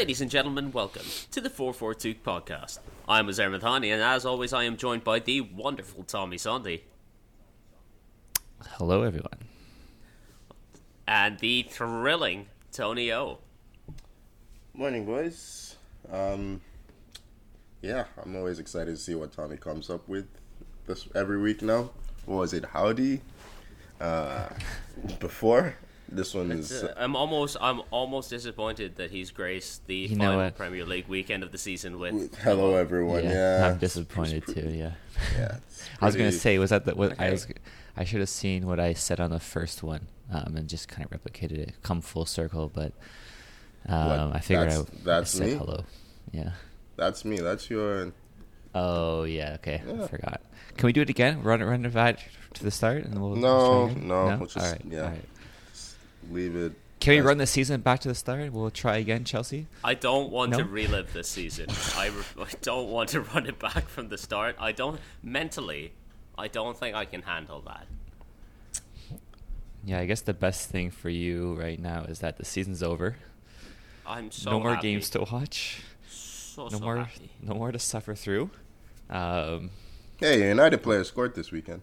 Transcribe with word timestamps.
Ladies 0.00 0.22
and 0.22 0.30
gentlemen, 0.30 0.72
welcome 0.72 1.04
to 1.30 1.42
the 1.42 1.50
4-4-Touque 1.50 2.22
podcast. 2.22 2.78
I'm 3.06 3.28
Azar 3.28 3.50
Mathani, 3.50 3.92
and 3.92 4.02
as 4.02 4.24
always, 4.24 4.54
I 4.54 4.64
am 4.64 4.78
joined 4.78 5.04
by 5.04 5.18
the 5.18 5.42
wonderful 5.42 6.04
Tommy 6.04 6.38
Sunday 6.38 6.84
Hello, 8.66 9.02
everyone. 9.02 9.40
and 11.06 11.38
the 11.40 11.64
thrilling 11.64 12.46
Tony 12.72 13.12
O. 13.12 13.40
Morning, 14.72 15.04
boys. 15.04 15.76
Um, 16.10 16.62
yeah, 17.82 18.06
I'm 18.24 18.34
always 18.36 18.58
excited 18.58 18.92
to 18.92 18.96
see 18.96 19.14
what 19.14 19.32
Tommy 19.34 19.58
comes 19.58 19.90
up 19.90 20.08
with 20.08 20.26
this 20.86 21.08
every 21.14 21.38
week 21.38 21.60
now. 21.60 21.90
What 22.24 22.36
was 22.36 22.54
it? 22.54 22.64
Howdy. 22.64 23.20
Uh, 24.00 24.48
before 25.18 25.76
this 26.10 26.34
one 26.34 26.50
is 26.52 26.70
Uh, 26.72 26.92
I'm 26.96 27.14
almost, 27.16 27.56
I'm 27.60 27.82
almost 27.90 28.30
disappointed 28.30 28.96
that 28.96 29.10
he's 29.10 29.30
graced 29.30 29.86
the 29.86 29.94
You 29.96 30.16
know 30.16 30.36
final? 30.36 30.50
Premier 30.52 30.84
League 30.84 31.06
weekend 31.08 31.42
of 31.42 31.52
the 31.52 31.58
season 31.58 31.98
with. 31.98 32.14
with 32.14 32.34
hello 32.38 32.74
everyone. 32.76 33.24
Yeah, 33.24 33.70
I'm 33.72 33.78
disappointed 33.78 34.46
too. 34.46 34.68
Yeah, 34.70 34.92
Yeah, 35.38 35.56
it's 35.66 35.88
I 36.00 36.06
was 36.06 36.16
gonna 36.16 36.32
say, 36.32 36.58
was 36.58 36.70
that 36.70 36.84
the, 36.84 36.94
what 36.94 37.18
I 37.20 37.30
was? 37.30 37.46
I 37.96 38.04
should 38.04 38.20
have 38.20 38.28
seen 38.28 38.66
what 38.66 38.80
I 38.80 38.94
said 38.94 39.20
on 39.20 39.30
the 39.30 39.40
first 39.40 39.82
one, 39.82 40.06
um, 40.32 40.56
and 40.56 40.68
just 40.68 40.88
kind 40.88 41.06
of 41.10 41.10
replicated 41.22 41.58
it, 41.58 41.74
come 41.82 42.00
full 42.00 42.24
circle. 42.26 42.70
But 42.72 42.92
um, 43.86 44.32
I 44.32 44.40
figured 44.40 44.68
I, 44.68 44.82
That's- 45.04 45.34
I 45.34 45.38
said 45.38 45.46
me? 45.48 45.54
hello. 45.54 45.84
Yeah. 46.32 46.50
That's 46.96 47.24
me. 47.24 47.38
That's 47.40 47.68
your. 47.70 48.12
Oh 48.74 49.24
yeah. 49.24 49.54
Okay. 49.54 49.82
I 49.86 50.06
forgot. 50.06 50.40
Can 50.76 50.86
we 50.86 50.92
do 50.92 51.00
it 51.02 51.10
again? 51.10 51.42
Run 51.42 51.60
it, 51.60 51.64
run 51.64 51.84
it 51.84 51.92
back 51.92 52.20
to 52.54 52.62
the 52.64 52.70
start, 52.70 53.04
and 53.04 53.12
then 53.14 53.20
we'll. 53.20 53.36
No, 53.36 53.86
try 53.86 53.92
again? 53.92 54.08
no, 54.08 54.28
no. 54.28 54.36
we'll 54.38 54.46
just- 54.46 54.58
all 54.64 54.72
right. 54.72 54.82
yeah. 54.88 55.02
All 55.02 55.08
right. 55.10 55.24
Leave 56.30 56.56
it. 56.56 56.72
Can 57.00 57.14
we 57.14 57.20
run 57.20 57.38
the 57.38 57.46
season 57.46 57.80
back 57.80 58.00
to 58.00 58.08
the 58.08 58.14
start? 58.14 58.52
We'll 58.52 58.70
try 58.70 58.98
again, 58.98 59.24
Chelsea. 59.24 59.66
I 59.82 59.94
don't 59.94 60.30
want 60.30 60.52
to 60.54 60.64
relive 60.64 61.14
this 61.14 61.28
season. 61.28 61.66
I, 61.96 62.08
re- 62.08 62.24
I 62.44 62.50
don't 62.60 62.88
want 62.90 63.08
to 63.10 63.22
run 63.22 63.46
it 63.46 63.58
back 63.58 63.88
from 63.88 64.10
the 64.10 64.18
start. 64.18 64.56
I 64.58 64.72
don't 64.72 65.00
mentally. 65.22 65.92
I 66.36 66.48
don't 66.48 66.76
think 66.76 66.94
I 66.94 67.06
can 67.06 67.22
handle 67.22 67.62
that. 67.62 67.86
Yeah, 69.84 69.98
I 69.98 70.04
guess 70.06 70.20
the 70.20 70.34
best 70.34 70.68
thing 70.68 70.90
for 70.90 71.08
you 71.08 71.54
right 71.54 71.78
now 71.80 72.02
is 72.02 72.18
that 72.18 72.36
the 72.36 72.44
season's 72.44 72.82
over. 72.82 73.16
I'm 74.06 74.30
so 74.30 74.50
no 74.50 74.60
more 74.60 74.74
happy. 74.74 74.92
games 74.92 75.08
to 75.10 75.20
watch. 75.20 75.82
So, 76.08 76.64
no 76.64 76.68
so 76.70 76.80
more 76.80 76.96
happy. 76.98 77.30
no 77.40 77.54
more 77.54 77.72
to 77.72 77.78
suffer 77.78 78.14
through 78.14 78.50
um 79.08 79.70
Hey, 80.18 80.48
United 80.48 80.82
players 80.82 81.08
scored 81.08 81.34
this 81.34 81.50
weekend. 81.50 81.80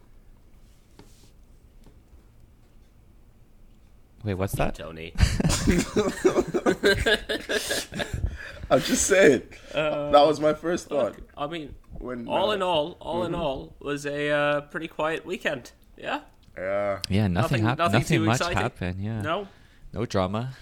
Wait 4.27 4.33
what's 4.33 4.53
that 4.55 4.75
Tony. 4.75 5.13
I'm 8.69 8.81
just 8.81 9.07
saying. 9.07 9.43
that 9.71 10.11
was 10.11 10.41
my 10.41 10.53
first 10.53 10.89
thought. 10.89 11.15
Look, 11.15 11.29
I 11.37 11.47
mean, 11.47 11.75
When, 11.93 12.27
all 12.27 12.49
uh, 12.49 12.55
in 12.55 12.61
all, 12.61 12.97
all 12.99 13.23
in 13.23 13.31
mhm. 13.31 13.37
all, 13.37 13.73
was 13.79 14.05
a 14.05 14.29
uh, 14.29 14.61
pretty 14.61 14.89
quiet 14.89 15.25
weekend. 15.25 15.71
Yeah. 15.95 16.19
Yeah. 16.57 16.99
yeah 17.07 17.27
nothing 17.27 17.33
Nothing- 17.33 17.63
happened 17.63 17.77
nothing 17.79 17.99
nothing, 18.01 18.17
too 18.17 18.25
much 18.25 18.35
exciting. 18.37 18.57
happened 18.57 18.99
yeah 19.01 19.21
No. 19.21 19.47
no 19.93 20.05
drama 20.05 20.53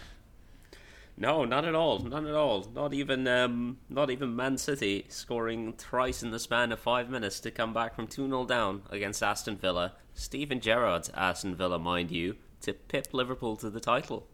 No, 1.18 1.44
not 1.46 1.66
at 1.66 1.74
all. 1.74 2.00
Not 2.00 2.26
at 2.26 2.36
all. 2.36 2.68
Not 2.76 2.94
even 2.94 3.28
um, 3.28 3.78
not 3.90 4.12
even 4.12 4.36
Man 4.36 4.58
City 4.60 5.06
scoring 5.08 5.74
thrice 5.74 6.22
in 6.22 6.30
the 6.32 6.38
span 6.40 6.72
of 6.72 6.80
five 6.80 7.10
minutes 7.10 7.40
to 7.40 7.50
come 7.52 7.74
back 7.74 7.96
from 7.96 8.06
2 8.08 8.28
0 8.28 8.46
down 8.46 8.84
against 8.92 9.24
Aston 9.24 9.56
Villa. 9.58 9.94
Steven 10.14 10.60
Gerrard's 10.60 11.10
Aston 11.16 11.56
Villa, 11.56 11.80
mind 11.80 12.12
you, 12.12 12.36
to 12.66 12.74
pip 12.74 13.08
Liverpool 13.14 13.56
to 13.58 13.70
the 13.70 13.80
title. 13.80 14.28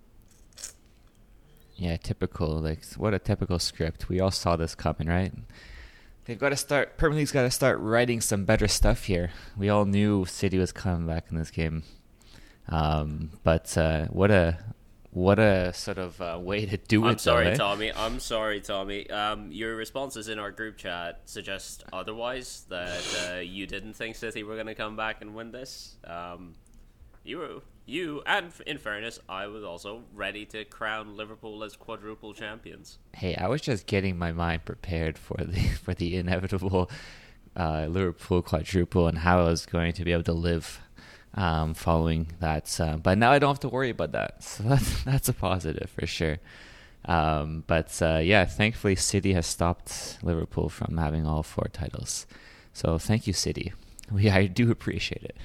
yeah 1.76 1.98
typical 1.98 2.60
like 2.60 2.84
what 2.98 3.14
a 3.14 3.20
typical 3.20 3.60
script 3.60 4.10
we 4.10 4.20
all 4.20 4.32
saw 4.32 4.56
this 4.56 4.76
coming 4.76 5.08
right 5.08 5.34
they've 6.26 6.40
got 6.40 6.50
to 6.50 6.56
start 6.58 6.98
Premier 6.98 7.18
League's 7.20 7.32
got 7.32 7.44
to 7.44 7.52
start 7.52 7.80
writing 7.80 8.22
some 8.22 8.46
better 8.46 8.68
stuff 8.68 9.06
here 9.06 9.32
we 9.58 9.70
all 9.70 9.86
knew 9.86 10.26
City 10.26 10.58
was 10.58 10.72
coming 10.72 11.08
back 11.08 11.26
in 11.30 11.38
this 11.38 11.52
game 11.52 11.84
um 12.70 13.32
but 13.44 13.78
uh 13.78 14.06
what 14.08 14.32
a 14.32 14.58
what 15.14 15.40
a 15.40 15.74
sort 15.74 15.98
of 15.98 16.22
uh, 16.22 16.40
way 16.42 16.66
to 16.66 16.78
do 16.78 17.04
it. 17.04 17.06
I'm 17.06 17.12
it 17.12 17.18
though, 17.18 17.18
sorry, 17.18 17.48
eh? 17.48 17.56
Tommy. 17.56 17.92
I'm 17.94 18.22
sorry, 18.22 18.62
Tommy. 18.62 19.10
Um, 19.10 19.52
your 19.52 19.76
responses 19.76 20.30
in 20.30 20.40
our 20.40 20.52
group 20.52 20.78
chat 20.78 21.24
suggest 21.26 21.84
otherwise. 21.92 22.64
That 22.70 23.04
uh, 23.30 23.40
you 23.40 23.68
didn't 23.68 23.94
think 23.96 24.16
City 24.16 24.44
were 24.44 24.56
going 24.56 24.68
to 24.68 24.76
come 24.76 24.96
back 24.96 25.22
and 25.22 25.36
win 25.36 25.52
this. 25.52 25.98
Um, 26.06 26.54
you 27.24 27.38
were, 27.38 27.62
you, 27.86 28.22
and 28.26 28.52
in 28.66 28.78
fairness, 28.78 29.20
I 29.28 29.48
was 29.48 29.64
also 29.64 30.04
ready 30.14 30.46
to 30.48 30.66
crown 30.66 31.16
Liverpool 31.16 31.64
as 31.64 31.76
quadruple 31.76 32.34
champions. 32.34 33.00
Hey, 33.14 33.36
I 33.36 33.48
was 33.48 33.62
just 33.62 33.86
getting 33.86 34.18
my 34.18 34.32
mind 34.32 34.66
prepared 34.66 35.18
for 35.18 35.38
the 35.44 35.60
for 35.84 35.94
the 35.94 36.16
inevitable 36.16 36.90
uh, 37.56 37.88
Liverpool 37.90 38.42
quadruple 38.42 39.08
and 39.08 39.20
how 39.20 39.40
I 39.42 39.44
was 39.44 39.66
going 39.66 39.94
to 39.94 40.04
be 40.04 40.14
able 40.14 40.24
to 40.24 40.34
live 40.34 40.80
um, 41.34 41.74
following 41.74 42.32
that. 42.40 42.80
Uh, 42.80 42.98
but 42.98 43.18
now 43.18 43.32
I 43.32 43.40
don't 43.40 43.50
have 43.50 43.60
to 43.62 43.70
worry 43.70 43.90
about 43.90 44.12
that, 44.14 44.44
so 44.44 44.64
that's 44.64 45.04
that's 45.04 45.30
a 45.30 45.34
positive 45.34 45.90
for 45.90 46.06
sure. 46.06 46.40
Um, 47.06 47.64
but 47.66 48.00
uh, 48.02 48.20
yeah, 48.24 48.46
thankfully 48.46 48.96
City 48.96 49.34
has 49.34 49.48
stopped 49.48 50.20
Liverpool 50.22 50.70
from 50.70 50.98
having 50.98 51.26
all 51.26 51.44
four 51.44 51.68
titles. 51.74 52.28
So 52.74 52.98
thank 52.98 53.28
you, 53.28 53.34
City. 53.34 53.74
We 54.12 54.30
I 54.30 54.48
do 54.48 54.70
appreciate 54.70 55.24
it. 55.24 55.38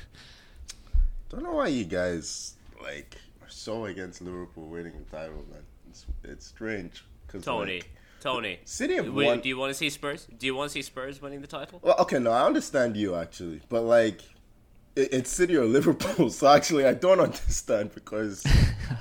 Don't 1.28 1.42
know 1.42 1.52
why 1.52 1.68
you 1.68 1.84
guys 1.84 2.54
like 2.82 3.16
are 3.42 3.48
so 3.48 3.86
against 3.86 4.20
Liverpool 4.22 4.68
winning 4.68 4.92
the 5.04 5.16
title, 5.16 5.44
man. 5.50 5.62
It's 5.88 6.06
it's 6.24 6.46
strange. 6.46 7.04
Cause 7.28 7.44
Tony, 7.44 7.76
like- 7.76 7.90
Tony, 8.20 8.58
City 8.64 8.94
have 8.96 9.12
won- 9.12 9.40
Do 9.40 9.48
you 9.48 9.56
want 9.58 9.70
to 9.70 9.74
see 9.74 9.90
Spurs? 9.90 10.26
Do 10.38 10.46
you 10.46 10.54
want 10.54 10.70
to 10.70 10.72
see 10.74 10.82
Spurs 10.82 11.20
winning 11.20 11.40
the 11.40 11.46
title? 11.46 11.80
well, 11.82 11.96
okay, 12.00 12.18
no, 12.18 12.30
I 12.30 12.44
understand 12.46 12.96
you 12.96 13.14
actually, 13.14 13.60
but 13.68 13.82
like, 13.82 14.20
it's 14.94 15.30
City 15.30 15.56
or 15.56 15.64
Liverpool. 15.78 16.30
So 16.30 16.46
actually, 16.48 16.86
I 16.86 16.94
don't 16.94 17.20
understand 17.20 17.92
because 17.94 18.44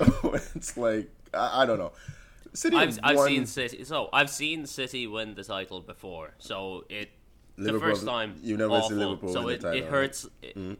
it's 0.54 0.76
like 0.76 1.08
I, 1.32 1.62
I 1.62 1.66
don't 1.66 1.78
know. 1.78 1.92
City 2.52 2.76
I've 2.76 2.98
I've 3.02 3.16
won- 3.16 3.28
seen 3.28 3.46
City. 3.46 3.84
So 3.84 4.08
I've 4.12 4.30
seen 4.30 4.66
City 4.66 5.06
win 5.06 5.34
the 5.34 5.44
title 5.44 5.80
before. 5.80 6.34
So 6.38 6.84
it 6.88 7.10
the 7.56 7.78
first 7.78 8.04
time 8.04 8.34
you've 8.42 8.58
never 8.58 8.72
awful. 8.74 8.88
seen 8.90 8.98
Liverpool 8.98 9.32
so 9.32 9.44
win 9.44 9.60
the 9.60 9.70
it, 9.72 9.76
it 9.76 9.84
hurts. 9.84 10.26
it- 10.42 10.56
mm-hmm. 10.56 10.74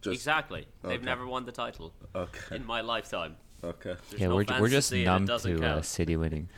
Just 0.00 0.14
exactly. 0.14 0.66
They've 0.82 1.02
never 1.02 1.26
won 1.26 1.44
the 1.44 1.52
title 1.52 1.92
okay, 2.14 2.56
in 2.56 2.64
my 2.64 2.80
lifetime. 2.80 3.36
okay. 3.62 3.96
There's 4.10 4.20
yeah, 4.20 4.28
no 4.28 4.36
we're 4.36 4.46
we're 4.60 4.68
just 4.68 4.88
see 4.88 5.00
it, 5.00 5.02
it 5.02 5.06
numb 5.06 5.26
to 5.26 5.66
uh. 5.66 5.82
City 5.82 6.16
winning. 6.16 6.48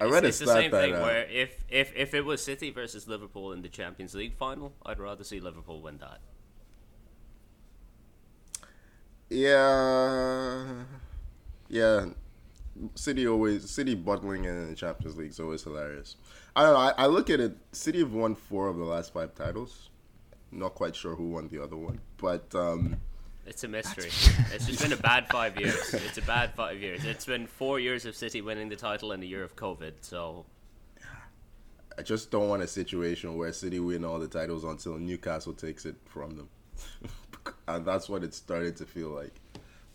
I 0.00 0.04
read 0.04 0.24
it's, 0.24 0.40
a 0.40 0.44
it's 0.44 0.50
the 0.50 0.60
same 0.60 0.70
thing 0.70 0.94
uh, 0.94 1.02
where 1.02 1.24
if, 1.24 1.62
if 1.68 1.92
if 1.94 2.14
it 2.14 2.24
was 2.24 2.42
City 2.42 2.70
versus 2.70 3.06
Liverpool 3.06 3.52
in 3.52 3.60
the 3.60 3.68
Champions 3.68 4.14
League 4.14 4.34
final, 4.34 4.72
I'd 4.86 4.98
rather 4.98 5.24
see 5.24 5.40
Liverpool 5.40 5.82
win 5.82 5.98
that. 5.98 6.20
Yeah, 9.28 10.84
yeah. 11.68 12.06
City 12.94 13.28
always 13.28 13.70
City 13.70 13.94
bottling 13.94 14.46
in 14.46 14.70
the 14.70 14.74
Champions 14.74 15.18
League 15.18 15.30
is 15.30 15.40
always 15.40 15.62
hilarious. 15.62 16.16
I 16.56 16.62
don't 16.62 16.72
know. 16.72 16.80
I, 16.80 17.04
I 17.04 17.06
look 17.06 17.28
at 17.28 17.38
it. 17.38 17.56
City 17.72 17.98
have 17.98 18.12
won 18.12 18.34
four 18.34 18.68
of 18.68 18.78
the 18.78 18.84
last 18.84 19.12
five 19.12 19.34
titles. 19.34 19.89
Not 20.52 20.74
quite 20.74 20.96
sure 20.96 21.14
who 21.14 21.30
won 21.30 21.48
the 21.48 21.62
other 21.62 21.76
one, 21.76 22.00
but 22.16 22.52
um, 22.54 22.96
It's 23.46 23.62
a 23.64 23.68
mystery. 23.68 24.10
it's 24.52 24.66
just 24.66 24.82
been 24.82 24.92
a 24.92 24.96
bad 24.96 25.28
five 25.28 25.58
years. 25.58 25.94
It's 25.94 26.18
a 26.18 26.22
bad 26.22 26.54
five 26.54 26.78
years. 26.80 27.04
It's 27.04 27.24
been 27.24 27.46
four 27.46 27.78
years 27.80 28.04
of 28.04 28.16
City 28.16 28.40
winning 28.40 28.68
the 28.68 28.76
title 28.76 29.12
in 29.12 29.22
a 29.22 29.26
year 29.26 29.44
of 29.44 29.54
COVID. 29.56 29.92
So 30.00 30.44
I 31.98 32.02
just 32.02 32.30
don't 32.30 32.48
want 32.48 32.62
a 32.62 32.66
situation 32.66 33.36
where 33.36 33.52
City 33.52 33.78
win 33.80 34.04
all 34.04 34.18
the 34.18 34.28
titles 34.28 34.64
until 34.64 34.96
Newcastle 34.98 35.52
takes 35.52 35.84
it 35.86 35.96
from 36.06 36.36
them, 36.36 36.48
and 37.68 37.84
that's 37.84 38.08
what 38.08 38.24
it 38.24 38.34
started 38.34 38.76
to 38.76 38.86
feel 38.86 39.10
like. 39.10 39.34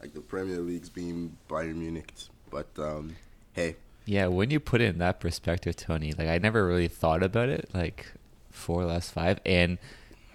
Like 0.02 0.14
the 0.14 0.22
Premier 0.22 0.60
League's 0.60 0.90
being 0.90 1.36
Bayern 1.50 1.76
Munich. 1.76 2.14
But 2.52 2.68
um, 2.78 3.16
hey, 3.54 3.76
Yeah, 4.06 4.28
when 4.28 4.52
you 4.52 4.60
put 4.60 4.82
it 4.82 4.86
in 4.94 4.98
that 5.00 5.20
perspective, 5.20 5.76
Tony, 5.76 6.14
like 6.14 6.28
I 6.28 6.38
never 6.38 6.66
really 6.68 6.88
thought 6.88 7.24
about 7.24 7.50
it, 7.50 7.70
like 7.74 8.14
four 8.52 8.86
less 8.86 9.10
five, 9.10 9.40
and 9.46 9.78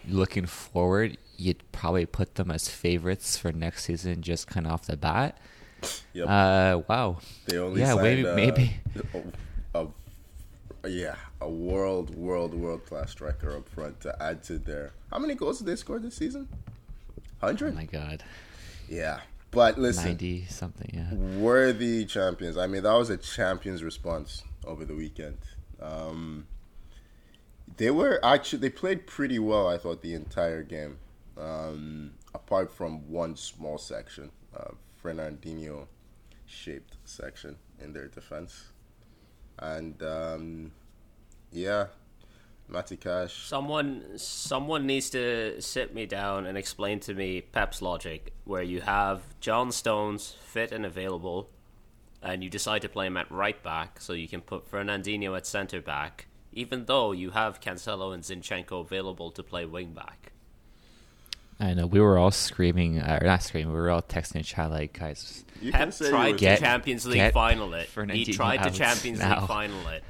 looking 0.09 0.47
forward, 0.47 1.17
you'd 1.37 1.63
probably 1.73 2.07
put 2.07 2.35
them 2.37 2.51
as 2.51 2.69
favorites 2.69 3.37
for 3.37 3.53
next 3.53 3.85
season, 3.85 4.23
just 4.23 4.47
kind 4.47 4.67
of 4.67 4.73
off 4.73 4.87
the 4.87 4.97
bat. 4.97 5.39
yep. 6.13 6.29
Uh, 6.29 6.83
wow. 6.89 7.19
They 7.47 7.59
only 7.59 7.81
yeah, 7.81 7.95
signed, 7.95 8.03
maybe, 8.03 8.27
uh, 8.27 8.35
maybe. 8.35 8.77
A, 9.75 9.87
a- 10.85 10.89
yeah, 10.89 11.17
a 11.41 11.49
world, 11.49 12.15
world, 12.15 12.55
world 12.55 12.87
class 12.87 13.11
striker 13.11 13.57
up 13.57 13.69
front 13.69 14.01
to 14.01 14.23
add 14.23 14.43
to 14.45 14.59
their. 14.59 14.93
How 15.11 15.19
many 15.19 15.35
goals 15.35 15.59
did 15.59 15.67
they 15.67 15.77
score 15.77 15.99
this 15.99 16.15
season? 16.17 16.49
Oh 17.43 17.47
Hundred. 17.49 17.75
my 17.75 17.85
god, 17.85 18.23
yeah, 18.89 19.21
but 19.51 19.79
listen, 19.79 20.05
ninety 20.07 20.45
something. 20.47 20.91
Yeah. 20.93 21.15
worthy 21.39 22.05
champions. 22.07 22.57
I 22.59 22.67
mean, 22.67 22.83
that 22.83 22.93
was 22.95 23.09
a 23.11 23.17
champions 23.19 23.83
response 23.83 24.43
over 24.67 24.85
the 24.87 24.95
weekend. 24.95 25.39
Um, 25.81 26.47
they 27.81 27.91
were 27.91 28.21
actually 28.23 28.59
they 28.59 28.69
played 28.71 29.07
pretty 29.07 29.39
well. 29.39 29.67
I 29.67 29.79
thought 29.79 30.03
the 30.03 30.13
entire 30.15 30.63
game, 30.63 30.99
um, 31.39 32.13
apart 32.35 32.71
from 32.71 33.11
one 33.11 33.37
small 33.37 33.79
section, 33.79 34.31
uh, 34.55 34.73
Fernandinho 35.03 35.87
shaped 36.45 36.97
section 37.05 37.57
in 37.83 37.95
their 37.95 38.09
defense. 38.09 38.73
and 39.59 40.03
um, 40.03 40.73
yeah, 41.53 41.87
Matty 42.69 42.97
Cash. 42.97 43.47
Someone, 43.47 44.19
someone 44.19 44.87
needs 44.87 45.09
to 45.11 45.61
sit 45.61 45.95
me 45.95 46.05
down 46.07 46.47
and 46.47 46.59
explain 46.59 47.01
to 47.01 47.15
me 47.15 47.41
Pep's 47.41 47.81
logic, 47.81 48.33
where 48.45 48.63
you 48.63 48.83
have 48.83 49.23
John 49.41 49.73
Stones 49.73 50.37
fit 50.53 50.71
and 50.71 50.85
available, 50.85 51.49
and 52.23 52.45
you 52.45 52.51
decide 52.51 52.83
to 52.83 52.89
play 52.91 53.07
him 53.07 53.17
at 53.17 53.31
right 53.31 53.63
back, 53.63 54.01
so 54.01 54.13
you 54.13 54.29
can 54.29 54.43
put 54.43 54.71
Fernandinho 54.71 55.37
at 55.37 55.47
centre 55.47 55.81
back, 55.81 56.27
even 56.53 56.85
though 56.87 57.13
you 57.13 57.31
have 57.31 57.61
Cancelo 57.61 58.13
and 58.15 58.23
Zinchenko 58.23 58.81
available 58.81 59.31
to 59.33 59.43
play 59.43 59.65
wing 59.65 59.93
back. 59.93 60.33
I 61.59 61.75
know 61.75 61.87
we 61.87 62.01
were 62.01 62.17
all 62.17 62.31
screaming, 62.31 63.01
uh, 63.01 63.19
or 63.21 63.27
not 63.27 63.43
screaming. 63.43 63.75
We 63.75 63.79
were 63.79 63.91
all 63.91 64.01
texting 64.01 64.37
each 64.41 64.57
other 64.59 64.75
like, 64.77 64.99
guys, 64.99 65.45
You 65.61 65.73
Pep 65.73 65.93
say 65.93 66.09
tried 66.09 66.41
you 66.41 66.49
to 66.49 66.57
Champions 66.57 67.07
League 67.07 67.33
final 67.33 67.75
it. 67.75 67.87
He 67.87 68.01
Fernandinho 68.01 68.35
tried 68.35 68.63
to 68.63 68.71
Champions 68.71 69.19
now. 69.19 69.41
League 69.41 69.49
final 69.49 69.89
it. 69.89 70.03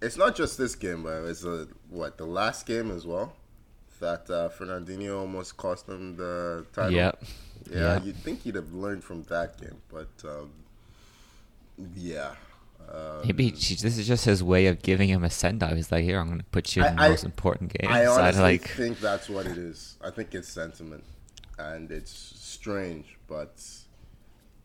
It's 0.00 0.16
not 0.16 0.34
just 0.34 0.56
this 0.56 0.74
game, 0.74 1.02
but 1.02 1.24
it's 1.24 1.44
a, 1.44 1.66
what 1.90 2.16
the 2.16 2.24
last 2.24 2.64
game 2.66 2.90
as 2.90 3.04
well. 3.06 3.34
That 4.00 4.30
uh, 4.30 4.48
Fernandinho 4.48 5.18
almost 5.18 5.56
cost 5.56 5.88
him 5.88 6.16
the 6.16 6.64
title. 6.72 6.92
yep, 6.92 7.22
Yeah, 7.70 7.76
Yeah. 7.96 8.02
you'd 8.02 8.16
think 8.16 8.42
he'd 8.42 8.54
have 8.54 8.72
learned 8.72 9.02
from 9.04 9.24
that 9.24 9.60
game, 9.60 9.76
but 9.92 10.08
um, 10.24 10.52
yeah. 11.96 12.34
Uh, 12.90 13.20
maybe 13.24 13.50
he- 13.50 13.74
this 13.74 13.98
is 13.98 14.06
just 14.06 14.24
his 14.24 14.42
way 14.42 14.66
of 14.66 14.80
giving 14.82 15.08
him 15.08 15.22
a 15.22 15.30
send 15.30 15.62
off. 15.62 15.74
He's 15.74 15.92
like, 15.92 16.04
here, 16.04 16.18
I'm 16.18 16.28
going 16.28 16.38
to 16.38 16.44
put 16.46 16.74
you 16.74 16.84
in 16.84 16.96
the 16.96 17.02
I- 17.02 17.08
most 17.10 17.24
important 17.24 17.72
game. 17.78 17.90
I 17.90 18.06
honestly 18.06 18.42
like, 18.42 18.68
think 18.68 18.98
that's 19.00 19.28
what 19.28 19.46
it 19.46 19.58
is. 19.58 19.96
I 20.02 20.10
think 20.10 20.34
it's 20.34 20.48
sentiment, 20.48 21.04
and 21.58 21.90
it's 21.90 22.12
strange, 22.12 23.18
but 23.26 23.62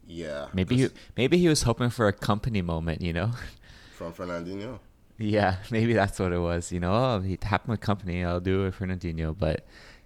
yeah. 0.07 0.47
maybe 0.53 0.77
he, 0.77 0.89
maybe 1.17 1.37
he 1.37 1.47
was 1.47 1.63
hoping 1.63 1.89
for 1.89 2.07
a 2.07 2.13
Kompany 2.13 2.63
moment, 2.63 3.01
you 3.01 3.13
know. 3.13 3.31
from 3.93 4.13
Fernandinho. 4.13 4.79
Yeah, 5.17 5.57
maybe 5.69 5.93
that's 5.93 6.19
what 6.19 6.33
it 6.33 6.39
was. 6.39 6.71
You 6.71 6.79
know, 6.79 6.93
oh, 6.93 7.19
he 7.19 7.37
tapped 7.37 7.67
my 7.67 7.77
company. 7.77 8.23
I'll 8.23 8.39
do 8.39 8.65
it 8.65 8.73
for 8.73 8.85
Fernandinho. 8.85 9.37
But 9.37 9.65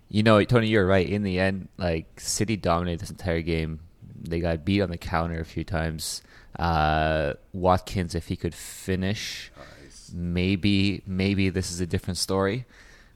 you 0.09 0.23
know, 0.23 0.43
Tony, 0.43 0.67
you're 0.67 0.85
right. 0.85 1.07
In 1.07 1.23
the 1.23 1.39
end, 1.39 1.69
like 1.77 2.19
City 2.19 2.57
dominated 2.57 3.01
this 3.01 3.09
entire 3.09 3.41
game. 3.41 3.79
They 4.19 4.39
got 4.39 4.65
beat 4.65 4.81
on 4.81 4.89
the 4.89 4.97
counter 4.97 5.39
a 5.39 5.45
few 5.45 5.63
times. 5.63 6.21
Uh, 6.57 7.33
Watkins, 7.53 8.15
if 8.15 8.27
he 8.27 8.35
could 8.35 8.55
finish, 8.55 9.51
Nice. 9.85 10.11
maybe 10.13 11.03
maybe 11.05 11.49
this 11.49 11.71
is 11.71 11.79
a 11.79 11.85
different 11.85 12.17
story. 12.17 12.65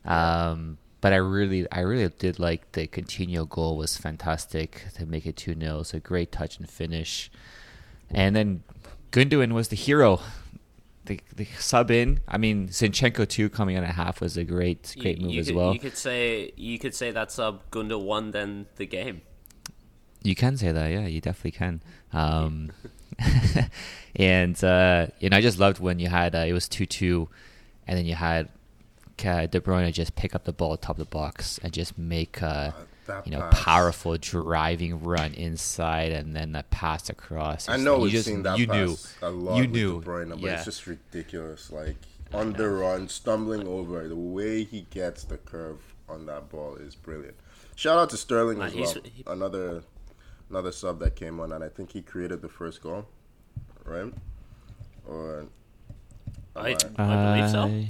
Um, 0.06 0.78
but 1.02 1.14
I 1.14 1.18
really 1.18 1.66
I 1.72 1.80
really 1.80 2.08
did 2.10 2.38
like 2.38 2.72
the 2.74 2.88
Coutinho 2.88 3.50
goal 3.50 3.78
was 3.78 3.98
fantastic 3.98 4.84
to 4.96 5.06
make 5.08 5.26
it 5.26 5.36
2-0. 5.36 5.82
It's 5.82 5.94
a 5.94 6.00
great 6.00 6.32
touch 6.32 6.60
and 6.60 6.70
finish. 6.70 7.32
And 8.12 8.36
then 8.36 8.64
Gundogan 9.12 9.54
was 9.54 9.70
the 9.70 9.76
hero. 9.76 10.20
The, 11.06 11.20
the 11.36 11.46
sub 11.58 11.90
in, 11.90 12.20
I 12.28 12.38
mean 12.38 12.68
Zinchenko 12.68 13.28
too 13.28 13.50
coming 13.50 13.76
in 13.76 13.84
at 13.84 13.96
half 13.96 14.22
was 14.22 14.38
a 14.38 14.44
great 14.44 14.96
great 15.00 15.18
you, 15.18 15.24
move 15.26 15.34
you 15.34 15.40
as 15.40 15.48
could, 15.48 15.56
well. 15.56 15.74
You 15.74 15.80
could 15.80 15.98
say 15.98 16.52
you 16.56 16.78
could 16.78 16.94
say 16.94 17.10
that 17.10 17.32
sub 17.32 17.62
Gunda 17.72 17.98
won 17.98 18.30
then 18.30 18.68
the 18.76 18.86
game. 18.86 19.22
You 20.24 20.36
can 20.36 20.58
say 20.58 20.72
that, 20.72 20.88
yeah, 20.88 21.08
you 21.08 21.22
definitely 21.22 21.52
can. 21.52 21.82
Um, 22.14 22.74
and 24.18 24.62
uh, 24.64 25.08
and 25.22 25.34
I 25.34 25.40
just 25.40 25.60
loved 25.60 25.80
when 25.80 25.98
you 26.00 26.10
had 26.10 26.36
uh, 26.36 26.40
it 26.40 26.52
was 26.52 26.68
two 26.68 26.86
two, 26.86 27.30
and 27.88 27.98
then 27.98 28.06
you 28.06 28.16
had 28.16 28.50
uh, 29.26 29.46
De 29.46 29.60
Bruyne 29.62 29.92
just 29.94 30.16
pick 30.16 30.36
up 30.36 30.44
the 30.44 30.54
ball 30.54 30.76
top 30.78 30.96
of 30.96 30.98
the 30.98 31.06
box 31.06 31.58
and 31.64 31.72
just 31.72 31.98
make 31.98 32.42
uh, 32.44 32.72
you 33.26 33.32
know 33.32 33.42
pass. 33.42 33.64
powerful 33.64 34.18
driving 34.18 35.02
run 35.04 35.34
inside, 35.34 36.12
and 36.12 36.36
then 36.36 36.52
the 36.52 36.64
pass 36.70 37.10
across. 37.10 37.70
I 37.70 37.78
know 37.78 37.96
you 37.98 38.02
we've 38.04 38.12
just 38.12 38.26
seen 38.26 38.44
that 38.44 38.58
you 38.60 38.68
pass 38.68 38.76
knew 38.76 38.98
a 39.28 39.32
lot 39.32 39.56
you 39.56 39.62
with 39.64 39.72
knew 39.72 40.02
De 40.02 40.06
Bruyne, 40.06 40.30
but 40.30 40.40
yeah. 40.40 40.56
it's 40.56 40.66
just 40.66 40.88
ridiculous. 40.88 41.72
Like 41.72 41.98
on 42.34 42.54
the 42.54 42.70
run, 42.70 43.08
stumbling 43.10 43.68
over, 43.68 44.08
the 44.08 44.16
way 44.16 44.64
he 44.64 44.82
gets 44.90 45.24
the 45.24 45.38
curve 45.38 45.80
on 46.08 46.26
that 46.26 46.50
ball 46.50 46.76
is 46.76 46.96
brilliant. 46.96 47.36
Shout 47.76 47.98
out 47.98 48.10
to 48.12 48.18
Sterling 48.18 48.60
Man, 48.60 48.68
as 48.68 48.76
well. 48.76 48.96
he- 49.04 49.24
Another 49.28 49.84
another 50.52 50.72
sub 50.72 51.00
that 51.00 51.16
came 51.16 51.40
on, 51.40 51.52
and 51.54 51.64
I 51.64 51.70
think 51.70 51.92
he 51.94 52.02
created 52.02 52.42
the 52.42 52.50
first 52.50 52.82
goal, 52.84 53.08
right? 53.86 54.14
Or 55.08 55.48
I, 56.56 56.76
I- 56.98 57.04
I 57.04 57.38
believe 57.38 57.50
so. 57.50 57.86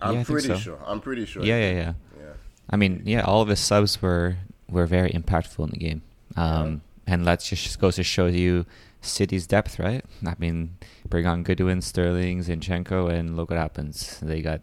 I'm 0.00 0.14
yeah, 0.16 0.24
pretty 0.24 0.48
so. 0.48 0.56
sure. 0.56 0.78
I'm 0.86 1.00
pretty 1.00 1.24
sure. 1.26 1.44
Yeah, 1.44 1.58
yeah, 1.58 1.72
yeah. 1.72 1.92
yeah. 2.18 2.32
I 2.70 2.76
mean, 2.76 3.02
yeah, 3.04 3.22
all 3.22 3.42
of 3.42 3.48
his 3.48 3.60
subs 3.60 4.00
were 4.02 4.36
were 4.68 4.86
very 4.86 5.10
impactful 5.10 5.62
in 5.64 5.70
the 5.70 5.78
game. 5.78 6.02
Um, 6.36 6.80
And 7.06 7.26
that 7.26 7.40
just 7.40 7.78
goes 7.78 7.96
to 7.96 8.02
show 8.02 8.26
you 8.26 8.64
City's 9.02 9.46
depth, 9.46 9.78
right? 9.78 10.02
I 10.26 10.34
mean, 10.38 10.76
bring 11.08 11.26
on 11.26 11.44
Gundogan, 11.44 11.82
Sterling, 11.82 12.40
Zinchenko, 12.40 13.10
and 13.10 13.36
look 13.36 13.50
what 13.50 13.58
happens. 13.58 14.18
They 14.20 14.40
got 14.42 14.62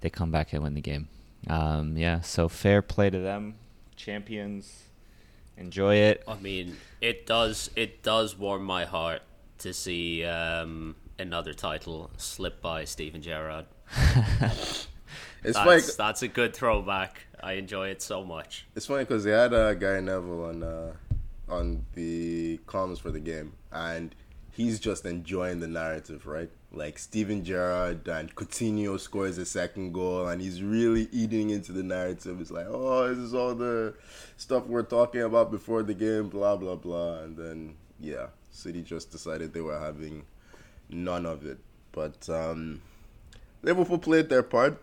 they 0.00 0.08
come 0.10 0.30
back 0.30 0.52
and 0.52 0.62
win 0.62 0.74
the 0.74 0.80
game. 0.80 1.08
Um, 1.46 1.96
yeah, 1.96 2.20
so 2.22 2.48
fair 2.48 2.80
play 2.82 3.10
to 3.10 3.18
them, 3.20 3.54
champions. 3.96 4.87
Enjoy 5.58 5.96
it. 5.96 6.22
I 6.26 6.36
mean, 6.36 6.76
it 7.00 7.26
does 7.26 7.70
it 7.76 8.02
does 8.02 8.38
warm 8.38 8.64
my 8.64 8.84
heart 8.84 9.22
to 9.58 9.74
see 9.74 10.24
um, 10.24 10.94
another 11.18 11.52
title 11.52 12.10
slip 12.16 12.62
by 12.62 12.84
Steven 12.84 13.22
Gerrard. 13.22 13.66
It's 15.44 15.56
That's, 15.56 15.66
like 15.66 15.96
that's 15.96 16.22
a 16.22 16.28
good 16.28 16.54
throwback. 16.54 17.26
I 17.40 17.52
enjoy 17.52 17.88
it 17.88 18.02
so 18.02 18.24
much. 18.24 18.66
It's 18.74 18.86
funny 18.86 19.04
because 19.04 19.22
they 19.24 19.30
had 19.30 19.54
uh, 19.54 19.74
Gary 19.74 20.02
Neville 20.02 20.44
on 20.44 20.62
uh, 20.62 20.92
on 21.48 21.86
the 21.94 22.58
comms 22.66 22.98
for 23.00 23.10
the 23.10 23.20
game, 23.20 23.52
and 23.70 24.14
he's 24.50 24.80
just 24.80 25.06
enjoying 25.06 25.60
the 25.60 25.68
narrative, 25.68 26.26
right? 26.26 26.50
Like 26.70 26.98
Steven 26.98 27.44
Gerrard 27.44 28.06
and 28.08 28.34
Coutinho 28.34 29.00
scores 29.00 29.38
a 29.38 29.46
second 29.46 29.92
goal, 29.92 30.28
and 30.28 30.42
he's 30.42 30.62
really 30.62 31.08
eating 31.12 31.48
into 31.48 31.72
the 31.72 31.82
narrative. 31.82 32.40
It's 32.42 32.50
like, 32.50 32.66
oh, 32.68 33.08
this 33.08 33.18
is 33.18 33.34
all 33.34 33.54
the 33.54 33.94
stuff 34.36 34.66
we're 34.66 34.82
talking 34.82 35.22
about 35.22 35.50
before 35.50 35.82
the 35.82 35.94
game, 35.94 36.28
blah 36.28 36.56
blah 36.56 36.76
blah, 36.76 37.20
and 37.20 37.36
then 37.38 37.74
yeah, 37.98 38.26
City 38.50 38.82
just 38.82 39.10
decided 39.10 39.54
they 39.54 39.62
were 39.62 39.78
having 39.78 40.24
none 40.90 41.24
of 41.24 41.46
it. 41.46 41.58
But 41.92 42.28
um, 42.28 42.82
Liverpool 43.62 43.98
played 43.98 44.28
their 44.28 44.42
part. 44.42 44.82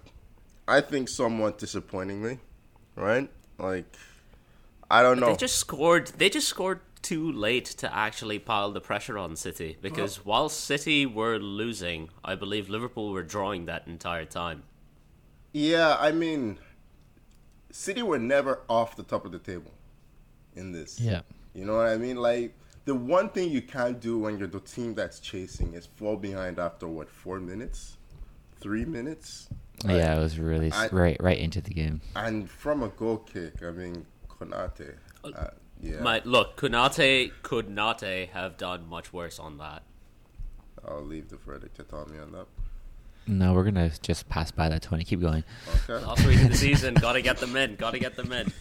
I 0.67 0.81
think 0.81 1.07
somewhat 1.07 1.59
disappointingly, 1.59 2.39
right? 2.95 3.29
Like, 3.59 3.85
I 4.89 5.03
don't 5.03 5.19
know. 5.19 5.27
They 5.27 5.35
just 5.35 5.57
scored. 5.57 6.07
They 6.17 6.29
just 6.29 6.47
scored 6.47 6.79
too 7.05 7.31
late 7.31 7.65
to 7.65 7.87
actually 7.95 8.39
pile 8.39 8.71
the 8.71 8.81
pressure 8.81 9.17
on 9.17 9.35
City 9.35 9.77
because 9.79 10.25
while 10.25 10.49
City 10.49 11.05
were 11.05 11.37
losing, 11.37 12.09
I 12.23 12.33
believe 12.33 12.67
Liverpool 12.67 13.11
were 13.11 13.21
drawing 13.21 13.65
that 13.67 13.85
entire 13.85 14.25
time. 14.25 14.63
Yeah, 15.53 15.95
I 15.99 16.11
mean, 16.11 16.57
City 17.71 18.01
were 18.01 18.17
never 18.17 18.61
off 18.67 18.95
the 18.95 19.03
top 19.03 19.23
of 19.23 19.31
the 19.31 19.39
table 19.39 19.71
in 20.55 20.71
this. 20.71 20.99
Yeah. 20.99 21.21
You 21.53 21.65
know 21.65 21.77
what 21.77 21.87
I 21.87 21.97
mean? 21.97 22.17
Like, 22.17 22.55
the 22.85 22.95
one 22.95 23.29
thing 23.29 23.51
you 23.51 23.61
can't 23.61 23.99
do 23.99 24.17
when 24.17 24.39
you're 24.39 24.47
the 24.47 24.59
team 24.59 24.95
that's 24.95 25.19
chasing 25.19 25.73
is 25.75 25.85
fall 25.85 26.17
behind 26.17 26.57
after, 26.57 26.87
what, 26.87 27.09
four 27.09 27.39
minutes? 27.39 27.97
Three 28.59 28.85
minutes? 28.85 29.47
Like, 29.83 29.97
Yeah, 29.97 30.17
it 30.17 30.19
was 30.19 30.39
really 30.39 30.71
I- 30.71 30.89
right 30.89 31.17
right 31.19 31.37
into 31.37 31.61
the 31.61 31.73
game. 31.73 32.01
And 32.15 32.49
from 32.49 32.81
a 32.81 32.87
goal 32.89 33.17
kick, 33.17 33.61
I 33.63 33.71
mean, 33.71 34.05
Konate. 34.27 34.95
Uh, 35.23 35.47
yeah. 35.85 36.01
My 36.01 36.21
look, 36.25 36.57
Konate 36.57 37.31
could 37.43 37.69
not 37.69 38.01
have 38.01 38.57
done 38.57 38.87
much 38.87 39.13
worse 39.13 39.39
on 39.39 39.57
that. 39.59 39.83
I'll 40.87 41.03
leave 41.03 41.29
the 41.29 41.37
verdict 41.37 41.75
to 41.77 41.83
Tommy 41.83 42.19
on 42.19 42.31
that. 42.31 42.47
No, 43.27 43.53
we're 43.53 43.63
gonna 43.63 43.91
just 44.01 44.29
pass 44.29 44.51
by 44.51 44.69
that 44.69 44.83
Tony. 44.83 45.03
Keep 45.03 45.21
going. 45.21 45.43
Okay. 45.89 46.05
Last 46.05 46.25
week 46.25 46.41
of 46.43 46.49
the 46.49 46.57
season, 46.67 46.93
gotta 46.93 47.21
get 47.21 47.37
them 47.37 47.55
in. 47.55 47.75
Gotta 47.75 47.97
get 47.97 48.15
them 48.15 48.31
in. 48.31 48.51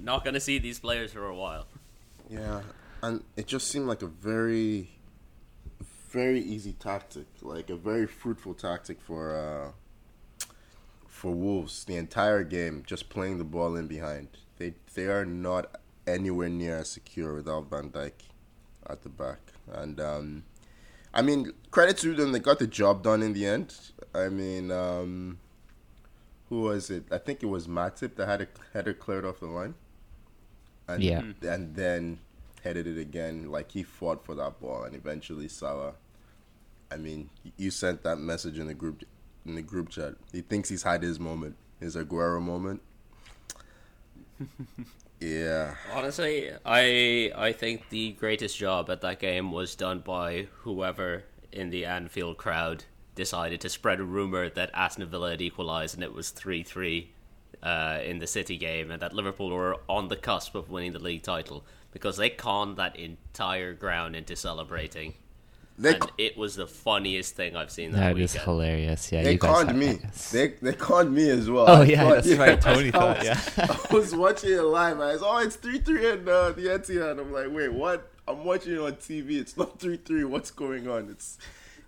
Not 0.00 0.24
gonna 0.24 0.40
see 0.40 0.58
these 0.58 0.78
players 0.78 1.12
for 1.12 1.24
a 1.26 1.34
while. 1.34 1.66
Yeah, 2.28 2.62
and 3.02 3.22
it 3.36 3.46
just 3.46 3.68
seemed 3.68 3.86
like 3.86 4.02
a 4.02 4.08
very, 4.08 4.90
very 6.10 6.40
easy 6.40 6.72
tactic, 6.72 7.26
like 7.42 7.70
a 7.70 7.76
very 7.76 8.06
fruitful 8.06 8.54
tactic 8.54 9.00
for 9.00 9.36
uh, 9.36 10.46
for 11.06 11.30
Wolves. 11.30 11.84
The 11.84 11.96
entire 11.96 12.42
game, 12.42 12.82
just 12.84 13.08
playing 13.08 13.38
the 13.38 13.44
ball 13.44 13.76
in 13.76 13.86
behind. 13.86 14.28
They 14.58 14.74
they 14.94 15.06
are 15.06 15.24
not 15.24 15.76
anywhere 16.06 16.48
near 16.48 16.78
as 16.78 16.90
secure 16.90 17.34
without 17.34 17.68
Van 17.70 17.90
Dijk 17.90 18.12
at 18.88 19.02
the 19.02 19.08
back, 19.08 19.38
and 19.72 20.00
um, 20.00 20.44
I 21.12 21.22
mean 21.22 21.52
credit 21.70 21.96
to 21.98 22.14
them. 22.14 22.32
They 22.32 22.38
got 22.38 22.58
the 22.58 22.66
job 22.66 23.02
done 23.02 23.22
in 23.22 23.32
the 23.32 23.46
end. 23.46 23.74
I 24.14 24.28
mean, 24.28 24.70
um, 24.70 25.38
who 26.48 26.62
was 26.62 26.90
it? 26.90 27.04
I 27.10 27.18
think 27.18 27.42
it 27.42 27.46
was 27.46 27.66
Matip 27.66 28.14
that 28.16 28.26
had 28.26 28.42
a 28.42 28.48
header 28.72 28.94
cleared 28.94 29.24
off 29.24 29.40
the 29.40 29.46
line 29.46 29.74
and 30.88 31.02
Yeah. 31.02 31.22
and 31.42 31.74
then 31.74 32.20
headed 32.62 32.86
it 32.86 32.98
again. 32.98 33.50
Like 33.50 33.72
he 33.72 33.82
fought 33.82 34.24
for 34.24 34.34
that 34.36 34.60
ball, 34.60 34.84
and 34.84 34.94
eventually 34.94 35.48
Salah. 35.48 35.94
I 36.90 36.96
mean, 36.96 37.30
you 37.56 37.70
sent 37.72 38.02
that 38.04 38.16
message 38.18 38.58
in 38.58 38.68
the 38.68 38.74
group 38.74 39.02
in 39.44 39.56
the 39.56 39.62
group 39.62 39.88
chat. 39.88 40.14
He 40.32 40.40
thinks 40.40 40.68
he's 40.68 40.84
had 40.84 41.02
his 41.02 41.18
moment, 41.18 41.56
his 41.80 41.96
Aguero 41.96 42.40
moment. 42.40 42.80
yeah, 45.20 45.74
Honestly, 45.92 46.50
I 46.64 47.32
I 47.34 47.52
think 47.52 47.88
the 47.88 48.12
greatest 48.12 48.56
job 48.56 48.90
at 48.90 49.00
that 49.00 49.18
game 49.20 49.50
was 49.50 49.74
done 49.74 50.00
by 50.00 50.48
whoever 50.60 51.24
in 51.52 51.70
the 51.70 51.86
Anfield 51.86 52.36
crowd 52.36 52.84
decided 53.14 53.60
to 53.62 53.68
spread 53.68 53.98
a 53.98 54.04
rumor 54.04 54.50
that 54.50 54.70
Aston 54.74 55.06
Villa 55.08 55.30
had 55.30 55.40
equalised 55.40 55.94
and 55.94 56.04
it 56.04 56.12
was 56.12 56.30
3 56.30 56.62
3 56.62 57.10
uh, 57.62 57.98
in 58.04 58.18
the 58.18 58.26
City 58.26 58.58
game 58.58 58.90
and 58.90 59.00
that 59.00 59.14
Liverpool 59.14 59.50
were 59.50 59.78
on 59.88 60.08
the 60.08 60.16
cusp 60.16 60.54
of 60.54 60.70
winning 60.70 60.92
the 60.92 60.98
league 60.98 61.22
title 61.22 61.64
because 61.92 62.18
they 62.18 62.28
conned 62.28 62.76
that 62.76 62.96
entire 62.96 63.72
ground 63.72 64.14
into 64.14 64.36
celebrating. 64.36 65.14
They 65.78 65.94
and 65.94 66.10
it 66.16 66.38
was 66.38 66.56
the 66.56 66.66
funniest 66.66 67.36
thing 67.36 67.54
I've 67.54 67.70
seen 67.70 67.92
that, 67.92 67.98
That 67.98 68.14
weekend. 68.14 68.24
is 68.24 68.32
hilarious. 68.34 69.12
Yeah, 69.12 69.22
they 69.24 69.32
you 69.32 69.38
guys 69.38 69.64
conned 69.64 69.78
me. 69.78 69.98
They 70.32 70.48
they 70.62 70.72
conned 70.72 71.12
me 71.14 71.28
as 71.28 71.50
well. 71.50 71.66
Oh, 71.68 71.82
I 71.82 71.84
yeah, 71.84 72.02
thought- 72.02 72.24
that's 72.24 72.32
right. 72.38 72.60
Tony 72.74 72.88
I 72.88 72.90
thought, 72.92 73.18
was- 73.18 73.26
yeah. 73.26 73.76
I 73.90 73.94
was 73.94 74.14
watching 74.14 74.52
it 74.52 74.62
live. 74.62 75.00
I 75.00 75.12
was, 75.12 75.22
oh, 75.22 75.38
it's 75.38 75.56
three 75.56 75.78
three 75.80 76.10
in 76.10 76.20
uh, 76.28 76.50
the 76.52 76.62
Etihad. 76.62 77.20
I'm 77.20 77.30
like, 77.32 77.48
wait, 77.50 77.72
what? 77.72 78.10
I'm 78.26 78.44
watching 78.44 78.72
it 78.72 78.78
on 78.80 78.92
TV. 78.94 79.32
It's 79.40 79.56
not 79.56 79.78
three 79.78 79.98
three. 79.98 80.24
What's 80.24 80.50
going 80.50 80.88
on? 80.88 81.10
It's 81.10 81.36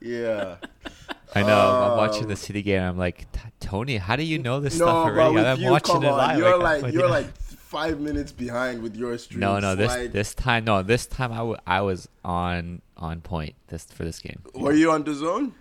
yeah. 0.01 0.57
I 1.35 1.43
know. 1.43 1.59
I'm 1.91 1.97
watching 1.97 2.25
Um, 2.25 2.29
the 2.29 2.37
City 2.37 2.63
game. 2.63 2.83
I'm 2.83 2.99
like, 2.99 3.27
Tony, 3.61 3.97
how 3.97 4.17
do 4.17 4.23
you 4.23 4.39
know 4.39 4.61
this 4.61 4.79
no, 4.79 4.85
stuff 4.85 5.05
but 5.15 5.19
already? 5.19 5.35
with 5.35 5.45
I'm 5.47 5.61
you, 5.61 5.71
watching 5.71 5.95
come 5.95 6.05
it 6.05 6.09
on. 6.09 6.17
live. 6.19 6.39
You're 6.39 6.55
I 6.55 6.57
like 6.57 6.81
can't- 6.83 6.93
you're 6.95 7.09
like 7.09 7.27
five 7.39 8.01
minutes 8.01 8.33
behind 8.33 8.83
with 8.83 8.97
your 8.97 9.17
stream. 9.19 9.41
No, 9.41 9.59
no. 9.61 9.75
This 9.75 9.89
Like, 9.91 10.13
this 10.13 10.35
time, 10.35 10.65
no. 10.65 10.83
This 10.83 11.07
time, 11.07 11.33
I, 11.33 11.37
w- 11.39 11.57
I 11.67 11.81
was 11.83 12.09
on 12.25 12.81
on 12.99 13.21
point. 13.21 13.55
This 13.69 13.85
for 13.85 14.05
this 14.05 14.19
game. 14.19 14.43
were 14.55 14.73
you 14.73 14.91
on 14.91 15.05
DAZN? 15.05 15.53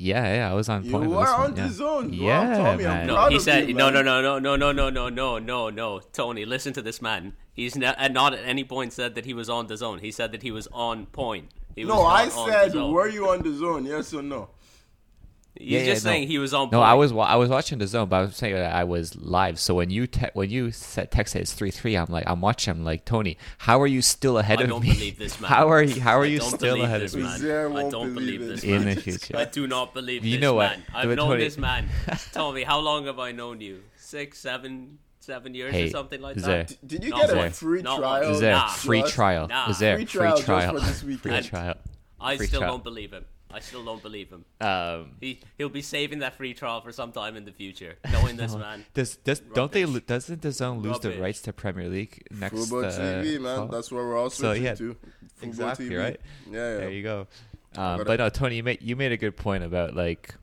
Yeah, 0.00 0.36
yeah. 0.36 0.50
I 0.50 0.54
was 0.54 0.68
on 0.68 0.88
point. 0.88 1.04
for 1.10 1.10
were 1.10 1.26
on 1.26 1.54
DAZN. 1.56 1.80
Wow, 1.80 2.02
Yeah, 2.10 2.56
Tommy, 2.56 2.86
I'm 2.86 2.92
man. 2.98 3.06
No, 3.08 3.14
proud 3.14 3.30
he 3.32 3.36
of 3.36 3.42
said 3.42 3.68
you, 3.68 3.74
no, 3.74 3.90
no, 3.90 4.02
man. 4.02 4.04
no, 4.04 4.38
no, 4.38 4.56
no, 4.56 4.72
no, 4.72 4.90
no, 4.90 5.08
no, 5.08 5.38
no, 5.38 5.70
no. 5.70 6.00
Tony, 6.12 6.44
listen 6.44 6.72
to 6.74 6.82
this 6.82 7.02
man. 7.02 7.34
He's 7.52 7.74
ne- 7.76 7.86
at 7.86 8.12
not 8.12 8.34
at 8.34 8.44
any 8.44 8.62
point 8.62 8.92
said 8.92 9.14
that 9.16 9.24
he 9.24 9.34
was 9.34 9.48
on 9.50 9.66
DAZN. 9.66 10.00
He 10.00 10.12
said 10.12 10.30
that 10.32 10.42
he 10.42 10.52
was 10.52 10.68
on 10.68 11.06
point. 11.06 11.50
He 11.74 11.84
No, 11.84 12.02
I 12.02 12.28
said, 12.28 12.74
were 12.74 13.08
you 13.08 13.28
on 13.28 13.42
DAZN? 13.42 13.86
Yes 13.86 14.14
or 14.14 14.22
no? 14.22 14.50
He's 15.56 15.70
Yeah, 15.72 15.78
yeah, 15.80 15.84
just 15.86 16.04
no. 16.04 16.10
saying 16.12 16.28
he 16.28 16.38
was 16.38 16.54
on. 16.54 16.66
No, 16.70 16.78
point. 16.78 16.88
I 16.90 16.94
was 16.94 17.10
I 17.12 17.34
was 17.36 17.48
watching 17.48 17.78
DAZN, 17.80 18.08
but 18.08 18.16
I 18.16 18.20
was 18.22 18.36
saying 18.36 18.54
that 18.54 18.72
I 18.74 18.84
was 18.84 19.16
live. 19.16 19.58
So 19.58 19.74
when 19.74 19.90
you 19.90 20.06
te- 20.06 20.30
when 20.34 20.50
you 20.50 20.70
said 20.70 21.10
text 21.10 21.32
said 21.32 21.42
it's 21.42 21.52
three 21.52 21.70
three, 21.72 21.96
I'm 21.96 22.06
like 22.10 22.24
I'm 22.28 22.40
watching. 22.40 22.70
I'm 22.72 22.84
like 22.84 23.04
Tony, 23.04 23.36
how 23.58 23.80
are 23.80 23.86
you 23.86 24.00
still 24.00 24.38
ahead 24.38 24.60
I 24.60 24.64
of 24.64 24.68
don't 24.68 24.82
me? 24.82 24.92
believe 24.92 25.18
this 25.18 25.40
man. 25.40 25.48
How 25.50 25.68
are 25.68 25.82
you? 25.82 26.00
How 26.00 26.18
are 26.18 26.22
I 26.22 26.26
you 26.26 26.38
don't 26.38 26.48
still 26.50 26.74
believe 26.76 26.84
ahead 26.84 27.00
this 27.00 27.14
of 27.14 27.18
me? 27.20 27.24
man. 27.26 27.38
Zare 27.40 27.72
I 27.72 27.88
don't 27.90 28.14
believe 28.14 28.38
believe 28.38 28.40
this 28.40 28.60
this 28.60 28.70
In 28.70 28.84
the 28.84 28.96
future. 29.00 29.36
I 29.36 29.46
do 29.46 29.66
not 29.66 29.94
believe 29.94 30.24
You 30.24 30.32
this 30.36 30.40
know 30.42 30.54
what? 30.54 30.70
man. 30.70 30.78
Do 30.80 30.84
I've 31.10 31.16
known 31.16 31.28
Tony. 31.30 31.44
this 31.44 31.58
man. 31.58 31.88
Tommy, 32.32 32.62
how 32.62 32.78
long 32.78 33.06
have 33.06 33.18
I 33.18 33.32
known 33.32 33.60
you? 33.60 33.82
Six, 33.96 34.38
seven, 34.38 34.98
seven 35.20 35.54
years 35.54 35.74
Hey, 35.74 35.86
or 35.88 35.90
something 35.90 36.20
like 36.20 36.38
Zare. 36.38 36.64
that. 36.64 36.86
Did 36.86 37.02
you 37.04 37.10
Not 37.10 37.26
get 37.28 37.36
a 37.36 37.50
free 37.50 37.82
Not 37.82 37.98
trial? 37.98 38.22
one. 38.22 38.30
Is 38.32 38.40
there 38.40 38.52
Nah. 38.54 38.68
free 38.68 39.02
trial? 39.02 39.48
Nah. 39.48 39.70
Is 39.70 39.78
there 39.80 39.96
Free 39.96 40.04
free 40.06 40.12
trial 40.20 40.36
just 40.36 40.46
trial? 40.46 40.80
Free 41.18 41.42
trial. 41.42 41.74
I 42.20 42.36
still 42.36 42.60
don't 42.60 42.84
believe 42.84 43.12
him. 43.12 43.24
I 43.50 43.60
still 43.60 43.84
don't 43.84 44.02
believe 44.02 44.30
him. 44.30 44.44
Um, 44.60 45.12
He 45.20 45.40
he'll 45.56 45.68
be 45.70 45.80
saving 45.82 46.18
that 46.18 46.34
free 46.36 46.52
trial 46.54 46.80
for 46.82 46.92
some 46.92 47.12
time 47.12 47.34
in 47.36 47.44
the 47.44 47.52
future. 47.52 47.96
Knowing 48.12 48.36
this 48.36 48.54
man. 48.66 48.84
does 48.94 49.16
does 49.16 49.40
don't 49.40 49.72
they 49.72 49.84
lo- 49.86 50.00
doesn't 50.00 50.42
DAZN 50.42 50.82
lose 50.82 50.98
the 51.00 51.18
rights 51.18 51.40
to 51.42 51.52
Premier 51.52 51.88
League 51.88 52.26
next? 52.30 52.54
Fubo 52.54 52.84
uh, 52.84 52.90
TV, 53.24 53.40
man. 53.40 53.56
fall? 53.56 53.66
That's 53.68 53.90
what 53.90 53.98
we're 54.04 54.18
all 54.18 54.30
So, 54.30 54.48
switching 54.52 54.64
yeah, 54.64 54.74
to. 54.74 54.94
Fubo 54.94 55.44
exactly, 55.44 55.88
TV. 55.88 55.98
right? 55.98 56.20
Yeah, 56.50 56.52
yeah. 56.52 56.76
There 56.78 56.90
you 56.90 57.02
go. 57.02 57.26
Um, 57.76 57.98
But, 57.98 58.06
but 58.06 58.18
no, 58.18 58.28
Tony, 58.28 58.56
you 58.56 58.62
made 58.62 58.82
you 58.82 58.96
made 58.96 59.12
a 59.12 59.16
good 59.16 59.36
point 59.36 59.64
about 59.64 59.94
like, 59.96 60.34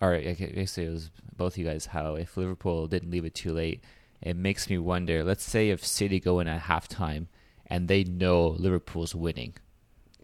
all 0.00 0.08
right, 0.10 0.26
okay, 0.28 0.52
basically 0.54 0.86
it 0.86 0.90
was 0.92 1.10
both 1.36 1.54
of 1.54 1.58
you 1.58 1.64
guys. 1.64 1.86
How 1.86 2.14
if 2.14 2.36
Liverpool 2.36 2.86
didn't 2.86 3.10
leave 3.10 3.24
it 3.24 3.34
too 3.34 3.52
late, 3.52 3.82
it 4.22 4.36
makes 4.36 4.70
me 4.70 4.78
wonder. 4.78 5.24
Let's 5.24 5.44
say 5.44 5.70
if 5.70 5.84
City 5.84 6.20
go 6.20 6.38
in 6.40 6.46
at 6.48 6.62
halftime 6.62 7.26
and 7.66 7.88
they 7.88 8.04
know 8.04 8.48
Liverpool's 8.48 9.14
winning. 9.16 9.54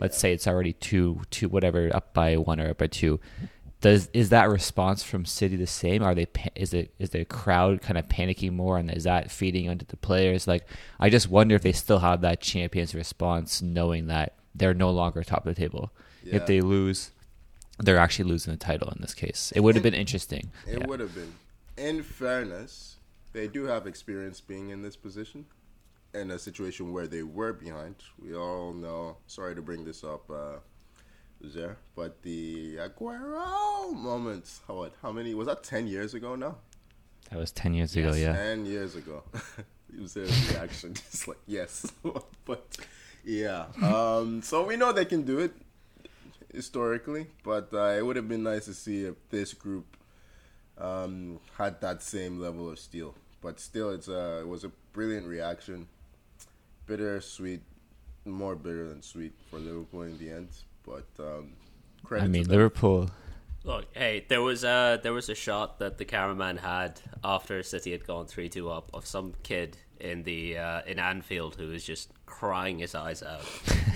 Let's 0.03 0.19
say 0.19 0.33
it's 0.33 0.49
already 0.49 0.73
two 0.73 1.21
two 1.31 1.49
whatever 1.49 1.89
up 1.95 2.13
by 2.13 2.37
one 2.37 2.59
or 2.59 2.71
up 2.71 2.79
by 2.79 2.89
two. 2.89 3.21
Does 3.81 4.11
is 4.13 4.31
that 4.31 4.49
response 4.51 5.05
from 5.05 5.25
City 5.25 5.55
the 5.55 5.67
same? 5.69 6.03
Are 6.03 6.13
they 6.13 6.27
is 6.57 6.75
it 6.75 6.93
is 6.99 7.11
the 7.11 7.25
crowd 7.25 7.83
kind 7.83 7.97
of 7.97 8.09
panicking 8.09 8.53
more, 8.53 8.79
and 8.79 8.91
is 8.91 9.05
that 9.05 9.31
feeding 9.31 9.69
onto 9.71 9.87
the 9.87 9.97
players? 9.97 10.49
Like, 10.49 10.67
I 10.99 11.09
just 11.09 11.29
wonder 11.31 11.55
if 11.55 11.63
they 11.63 11.71
still 11.71 12.01
have 12.01 12.21
that 12.23 12.41
champions 12.41 12.97
response, 12.97 13.63
knowing 13.63 14.09
that 14.09 14.35
they're 14.57 14.75
no 14.75 14.91
longer 14.91 15.23
top 15.23 15.47
of 15.47 15.55
the 15.55 15.61
table. 15.61 15.93
Yeah. 16.25 16.37
If 16.37 16.47
they 16.47 16.61
lose, 16.61 17.13
they're 17.79 17.99
actually 17.99 18.29
losing 18.29 18.53
the 18.53 18.59
title 18.59 18.89
in 18.91 19.01
this 19.01 19.15
case. 19.15 19.53
It 19.55 19.61
would 19.61 19.77
have 19.77 19.85
been 19.85 19.95
interesting. 19.95 20.51
It 20.67 20.81
Yeah. 20.81 20.87
would 20.89 20.99
have 20.99 21.15
been. 21.15 21.35
In 21.77 22.03
fairness, 22.03 22.97
they 23.33 23.47
do 23.47 23.67
have 23.67 23.87
experience 23.87 24.41
being 24.41 24.71
in 24.71 24.83
this 24.83 24.97
position. 24.97 25.47
In 26.15 26.31
a 26.31 26.39
situation 26.39 26.93
where 26.93 27.07
they 27.07 27.23
were 27.23 27.55
behind. 27.55 27.97
We 28.23 28.35
all 28.35 28.75
know, 28.75 29.17
sorry 29.27 29.55
to 29.55 29.63
bring 29.63 29.85
this 29.85 30.05
up, 30.05 30.31
uh, 30.31 30.59
there, 31.41 31.79
but 31.97 32.23
the 32.23 32.77
Aguero 32.77 33.93
moment, 33.95 34.49
how, 34.67 34.75
what, 34.75 34.95
how 35.03 35.11
many, 35.11 35.35
was 35.35 35.47
that 35.47 35.63
10 35.63 35.87
years 35.87 36.15
ago 36.15 36.37
now? 36.37 36.57
That 37.31 37.39
was 37.39 37.51
ten 37.51 37.73
years 37.73 37.97
ago. 37.97 38.13
Yeah. 38.13 38.35
10 38.35 38.67
years 38.67 38.95
ago. 38.95 39.23
Uzer's 39.99 40.51
reaction 40.51 40.93
is 41.13 41.27
like, 41.27 41.39
yes. 41.47 41.91
but, 42.45 42.77
yeah. 43.25 43.67
Um, 43.83 44.43
so 44.43 44.67
we 44.67 44.77
know 44.77 44.93
they 44.93 45.07
can 45.07 45.23
do 45.23 45.39
it 45.39 45.55
historically, 46.53 47.29
but 47.43 47.71
uh, 47.73 47.95
it 47.97 48.05
would 48.05 48.17
have 48.17 48.29
been 48.29 48.43
nice 48.43 48.67
to 48.67 48.75
see 48.75 49.05
if 49.05 49.15
this 49.31 49.55
group 49.55 49.97
um, 50.77 51.41
had 51.57 51.81
that 51.81 52.03
same 52.03 52.39
level 52.39 52.71
of 52.71 52.79
steel. 52.79 53.15
But 53.41 53.59
still, 53.59 53.91
it's 53.91 54.09
a, 54.09 54.41
it 54.41 54.49
was 54.49 54.65
a 54.65 54.71
brilliant 54.93 55.27
reaction. 55.27 55.89
Bitter, 56.93 57.23
sweet, 57.23 57.63
more 58.27 58.55
bitter 58.55 58.87
than 58.87 59.01
sweet 59.01 59.33
for 59.49 59.59
Liverpool 59.59 60.03
in 60.03 60.19
the 60.19 60.29
end. 60.29 60.51
But 60.85 61.07
um, 61.19 61.55
credit 62.05 62.27
I 62.27 62.29
mean, 62.29 62.45
to. 62.45 62.51
Liverpool. 62.51 63.11
Look, 63.65 63.87
hey, 63.97 64.27
there 64.29 64.43
was 64.43 64.63
a 64.63 65.01
there 65.03 65.15
was 65.15 65.31
a 65.31 65.35
shot 65.35 65.79
that 65.79 65.97
the 65.97 66.05
cameraman 66.05 66.59
had 66.59 67.01
after 67.25 67.63
City 67.63 67.93
had 67.93 68.07
gone 68.07 68.27
three 68.27 68.51
two 68.51 68.71
up 68.71 68.91
of 68.93 69.07
some 69.07 69.33
kid 69.43 69.79
in 70.01 70.25
the 70.25 70.59
uh, 70.59 70.83
in 70.87 70.99
Anfield 70.99 71.57
who 71.57 71.69
was 71.69 71.83
just 71.83 72.11
crying 72.27 72.81
his 72.81 72.95
eyes 72.95 73.23
out, 73.23 73.49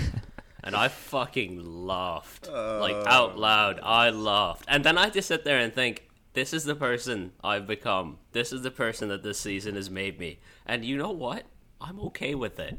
and 0.64 0.74
I 0.74 0.88
fucking 0.88 1.86
laughed 1.86 2.48
like 2.50 2.96
out 3.06 3.36
loud. 3.36 3.78
I 3.82 4.08
laughed, 4.08 4.64
and 4.68 4.82
then 4.82 4.96
I 4.96 5.10
just 5.10 5.28
sit 5.28 5.44
there 5.44 5.58
and 5.58 5.70
think, 5.70 6.08
this 6.32 6.54
is 6.54 6.64
the 6.64 6.74
person 6.74 7.32
I've 7.44 7.66
become. 7.66 8.20
This 8.32 8.54
is 8.54 8.62
the 8.62 8.70
person 8.70 9.10
that 9.10 9.22
this 9.22 9.38
season 9.38 9.74
has 9.74 9.90
made 9.90 10.18
me, 10.18 10.38
and 10.64 10.82
you 10.82 10.96
know 10.96 11.10
what? 11.10 11.44
I'm 11.86 12.00
okay 12.00 12.34
with 12.34 12.58
it. 12.58 12.78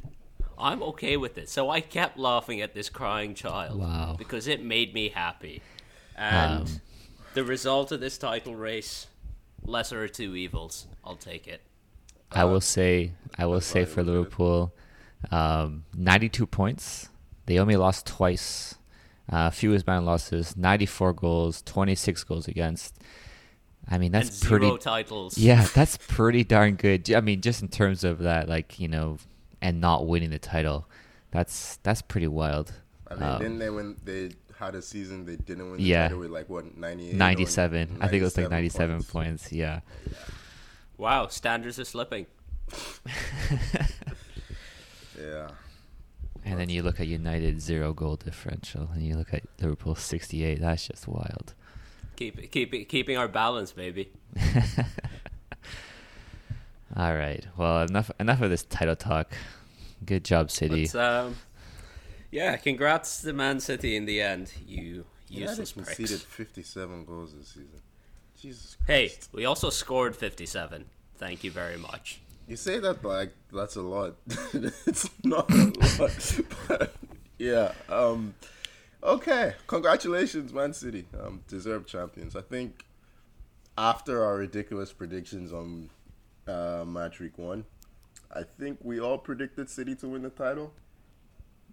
I'm 0.58 0.82
okay 0.84 1.18
with 1.18 1.38
it. 1.38 1.50
So 1.50 1.70
I 1.70 1.82
kept 1.82 2.18
laughing 2.18 2.62
at 2.62 2.74
this 2.74 2.90
crying 2.90 3.36
child 3.36 3.80
Wow. 3.80 4.16
because 4.18 4.48
it 4.48 4.64
made 4.64 4.94
me 4.94 5.10
happy. 5.10 5.62
And 6.16 6.68
Um, 6.68 6.82
the 7.36 7.44
result 7.44 7.92
of 7.92 8.00
this 8.00 8.18
title 8.18 8.56
race, 8.56 9.08
lesser 9.64 10.04
of 10.04 10.12
two 10.12 10.36
evils. 10.36 10.88
I'll 11.04 11.16
take 11.16 11.48
it. 11.48 11.62
I 12.32 12.44
will 12.46 12.62
say, 12.62 13.14
I 13.38 13.46
will 13.46 13.62
say 13.62 13.86
for 13.86 14.02
right 14.02 14.08
with 14.08 14.08
it. 14.08 14.12
Liverpool, 14.12 14.74
um, 15.32 15.86
92 15.96 16.46
points. 16.48 17.10
They 17.46 17.60
only 17.60 17.76
lost 17.78 18.06
twice. 18.08 18.76
Uh, 19.30 19.50
fewest 19.50 19.86
man 19.86 20.06
losses, 20.06 20.56
94 20.58 21.14
goals, 21.14 21.62
26 21.62 22.24
goals 22.24 22.48
against. 22.48 22.96
I 23.89 23.98
mean, 23.98 24.12
that's 24.12 24.29
and 24.29 24.36
zero 24.38 24.60
pretty. 24.60 24.77
titles. 24.84 25.38
Yeah, 25.38 25.65
that's 25.74 25.98
pretty 26.08 26.44
darn 26.44 26.75
good. 26.75 27.10
I 27.13 27.22
mean, 27.22 27.41
just 27.41 27.62
in 27.62 27.67
terms 27.70 28.03
of 28.03 28.20
that, 28.20 28.50
like 28.50 28.79
you 28.79 28.88
know, 28.88 29.17
and 29.62 29.79
not 29.79 30.08
winning 30.08 30.29
the 30.29 30.39
title, 30.39 30.88
that's 31.32 31.77
that's 31.84 32.01
pretty 32.01 32.27
wild. 32.27 32.74
I 33.10 33.13
mean, 33.15 33.24
Um, 33.24 33.39
didn't 33.41 33.60
they 33.60 33.70
when 33.70 33.96
they 34.03 34.32
had 34.60 34.75
a 34.75 34.82
season 34.82 35.25
they 35.25 35.36
didn't 35.38 35.70
win 35.72 35.77
the 35.77 35.84
Yeah. 35.84 36.03
title 36.03 36.20
with 36.20 36.32
like 36.32 36.50
what 36.50 36.75
98 36.77 37.15
97. 37.15 37.98
I 38.01 38.08
think 38.08 38.22
it 38.22 38.24
was 38.24 38.36
like 38.38 38.50
97 38.50 38.96
points. 38.98 39.12
points. 39.12 39.51
Yeah. 39.53 39.82
Wow, 40.98 41.27
standards 41.27 41.79
are 41.79 41.86
slipping. 41.86 42.25
Yeah. 45.20 45.50
And 46.46 46.60
then 46.60 46.70
you 46.70 46.82
look 46.84 47.00
at 47.00 47.08
United 47.08 47.60
zero 47.62 47.91
goal 47.94 48.15
differential, 48.15 48.89
and 48.94 49.03
you 49.03 49.15
look 49.17 49.34
at 49.34 49.44
Liverpool 49.60 49.96
68. 49.96 50.62
That's 50.62 50.88
just 50.88 51.08
wild. 51.08 51.53
Keep 52.17 52.39
it, 52.39 52.51
keep 52.51 52.89
keeping 52.89 53.15
our 53.15 53.27
balance, 53.27 53.71
baby. 53.71 54.09
All 56.95 57.13
right. 57.15 57.45
Well, 57.55 57.83
enough 57.83 58.09
enough 58.19 58.41
of 58.41 58.50
this 58.50 58.63
title 58.63 58.95
talk. 58.95 59.31
Good 60.03 60.25
job, 60.25 60.50
City. 60.50 60.89
But, 60.91 61.00
um, 61.00 61.36
yeah, 62.31 62.55
congrats 62.57 63.21
to 63.21 63.33
Man 63.33 63.59
City 63.59 63.95
in 63.95 64.05
the 64.05 64.19
end. 64.19 64.51
You 64.65 65.05
United 65.29 65.59
useless 65.59 65.74
conceded 65.74 66.24
pricks. 66.29 66.51
57 66.51 67.05
goals 67.05 67.33
this 67.38 67.50
season. 67.50 67.81
Jesus 68.41 68.77
Hey, 68.88 69.09
Christ. 69.09 69.29
we 69.31 69.45
also 69.45 69.69
scored 69.69 70.15
57. 70.15 70.86
Thank 71.17 71.43
you 71.43 71.51
very 71.51 71.77
much. 71.77 72.19
You 72.47 72.55
say 72.55 72.79
that 72.79 73.03
like 73.03 73.33
that's 73.53 73.75
a 73.75 73.81
lot. 73.81 74.15
it's 74.53 75.09
not 75.24 75.50
a 75.51 75.74
lot. 76.00 76.39
but 76.67 76.93
yeah. 77.38 77.74
Um 77.89 78.33
okay. 79.08 79.54
Congratulations, 79.68 80.54
Man 80.54 80.74
City. 80.74 81.08
Um 81.20 81.42
deserved 81.48 81.88
champions. 81.88 82.36
I 82.36 82.42
think 82.42 82.86
after 83.78 84.24
our 84.24 84.38
ridiculous 84.38 84.92
predictions 84.94 85.52
on 85.54 85.90
uh 86.48 86.84
match 86.86 87.20
week 87.20 87.38
1, 87.38 87.66
I 88.34 88.44
think 88.60 88.80
we 88.82 89.00
all 89.00 89.18
predicted 89.18 89.70
City 89.70 89.96
to 89.96 90.08
win 90.08 90.22
the 90.24 90.30
title. 90.30 90.74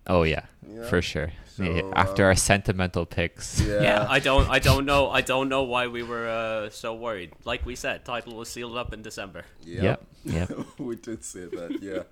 Oh 0.07 0.23
yeah, 0.25 0.45
Yeah. 0.69 0.85
for 0.85 1.01
sure. 1.01 1.33
So, 1.57 1.63
Yeah, 1.65 1.91
After 1.95 2.25
uh, 2.25 2.29
our 2.29 2.35
sentimental 2.37 3.07
picks. 3.07 3.61
Yeah, 3.67 3.81
Yeah, 3.83 4.07
I 4.09 4.19
don't, 4.21 4.47
I 4.51 4.59
don't 4.59 4.85
know, 4.85 5.09
I 5.09 5.23
don't 5.23 5.49
know 5.49 5.63
why 5.63 5.87
we 5.87 6.03
were 6.03 6.29
uh, 6.29 6.69
so 6.69 6.93
worried. 6.95 7.33
Like 7.45 7.65
we 7.65 7.75
said, 7.75 8.05
title 8.05 8.37
was 8.37 8.51
sealed 8.51 8.77
up 8.77 8.93
in 8.93 9.01
December. 9.01 9.45
Yep. 9.65 10.05
Yep. 10.25 10.51
we 10.79 10.97
did 10.97 11.25
say 11.25 11.47
that. 11.47 11.79
Yeah. 11.81 12.03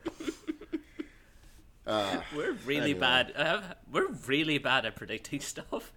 Uh, 1.87 2.21
We're 2.35 2.53
really 2.65 2.91
Anyway. 2.93 3.01
bad. 3.01 3.33
Uh, 3.37 3.63
we're 3.91 4.09
really 4.27 4.59
bad 4.59 4.85
at 4.87 4.95
predicting 4.97 5.41
stuff. 5.53 5.93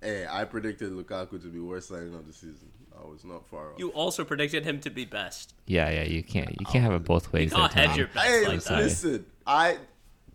hey, 0.00 0.26
I 0.30 0.44
predicted 0.44 0.92
Lukaku 0.92 1.40
to 1.42 1.48
be 1.48 1.58
worst 1.58 1.88
signing 1.88 2.14
of 2.14 2.26
the 2.26 2.32
season. 2.32 2.70
I 2.98 3.04
was 3.06 3.24
not 3.24 3.46
far 3.46 3.72
off. 3.72 3.78
You 3.78 3.90
also 3.90 4.24
predicted 4.24 4.64
him 4.64 4.80
to 4.80 4.90
be 4.90 5.04
best. 5.04 5.52
Yeah, 5.66 5.90
yeah. 5.90 6.04
You 6.04 6.22
can't. 6.22 6.50
You 6.58 6.64
can't 6.66 6.82
have 6.84 6.94
it 6.94 7.04
both 7.04 7.32
ways. 7.32 7.50
You 7.50 7.56
can't 7.58 7.72
hedge 7.72 7.96
your 7.96 8.06
bets 8.06 8.26
hey, 8.26 8.46
like 8.48 8.62
that. 8.64 8.78
listen, 8.78 9.26
I 9.46 9.78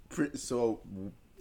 pre- 0.10 0.36
so 0.36 0.82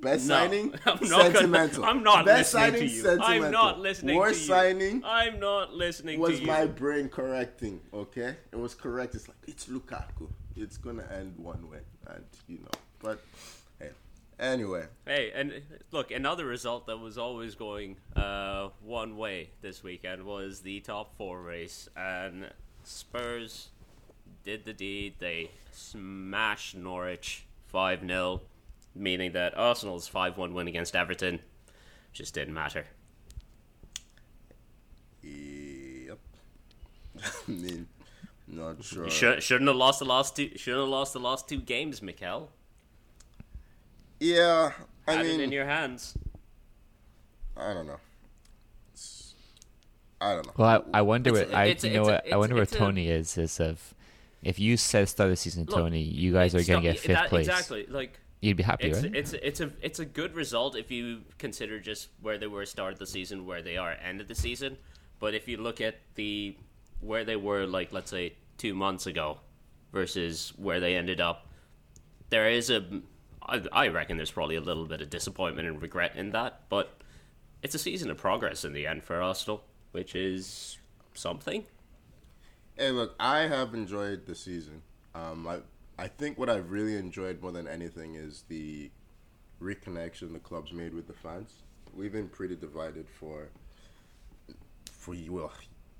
best 0.01 0.27
No, 0.29 0.35
signing 0.37 0.75
I'm 0.87 1.09
not 1.09 1.33
gonna- 1.35 1.83
I'm 1.87 2.03
not 2.03 2.25
best 2.25 2.55
listening 2.55 2.73
signing 2.73 2.89
to 2.89 2.95
you. 2.95 3.03
sentimental. 3.03 3.45
I'm 3.47 3.51
not 3.53 3.81
listening 3.81 4.17
Worst 4.17 4.35
to 4.37 4.41
you. 4.41 4.47
signing 4.47 5.03
I'm 5.05 5.39
not 5.41 5.75
listening 5.75 6.21
was 6.21 6.37
to 6.37 6.41
you. 6.41 6.47
my 6.47 6.65
brain 6.67 7.09
correcting. 7.11 7.81
Okay, 7.93 8.37
it 8.53 8.57
was 8.59 8.75
correct. 8.75 9.15
It's 9.15 9.29
like 9.29 9.37
it's 9.47 9.67
Lukaku. 9.67 10.31
It's 10.57 10.79
gonna 10.79 11.05
end 11.13 11.35
one 11.37 11.69
way, 11.69 11.81
and 12.07 12.25
you 12.49 12.59
know. 12.61 12.71
But 13.03 13.21
hey, 13.79 13.91
anyway, 14.39 14.87
Hey, 15.07 15.33
and 15.35 15.63
look, 15.91 16.11
another 16.11 16.45
result 16.45 16.87
that 16.87 16.99
was 16.99 17.17
always 17.17 17.55
going 17.55 17.97
uh, 18.15 18.69
one 18.83 19.17
way 19.17 19.51
this 19.63 19.83
weekend 19.83 20.25
was 20.25 20.61
the 20.61 20.81
top 20.81 21.17
four 21.17 21.41
race, 21.41 21.89
and 21.97 22.51
Spurs 22.85 23.69
did 24.45 24.65
the 24.65 24.73
deed. 24.73 25.15
They 25.19 25.51
smashed 25.73 26.77
Norwich 26.77 27.47
5 27.69 28.07
0, 28.07 28.43
meaning 28.95 29.33
that 29.33 29.57
Arsenal's 29.57 30.07
5 30.09 30.37
1 30.37 30.53
win 30.53 30.69
against 30.69 30.95
Everton 30.95 31.41
just 32.13 32.35
didn't 32.35 32.55
matter. 32.55 32.85
yep. 35.23 36.19
I 37.49 37.51
mean, 37.51 37.87
not 38.47 38.83
sure. 38.83 39.05
You 39.05 39.11
should, 39.11 39.43
shouldn't 39.43 39.69
have 39.69 39.77
lost 39.77 40.01
the 40.01 40.05
last 40.05 40.37
two. 40.37 40.51
Shouldn't 40.57 40.83
have 40.83 40.89
lost 40.89 41.13
the 41.13 41.21
last 41.21 41.49
two 41.49 41.61
games, 41.61 42.03
Mikel. 42.03 42.51
Yeah, 44.21 44.73
I 45.09 45.13
Had 45.15 45.27
mean, 45.27 45.41
it 45.41 45.45
in 45.45 45.53
your 45.53 45.65
hands. 45.67 46.15
I 47.57 47.73
don't 47.75 47.87
know. 47.87 47.99
It's- 48.93 49.35
I 50.21 50.35
don't 50.35 50.47
know. 50.47 50.53
Well, 50.57 50.85
I, 50.93 50.99
I 50.99 51.03
wonder 51.03 51.31
It's- 51.31 51.47
what 51.49 51.55
I 51.57 51.65
you 51.89 51.95
know 51.95 52.03
what 52.03 52.33
I 52.33 52.37
wonder 52.37 52.55
where 52.55 52.63
it's 52.65 52.75
a- 52.75 52.79
Tony 52.79 53.09
is. 53.09 53.37
Is 53.39 53.59
if 53.59 53.95
if 54.43 54.59
you 54.59 54.77
said 54.77 55.09
start 55.09 55.29
of 55.29 55.33
the 55.33 55.37
season, 55.37 55.65
Look, 55.65 55.75
Tony, 55.77 56.03
you 56.03 56.33
guys 56.33 56.55
are 56.55 56.63
gonna 56.63 56.83
get 56.83 56.99
fifth 56.99 57.17
that- 57.17 57.29
place. 57.31 57.47
Exactly. 57.49 57.87
Like 57.87 58.19
You'd 58.43 58.57
be 58.57 58.63
happy, 58.63 58.89
it's 58.89 59.03
right? 59.03 59.15
it's 59.15 59.33
it's 59.35 59.61
a 59.61 59.71
it's 59.83 59.99
a 59.99 60.05
good 60.05 60.35
result 60.35 60.75
if 60.77 60.91
you 60.91 61.23
consider 61.39 61.79
just 61.81 62.09
where 62.23 62.39
they 62.39 62.47
were 62.47 62.65
start 62.67 62.93
of 62.95 62.99
the 62.99 63.07
season, 63.07 63.45
where 63.47 63.63
they 63.63 63.77
are 63.77 63.93
end 63.93 64.21
of 64.21 64.29
the 64.29 64.35
season. 64.35 64.77
But 65.19 65.35
if 65.35 65.47
you 65.49 65.57
look 65.59 65.81
at 65.81 65.97
the 66.15 66.57
where 67.01 67.25
they 67.25 67.37
were, 67.37 67.67
like 67.67 67.93
let's 67.93 68.11
say 68.11 68.35
two 68.59 68.75
months 68.75 69.07
ago, 69.07 69.41
versus 69.93 70.53
where 70.57 70.81
they 70.81 70.97
ended 70.97 71.21
up, 71.21 71.49
there 72.31 72.49
is 72.49 72.71
a 72.71 72.83
I, 73.73 73.89
reckon 73.89 74.17
there's 74.17 74.31
probably 74.31 74.57
a 74.57 74.61
little 74.61 74.87
bit 74.87 75.01
of 75.01 75.11
disappointment 75.11 75.67
and 75.67 75.81
regret 75.81 76.17
in 76.17 76.31
that. 76.31 76.63
But 76.69 77.01
it's 77.63 77.75
a 77.75 77.79
season 77.79 78.11
of 78.11 78.17
progress 78.17 78.65
in 78.65 78.73
the 78.73 78.87
end 78.87 79.05
for 79.05 79.21
Arsenal, 79.21 79.65
which 79.93 80.15
is 80.15 80.79
something. 81.15 81.65
Hey, 82.77 82.91
look, 82.91 83.15
I 83.19 83.41
have 83.41 83.75
enjoyed 83.75 84.27
the 84.27 84.35
season. 84.35 84.83
Um, 85.15 85.47
I 85.47 85.59
I 85.99 86.09
think 86.09 86.39
what 86.39 86.49
I've 86.49 86.71
really 86.71 86.97
enjoyed 86.97 87.43
more 87.43 87.53
than 87.53 87.69
anything 87.69 88.15
is 88.15 88.45
the 88.49 88.91
reconnection 89.61 90.33
the 90.33 90.39
club's 90.39 90.73
made 90.73 90.95
with 90.95 91.07
the 91.07 91.13
fans. 91.13 91.53
We've 91.95 92.13
been 92.13 92.29
pretty 92.29 92.57
divided 92.57 93.07
for 93.09 93.49
for 94.93 95.15
well, 95.29 95.53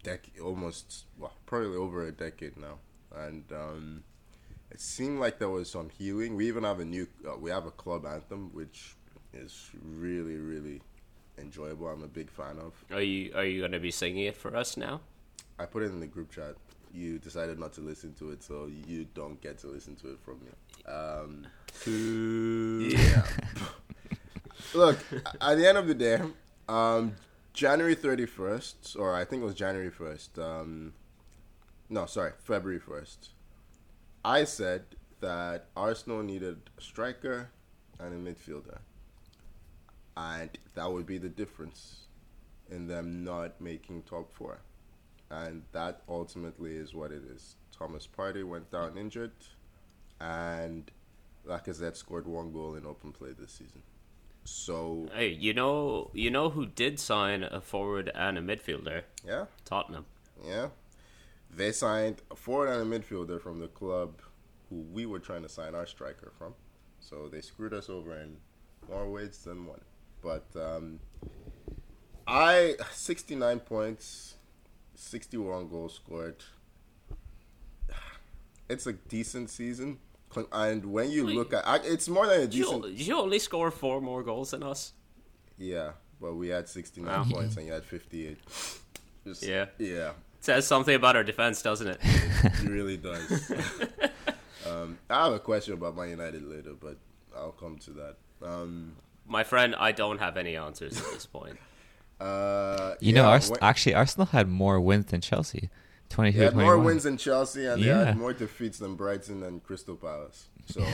dec- 0.05 0.43
almost 0.43 1.05
well, 1.19 1.35
probably 1.47 1.77
over 1.77 2.07
a 2.07 2.13
decade 2.13 2.57
now, 2.57 2.79
and 3.15 3.45
um, 3.53 4.05
it 4.71 4.81
seemed 4.81 5.21
like 5.21 5.39
there 5.39 5.49
was 5.49 5.71
some 5.71 5.91
healing. 5.91 6.37
We 6.37 6.49
even 6.49 6.65
have 6.65 6.81
a 6.81 6.85
new 6.85 7.07
uh, 7.27 7.37
we 7.37 7.51
have 7.51 7.67
a 7.67 7.71
club 7.71 8.07
anthem 8.07 8.51
which 8.53 8.97
is 9.33 9.71
really 9.83 10.37
really 10.37 10.81
enjoyable. 11.39 11.89
I'm 11.89 12.03
a 12.03 12.09
big 12.09 12.31
fan 12.31 12.59
of. 12.59 12.73
Are 12.93 13.03
you 13.03 13.33
are 13.35 13.45
you 13.45 13.61
going 13.61 13.73
to 13.73 13.81
be 13.81 13.91
singing 13.91 14.25
it 14.25 14.37
for 14.37 14.57
us 14.57 14.77
now? 14.77 15.01
I 15.59 15.67
put 15.67 15.83
it 15.83 15.87
in 15.87 16.01
the 16.01 16.07
group 16.07 16.33
chat. 16.33 16.55
You 16.93 17.19
decided 17.19 17.59
not 17.59 17.73
to 17.75 17.81
listen 17.81 18.15
to 18.15 18.31
it, 18.31 18.43
so 18.43 18.69
you 18.87 19.07
don't 19.15 19.41
get 19.41 19.59
to 19.59 19.69
listen 19.69 19.95
to 19.97 20.13
it 20.13 20.19
from 20.25 20.41
me. 20.41 20.93
Um, 20.93 21.47
yeah. 21.87 23.25
Look, 24.75 24.99
at 25.41 25.57
the 25.57 25.69
end 25.69 25.79
of 25.79 25.87
the 25.87 25.95
day, 25.95 26.21
um, 26.69 27.15
January 27.53 27.95
31st, 27.95 28.99
or 28.99 29.15
I 29.15 29.25
think 29.25 29.43
it 29.43 29.45
was 29.45 29.55
January 29.55 29.91
1st, 29.91 30.39
um, 30.39 30.93
no, 31.89 32.07
sorry, 32.07 32.33
February 32.43 32.81
1st, 32.81 33.29
I 34.25 34.45
said 34.45 34.85
that 35.21 35.67
Arsenal 35.77 36.23
needed 36.23 36.71
a 36.77 36.81
striker 36.81 37.51
and 37.99 38.15
a 38.15 38.31
midfielder. 38.33 38.79
And 40.17 40.51
that 40.75 40.91
would 40.91 41.07
be 41.07 41.19
the 41.19 41.29
difference 41.29 42.07
in 42.71 42.87
them 42.87 43.25
not 43.25 43.61
making 43.61 44.03
top 44.03 44.33
four 44.33 44.61
and 45.31 45.63
that 45.73 46.03
ultimately 46.09 46.75
is 46.77 46.93
what 46.95 47.13
it 47.13 47.23
is. 47.25 47.55
Thomas 47.77 48.07
Partey 48.07 48.45
went 48.45 48.71
down 48.71 48.99
injured, 48.99 49.33
and 50.21 50.91
Lacazette 51.47 51.97
scored 51.97 52.27
one 52.27 52.53
goal 52.53 52.75
in 52.75 52.85
open 52.85 53.13
play 53.13 53.31
this 53.39 53.53
season. 53.53 53.83
So 54.45 55.09
Hey, 55.15 55.29
you 55.29 55.55
know 55.55 56.11
you 56.13 56.31
know 56.31 56.51
who 56.51 56.67
did 56.67 56.99
sign 56.99 57.45
a 57.45 57.61
forward 57.61 58.11
and 58.15 58.37
a 58.39 58.41
midfielder? 58.43 59.03
yeah, 59.27 59.47
Tottenham. 59.65 60.07
yeah, 60.45 60.69
they 61.55 61.73
signed 61.73 62.23
a 62.31 62.37
forward 62.37 62.69
and 62.69 62.93
a 62.93 62.99
midfielder 62.99 63.41
from 63.41 63.59
the 63.61 63.69
club 63.69 64.21
who 64.69 64.77
we 64.93 65.07
were 65.07 65.19
trying 65.19 65.43
to 65.43 65.49
sign 65.49 65.75
our 65.75 65.87
striker 65.87 66.33
from. 66.39 66.55
So 67.01 67.29
they 67.29 67.41
screwed 67.41 67.73
us 67.75 67.89
over 67.89 68.17
in 68.19 68.37
more 68.89 69.11
ways 69.11 69.39
than 69.39 69.67
one. 69.67 69.81
But 70.23 70.47
um, 70.55 71.01
I 72.27 72.77
sixty 72.93 73.35
nine 73.35 73.61
points, 73.61 74.37
sixty 74.95 75.37
one 75.37 75.69
goals 75.69 75.95
scored. 75.95 76.37
It's 78.69 78.87
a 78.87 78.93
decent 78.93 79.51
season, 79.51 79.99
and 80.53 80.85
when 80.93 81.11
you 81.11 81.27
Wait. 81.27 81.35
look 81.35 81.53
at, 81.53 81.67
I, 81.67 81.79
it's 81.79 82.09
more 82.09 82.27
than 82.29 82.43
a 82.43 82.47
Did 82.47 82.55
you, 82.55 82.65
decent. 82.67 82.83
did 82.85 83.01
you 83.07 83.19
only 83.19 83.41
score 83.41 83.71
four 83.73 84.01
more 84.01 84.23
goals 84.23 84.53
than 84.53 84.63
us? 84.63 84.93
Yeah, 85.59 85.93
but 86.21 86.35
we 86.37 86.49
had 86.49 86.69
sixty 86.69 87.01
nine 87.01 87.21
Wow. 87.29 87.35
points 87.37 87.57
and 87.57 87.67
you 87.67 87.73
had 87.73 87.85
fifty 87.85 88.29
eight. 88.29 88.39
Just, 89.27 89.43
Yeah. 89.43 89.67
yeah, 89.79 90.13
Says 90.41 90.67
something 90.67 90.95
about 90.95 91.17
our 91.17 91.25
defense, 91.25 91.61
doesn't 91.63 91.87
it? 91.87 91.99
it 92.03 92.63
really 92.63 92.97
does. 92.97 93.53
um, 94.67 94.99
I 95.11 95.25
have 95.25 95.35
a 95.35 95.39
question 95.39 95.75
about 95.75 95.97
Man 95.97 96.09
United 96.09 96.43
later, 96.43 96.73
but 96.73 96.97
I'll 97.37 97.53
come 97.53 97.79
to 97.79 97.91
that. 97.93 98.17
Um, 98.43 98.97
My 99.27 99.45
friend, 99.45 99.75
I 99.79 99.93
don't 99.93 100.19
have 100.19 100.39
any 100.39 100.57
answers 100.57 100.99
at 100.99 101.13
this 101.13 101.27
point. 101.27 101.59
uh, 102.21 102.95
you 103.01 103.13
know, 103.13 103.27
Ars- 103.27 103.51
when- 103.51 103.59
actually, 103.63 103.95
Arsenal 103.95 104.27
had 104.27 104.49
more 104.49 104.81
wins 104.81 105.07
than 105.07 105.21
Chelsea. 105.21 105.69
22 106.09 106.39
They 106.39 106.45
had 106.47 106.57
more 106.57 106.79
wins 106.79 107.05
than 107.05 107.17
Chelsea, 107.17 107.67
and 107.67 107.83
they 107.83 107.89
had 107.89 108.17
more 108.17 108.33
defeats 108.33 108.79
than 108.79 108.97
Brighton 108.97 109.43
and 109.43 109.63
Crystal 109.63 109.95
Palace. 109.95 110.49
So 110.67 110.85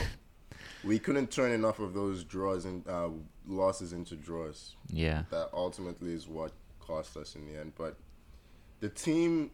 we 0.83 0.99
couldn't 0.99 1.31
turn 1.31 1.51
enough 1.51 1.79
of 1.79 1.93
those 1.93 2.23
draws 2.23 2.65
and 2.65 2.87
uh, 2.87 3.09
losses 3.47 3.93
into 3.93 4.15
draws. 4.15 4.75
Yeah. 4.89 5.23
That 5.31 5.49
ultimately 5.53 6.13
is 6.13 6.27
what 6.27 6.51
cost 6.79 7.17
us 7.17 7.35
in 7.35 7.45
the 7.51 7.59
end. 7.59 7.73
But 7.75 7.97
the 8.79 8.89
team, 8.89 9.51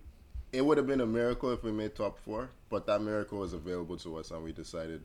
it 0.52 0.66
would 0.66 0.78
have 0.78 0.88
been 0.88 1.02
a 1.02 1.06
miracle 1.06 1.52
if 1.52 1.64
we 1.64 1.72
made 1.72 1.96
top 1.96 2.20
four, 2.20 2.50
but 2.70 2.86
that 2.88 3.02
miracle 3.02 3.40
was 3.40 3.54
available 3.54 3.98
to 3.98 4.18
us, 4.18 4.32
and 4.32 4.44
we 4.44 4.52
decided 4.52 5.02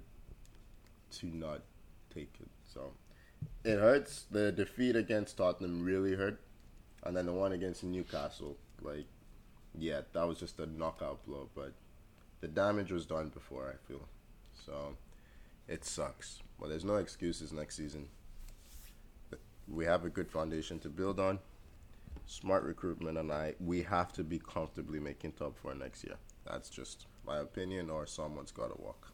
to 1.12 1.26
not 1.26 1.60
take 2.14 2.34
it. 2.40 2.48
So 2.72 2.92
it 3.64 3.78
hurts. 3.78 4.26
The 4.30 4.52
defeat 4.52 4.96
against 4.96 5.36
Tottenham 5.36 5.84
really 5.84 6.14
hurt, 6.14 6.40
and 7.04 7.16
then 7.16 7.26
the 7.26 7.32
one 7.32 7.52
against 7.52 7.84
Newcastle, 7.84 8.56
like, 8.82 9.06
yeah, 9.76 10.00
that 10.12 10.26
was 10.26 10.38
just 10.38 10.58
a 10.58 10.66
knockout 10.66 11.24
blow. 11.26 11.48
But 11.54 11.72
the 12.40 12.48
damage 12.48 12.92
was 12.92 13.06
done 13.06 13.28
before. 13.28 13.72
I 13.72 13.88
feel 13.88 14.08
so. 14.66 14.96
It 15.68 15.84
sucks, 15.84 16.40
but 16.58 16.68
there's 16.68 16.84
no 16.84 16.96
excuses 16.96 17.52
next 17.52 17.76
season. 17.76 18.08
We 19.68 19.84
have 19.84 20.04
a 20.04 20.08
good 20.08 20.30
foundation 20.30 20.78
to 20.80 20.88
build 20.88 21.20
on. 21.20 21.40
Smart 22.30 22.62
recruitment, 22.62 23.16
and 23.16 23.32
I 23.32 23.54
we 23.58 23.82
have 23.84 24.12
to 24.12 24.22
be 24.22 24.38
comfortably 24.38 25.00
making 25.00 25.32
top 25.32 25.56
four 25.58 25.74
next 25.74 26.04
year. 26.04 26.16
That's 26.46 26.68
just 26.68 27.06
my 27.26 27.38
opinion, 27.38 27.88
or 27.88 28.06
someone's 28.06 28.52
got 28.52 28.68
to 28.74 28.80
walk. 28.80 29.12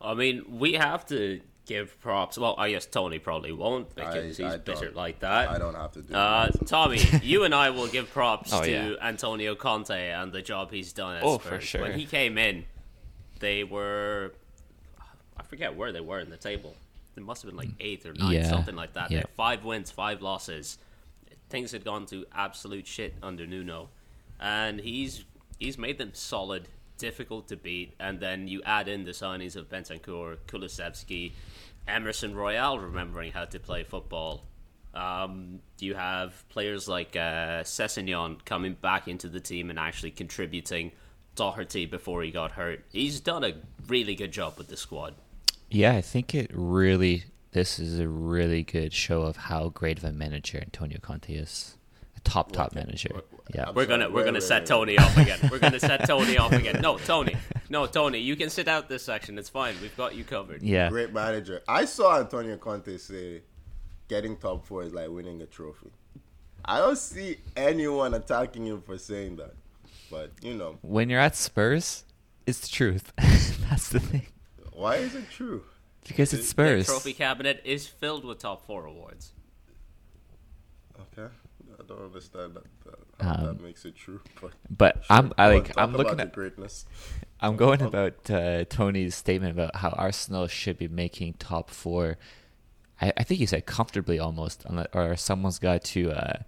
I 0.00 0.12
mean, 0.12 0.44
we 0.58 0.74
have 0.74 1.06
to 1.06 1.40
give 1.64 1.98
props. 2.00 2.36
Well, 2.36 2.54
I 2.58 2.70
guess 2.72 2.84
Tony 2.84 3.18
probably 3.18 3.52
won't 3.52 3.94
because 3.94 4.14
I- 4.16 4.22
he's 4.26 4.40
I 4.42 4.58
bitter 4.58 4.90
like 4.90 5.20
that. 5.20 5.48
I 5.48 5.56
don't 5.56 5.74
have 5.74 5.92
to 5.92 6.02
do 6.02 6.12
Uh, 6.14 6.48
that. 6.50 6.66
Tommy, 6.66 7.00
you 7.22 7.44
and 7.44 7.54
I 7.54 7.70
will 7.70 7.86
give 7.88 8.10
props 8.10 8.52
Oh, 8.52 8.62
to 8.62 8.70
yeah. 8.70 8.94
Antonio 9.00 9.54
Conte 9.54 10.10
and 10.10 10.30
the 10.30 10.42
job 10.42 10.70
he's 10.70 10.92
done 10.92 11.20
Oh, 11.22 11.38
Spurs. 11.38 11.48
for 11.48 11.60
sure. 11.62 11.80
When 11.80 11.98
he 11.98 12.04
came 12.04 12.36
in, 12.36 12.66
they 13.38 13.64
were 13.64 14.34
I 15.38 15.42
forget 15.44 15.74
where 15.74 15.92
they 15.92 16.00
were 16.02 16.20
in 16.20 16.28
the 16.28 16.36
table. 16.36 16.76
it 17.16 17.22
must 17.22 17.40
have 17.42 17.50
been 17.50 17.56
like 17.58 17.70
eighth 17.80 18.04
or 18.04 18.12
ninth, 18.12 18.32
Yeah, 18.34 18.48
something 18.50 18.76
like 18.76 18.92
that. 18.94 19.08
They 19.08 19.14
yeah. 19.14 19.20
had 19.22 19.30
five 19.30 19.64
wins, 19.64 19.90
five 19.90 20.20
losses. 20.20 20.76
Things 21.54 21.70
had 21.70 21.84
gone 21.84 22.04
to 22.06 22.26
absolute 22.34 22.84
shit 22.84 23.14
under 23.22 23.46
Nuno, 23.46 23.90
and 24.40 24.80
he's 24.80 25.24
he's 25.60 25.78
made 25.78 25.98
them 25.98 26.10
solid, 26.12 26.66
difficult 26.98 27.46
to 27.46 27.56
beat. 27.56 27.94
And 28.00 28.18
then 28.18 28.48
you 28.48 28.60
add 28.64 28.88
in 28.88 29.04
the 29.04 29.12
signings 29.12 29.54
of 29.54 29.68
Bentancur, 29.68 30.38
Kulusevski, 30.48 31.30
Emerson 31.86 32.34
Royal, 32.34 32.80
remembering 32.80 33.30
how 33.30 33.44
to 33.44 33.60
play 33.60 33.84
football. 33.84 34.42
Um, 34.94 35.60
you 35.78 35.94
have 35.94 36.44
players 36.48 36.88
like 36.88 37.14
uh, 37.14 37.62
Sessegnon 37.62 38.44
coming 38.44 38.74
back 38.74 39.06
into 39.06 39.28
the 39.28 39.38
team 39.38 39.70
and 39.70 39.78
actually 39.78 40.10
contributing. 40.10 40.90
Doherty 41.36 41.86
before 41.86 42.24
he 42.24 42.32
got 42.32 42.50
hurt. 42.50 42.84
He's 42.90 43.20
done 43.20 43.44
a 43.44 43.54
really 43.86 44.16
good 44.16 44.32
job 44.32 44.58
with 44.58 44.66
the 44.66 44.76
squad. 44.76 45.14
Yeah, 45.70 45.92
I 45.92 46.00
think 46.00 46.34
it 46.34 46.50
really. 46.52 47.26
This 47.54 47.78
is 47.78 48.00
a 48.00 48.08
really 48.08 48.64
good 48.64 48.92
show 48.92 49.22
of 49.22 49.36
how 49.36 49.68
great 49.68 49.98
of 49.98 50.04
a 50.04 50.10
manager 50.10 50.58
Antonio 50.58 50.98
Conte 51.00 51.32
is. 51.32 51.76
A 52.16 52.20
top 52.20 52.50
top 52.50 52.74
manager. 52.74 53.22
Yeah. 53.54 53.70
We're 53.70 53.86
gonna 53.86 54.10
we're 54.10 54.16
Wait, 54.16 54.24
gonna 54.24 54.34
wait, 54.38 54.42
set 54.42 54.62
wait. 54.62 54.66
Tony 54.66 54.98
off 54.98 55.16
again. 55.16 55.38
We're 55.48 55.60
gonna 55.60 55.78
set 55.78 56.04
Tony 56.08 56.36
off 56.36 56.50
again. 56.50 56.80
No, 56.82 56.98
Tony. 56.98 57.36
No, 57.70 57.86
Tony. 57.86 58.18
You 58.18 58.34
can 58.34 58.50
sit 58.50 58.66
out 58.66 58.88
this 58.88 59.04
section. 59.04 59.38
It's 59.38 59.48
fine. 59.48 59.76
We've 59.80 59.96
got 59.96 60.16
you 60.16 60.24
covered. 60.24 60.62
Yeah. 60.64 60.88
Great 60.88 61.12
manager. 61.12 61.62
I 61.68 61.84
saw 61.84 62.18
Antonio 62.18 62.56
Conte 62.56 62.96
say, 62.98 63.42
"Getting 64.08 64.36
top 64.36 64.66
four 64.66 64.82
is 64.82 64.92
like 64.92 65.08
winning 65.10 65.40
a 65.40 65.46
trophy." 65.46 65.92
I 66.64 66.78
don't 66.78 66.98
see 66.98 67.36
anyone 67.56 68.14
attacking 68.14 68.66
him 68.66 68.82
for 68.82 68.98
saying 68.98 69.36
that, 69.36 69.54
but 70.10 70.32
you 70.42 70.54
know, 70.54 70.78
When 70.82 71.08
you're 71.08 71.20
at 71.20 71.36
Spurs, 71.36 72.02
it's 72.48 72.58
the 72.58 72.68
truth. 72.68 73.12
That's 73.70 73.90
the 73.90 74.00
thing. 74.00 74.26
why 74.72 74.96
is 74.96 75.14
it 75.14 75.30
true? 75.30 75.62
Because 76.06 76.32
it's 76.32 76.42
The 76.44 76.48
Spurs. 76.48 76.86
trophy 76.86 77.12
cabinet 77.12 77.62
is 77.64 77.86
filled 77.86 78.24
with 78.24 78.38
top 78.38 78.66
four 78.66 78.84
awards. 78.86 79.32
Okay, 81.12 81.32
I 81.78 81.82
don't 81.86 82.02
understand 82.02 82.54
that. 82.56 82.64
that 82.84 83.24
how 83.24 83.34
Um, 83.34 83.44
that 83.46 83.60
makes 83.62 83.84
it 83.84 83.96
true, 83.96 84.20
but 84.40 84.52
But 84.70 85.02
I'm 85.10 85.32
I 85.38 85.54
like 85.54 85.76
I'm 85.76 85.92
looking 85.96 86.20
at 86.20 86.32
greatness. 86.32 86.84
I'm 87.40 87.56
going 87.56 87.82
about 87.82 88.30
uh, 88.30 88.64
Tony's 88.64 89.14
statement 89.14 89.52
about 89.52 89.76
how 89.76 89.90
Arsenal 89.90 90.46
should 90.46 90.78
be 90.78 90.88
making 90.88 91.34
top 91.34 91.70
four. 91.70 92.16
I, 93.00 93.12
I 93.16 93.22
think 93.24 93.38
he 93.38 93.46
said 93.46 93.66
comfortably 93.66 94.18
almost, 94.18 94.64
or 94.92 95.16
someone's 95.16 95.58
got 95.58 95.82
to, 95.84 96.12
uh, 96.12 96.38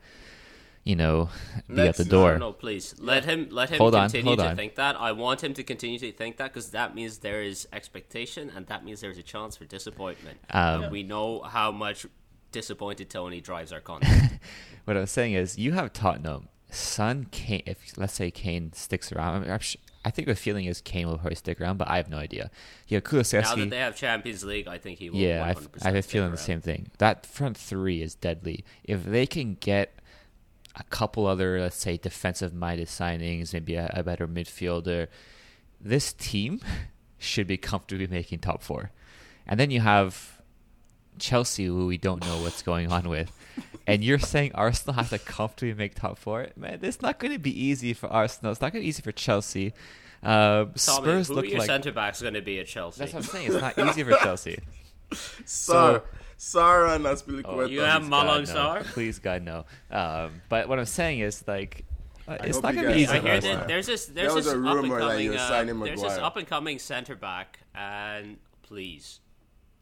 you 0.86 0.94
know, 0.96 1.28
be 1.68 1.74
at 1.74 1.86
Let's 1.86 1.98
the 1.98 2.04
door. 2.04 2.32
No, 2.34 2.38
no, 2.38 2.52
please 2.52 2.94
let 2.98 3.24
him 3.24 3.48
let 3.50 3.70
him 3.70 3.78
Hold 3.78 3.94
on, 3.96 4.08
continue 4.08 4.24
hold 4.30 4.38
to 4.38 4.48
on. 4.50 4.56
think 4.56 4.76
that. 4.76 4.94
I 4.98 5.12
want 5.12 5.42
him 5.42 5.52
to 5.54 5.64
continue 5.64 5.98
to 5.98 6.12
think 6.12 6.36
that 6.38 6.54
because 6.54 6.70
that 6.70 6.94
means 6.94 7.18
there 7.18 7.42
is 7.42 7.66
expectation 7.72 8.50
and 8.54 8.66
that 8.68 8.84
means 8.84 9.00
there's 9.00 9.18
a 9.18 9.22
chance 9.22 9.56
for 9.56 9.64
disappointment. 9.64 10.38
Um, 10.50 10.90
we 10.90 11.02
know 11.02 11.42
how 11.42 11.72
much 11.72 12.06
disappointed 12.52 13.10
Tony 13.10 13.40
drives 13.40 13.72
our 13.72 13.80
content. 13.92 14.32
What 14.84 14.96
I 14.96 15.00
was 15.00 15.10
saying 15.10 15.34
is, 15.34 15.58
you 15.58 15.72
have 15.72 15.92
Tottenham. 15.92 16.48
Son 16.70 17.26
Kane. 17.30 17.62
If 17.66 17.96
let's 17.96 18.12
say 18.12 18.30
Kane 18.30 18.72
sticks 18.72 19.12
around, 19.12 19.48
I'm, 19.48 19.58
sh- 19.60 19.76
I 20.04 20.10
think 20.10 20.28
the 20.28 20.36
feeling 20.36 20.66
is 20.66 20.80
Kane 20.80 21.08
will 21.08 21.18
probably 21.18 21.34
stick 21.36 21.60
around, 21.60 21.78
but 21.78 21.88
I 21.88 21.96
have 21.96 22.08
no 22.08 22.18
idea. 22.18 22.50
Yeah, 22.86 23.00
now 23.10 23.20
that 23.56 23.70
they 23.70 23.78
have 23.78 23.96
Champions 23.96 24.44
League, 24.44 24.68
I 24.68 24.78
think 24.78 24.98
he 24.98 25.10
will. 25.10 25.18
Yeah, 25.18 25.44
I, 25.44 25.54
100% 25.54 25.56
f- 25.56 25.68
I 25.82 25.86
have 25.86 25.96
a 25.96 26.02
feeling 26.02 26.30
the 26.30 26.36
same 26.36 26.60
thing. 26.60 26.90
That 26.98 27.26
front 27.26 27.56
three 27.56 28.02
is 28.02 28.14
deadly. 28.14 28.64
If 28.84 29.04
they 29.04 29.26
can 29.26 29.54
get 29.54 29.98
a 30.76 30.84
couple 30.84 31.26
other, 31.26 31.60
let's 31.60 31.76
say, 31.76 31.96
defensive-minded 31.96 32.88
signings, 32.88 33.52
maybe 33.52 33.74
a, 33.74 33.90
a 33.94 34.02
better 34.02 34.28
midfielder, 34.28 35.08
this 35.80 36.12
team 36.12 36.60
should 37.18 37.46
be 37.46 37.56
comfortably 37.56 38.06
making 38.06 38.40
top 38.40 38.62
four. 38.62 38.90
And 39.46 39.58
then 39.58 39.70
you 39.70 39.80
have 39.80 40.40
Chelsea, 41.18 41.66
who 41.66 41.86
we 41.86 41.98
don't 41.98 42.24
know 42.24 42.42
what's 42.42 42.62
going 42.62 42.92
on 42.92 43.08
with. 43.08 43.32
And 43.88 44.02
you're 44.02 44.18
saying 44.18 44.50
Arsenal 44.54 44.94
has 44.94 45.10
to 45.10 45.18
comfortably 45.20 45.72
make 45.72 45.94
top 45.94 46.18
four? 46.18 46.48
Man, 46.56 46.80
it's 46.82 47.00
not 47.00 47.20
going 47.20 47.32
to 47.32 47.38
be 47.38 47.52
easy 47.52 47.94
for 47.94 48.08
Arsenal. 48.08 48.50
It's 48.50 48.60
not 48.60 48.72
going 48.72 48.82
to 48.82 48.84
be 48.84 48.88
easy 48.88 49.00
for 49.00 49.12
Chelsea. 49.12 49.74
Uh, 50.24 50.64
Tommy, 50.64 50.72
Spurs 50.76 51.28
who 51.28 51.34
look 51.34 51.48
your 51.48 51.60
like. 51.60 51.68
centre 51.68 51.92
backs 51.92 52.20
going 52.20 52.34
to 52.34 52.42
be 52.42 52.58
at 52.58 52.66
Chelsea? 52.66 52.98
That's 52.98 53.12
what 53.12 53.20
I'm 53.20 53.30
saying. 53.30 53.52
It's 53.52 53.60
not 53.60 53.78
easy 53.88 54.02
for 54.02 54.10
Chelsea. 54.22 54.58
Sarr, 55.12 56.02
Sara 56.36 56.94
and 56.94 57.04
Azpilicueta. 57.04 57.70
you 57.70 57.80
have 57.80 58.02
Please, 58.02 58.10
Malang 58.10 58.46
God, 58.46 58.54
no. 58.54 58.54
Sarr? 58.54 58.84
Please, 58.92 59.18
God, 59.18 59.42
no. 59.42 59.64
Um, 59.90 60.42
but 60.48 60.68
what 60.68 60.78
I'm 60.78 60.84
saying 60.84 61.20
is, 61.20 61.44
like, 61.46 61.84
uh, 62.28 62.32
I 62.40 62.46
it's 62.46 62.60
not 62.60 62.74
going 62.74 62.88
to 62.88 62.94
be 62.94 63.00
easy 63.00 63.12
I 63.12 63.20
hear 63.20 63.40
that 63.40 63.68
there's 63.68 63.86
this 63.86 64.06
there's 64.06 64.32
There 64.34 64.42
this 64.42 64.52
up 64.52 64.84
and 64.84 64.92
coming 64.92 65.34
uh, 65.36 65.48
signing 65.48 65.80
there's 65.80 66.02
this 66.02 66.18
up 66.18 66.36
and 66.36 66.46
coming 66.46 66.78
centre 66.78 67.16
back, 67.16 67.60
and 67.74 68.36
please, 68.62 69.20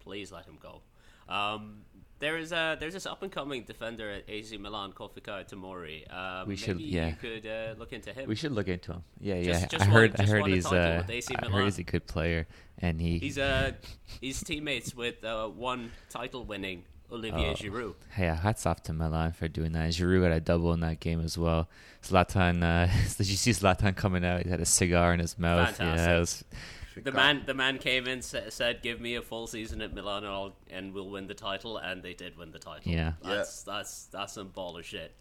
please 0.01 0.31
let 0.31 0.45
him 0.45 0.59
go. 0.61 0.83
Um, 1.29 1.84
there 2.25 2.39
is 2.39 2.53
a 2.53 2.77
there's 2.81 2.95
this 2.95 3.05
up 3.05 3.23
and 3.23 3.31
coming 3.31 3.65
defender 3.65 4.11
at 4.11 4.25
AC 4.29 4.57
Milan 4.57 4.93
called 4.93 5.15
Fikayo 5.15 5.45
Tomori. 5.47 5.99
Um, 6.11 6.49
We 6.49 6.57
should- 6.57 6.79
maybe 6.79 6.89
yeah. 6.89 7.09
you 7.09 7.17
could 7.21 7.47
uh, 7.47 7.75
look 7.79 7.93
into 7.93 8.15
him. 8.15 8.27
We 8.27 8.35
should 8.35 8.53
look 8.53 8.69
into 8.69 8.93
him. 8.95 9.03
Yeah, 9.21 9.35
yeah. 9.35 9.67
just 9.67 9.85
I 9.85 9.91
heard. 9.97 10.19
I 10.19 10.25
heard 10.25 10.47
he's. 10.47 10.65
Uh, 10.67 11.05
I 11.07 11.47
heard 11.51 11.65
he's 11.65 11.79
a 11.79 11.83
good 11.83 12.07
player, 12.07 12.47
and 12.79 12.99
he. 13.01 13.19
He's 13.19 13.37
uh 13.39 13.73
he's 14.23 14.43
teammates 14.43 14.95
with 14.95 15.23
uh, 15.23 15.49
one 15.49 15.91
title 16.09 16.45
winning 16.47 16.85
Olivier 17.13 17.51
Oh. 17.51 17.55
Giroud. 17.55 17.95
yeah, 18.19 18.35
hats 18.37 18.65
off 18.65 18.83
to 18.85 18.93
Milan 18.95 19.33
for 19.33 19.47
doing 19.47 19.73
that. 19.73 19.91
Giroud 19.91 20.23
got 20.23 20.33
a 20.33 20.41
double 20.41 20.73
in 20.73 20.81
that 20.81 21.01
game 21.01 21.21
as 21.21 21.37
well. 21.37 21.69
Zlatan, 22.03 22.63
uh, 22.63 22.87
did 23.19 23.29
you 23.29 23.37
see 23.37 23.51
Zlatan 23.51 23.95
coming 23.95 24.25
out? 24.25 24.43
He 24.45 24.49
had 24.49 24.61
a 24.61 24.65
cigar 24.65 25.13
in 25.13 25.21
his 25.21 25.39
mouth. 25.39 25.77
Fantastic. 25.77 26.07
Yeah, 26.09 26.17
it 26.17 26.21
was, 26.21 26.45
The 27.03 27.13
man, 27.13 27.43
the 27.47 27.55
man 27.55 27.79
came 27.79 28.07
in 28.07 28.23
sa- 28.23 28.51
said, 28.51 28.83
"Give 28.83 29.01
me 29.01 29.17
a 29.17 29.23
full 29.23 29.47
season 29.47 29.81
at 29.83 29.93
Milan, 29.95 30.25
and, 30.25 30.33
I'll, 30.33 30.55
and 30.71 30.93
we'll 30.95 31.11
win 31.11 31.27
the 31.27 31.35
title." 31.35 31.77
And 31.79 32.03
they 32.03 32.15
did 32.15 32.37
win 32.39 32.51
the 32.53 32.59
title. 32.59 32.91
Yeah. 32.93 33.13
that's 33.23 33.63
that's 33.65 34.05
that's 34.07 34.35
some 34.35 34.51
baller 34.51 34.85
shit. 34.85 35.13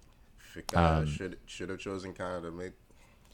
Fikayo 0.53 0.99
Um, 0.99 1.05
should 1.07 1.37
should 1.47 1.69
have 1.69 1.79
chosen 1.79 2.13
Canada, 2.13 2.51
mate. 2.51 2.73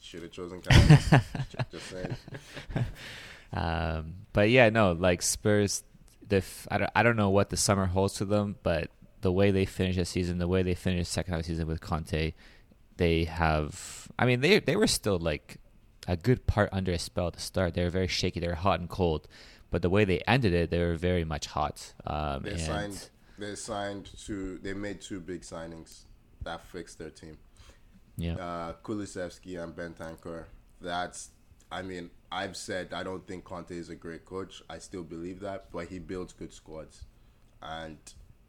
Should 0.00 0.22
have 0.22 0.32
chosen 0.32 0.62
Canada. 0.62 1.22
just, 1.50 1.70
just 1.72 1.86
saying. 1.90 2.16
Um, 3.52 4.14
but 4.32 4.48
yeah, 4.50 4.68
no, 4.70 4.92
like 4.92 5.22
Spurs, 5.22 5.82
the 6.28 6.36
f- 6.36 6.68
I 6.70 6.78
don't, 6.78 6.90
I 6.94 7.02
don't 7.02 7.16
know 7.16 7.30
what 7.30 7.50
the 7.50 7.56
summer 7.56 7.86
holds 7.86 8.16
for 8.18 8.24
them, 8.24 8.56
but 8.62 8.90
the 9.22 9.32
way 9.32 9.50
they 9.50 9.64
finish 9.66 9.96
the 9.96 10.04
season, 10.04 10.38
the 10.38 10.46
way 10.48 10.62
they 10.62 10.74
finished 10.74 11.10
second 11.10 11.32
half 11.32 11.40
of 11.40 11.46
the 11.46 11.52
season 11.52 11.66
with 11.66 11.80
Conte, 11.80 12.32
they 12.96 13.24
have. 13.24 14.08
I 14.18 14.26
mean, 14.26 14.40
they 14.40 14.60
they 14.60 14.76
were 14.76 14.86
still 14.86 15.18
like 15.18 15.56
a 16.08 16.16
good 16.16 16.46
part 16.46 16.68
under 16.72 16.92
a 16.92 16.98
spell 16.98 17.28
at 17.28 17.34
the 17.34 17.40
start. 17.40 17.74
They 17.74 17.84
were 17.84 17.90
very 17.90 18.08
shaky. 18.08 18.40
They 18.40 18.48
were 18.48 18.54
hot 18.54 18.80
and 18.80 18.88
cold, 18.88 19.28
but 19.70 19.82
the 19.82 19.90
way 19.90 20.04
they 20.04 20.20
ended 20.26 20.52
it, 20.54 20.70
they 20.70 20.78
were 20.80 20.94
very 20.96 21.24
much 21.24 21.46
hot. 21.46 21.92
Um, 22.06 22.42
They 22.42 22.56
signed. 22.56 23.08
They 23.38 23.54
signed 23.54 24.10
two. 24.18 24.58
They 24.58 24.74
made 24.74 25.00
two 25.00 25.20
big 25.20 25.42
signings 25.42 26.02
that 26.42 26.60
fixed 26.66 26.98
their 26.98 27.10
team. 27.10 27.38
yeah, 28.16 28.34
Uh, 28.34 28.72
Kulusevski 28.84 29.62
and 29.62 29.74
Bentancur. 29.74 30.44
That's. 30.80 31.30
I 31.72 31.82
mean, 31.82 32.10
I've 32.32 32.56
said 32.56 32.92
I 32.92 33.02
don't 33.04 33.26
think 33.26 33.44
Conte 33.44 33.70
is 33.70 33.88
a 33.90 33.94
great 33.94 34.24
coach. 34.24 34.62
I 34.68 34.78
still 34.78 35.04
believe 35.04 35.40
that, 35.40 35.70
but 35.70 35.86
he 35.88 35.98
builds 36.00 36.32
good 36.32 36.52
squads, 36.52 37.04
and 37.62 37.96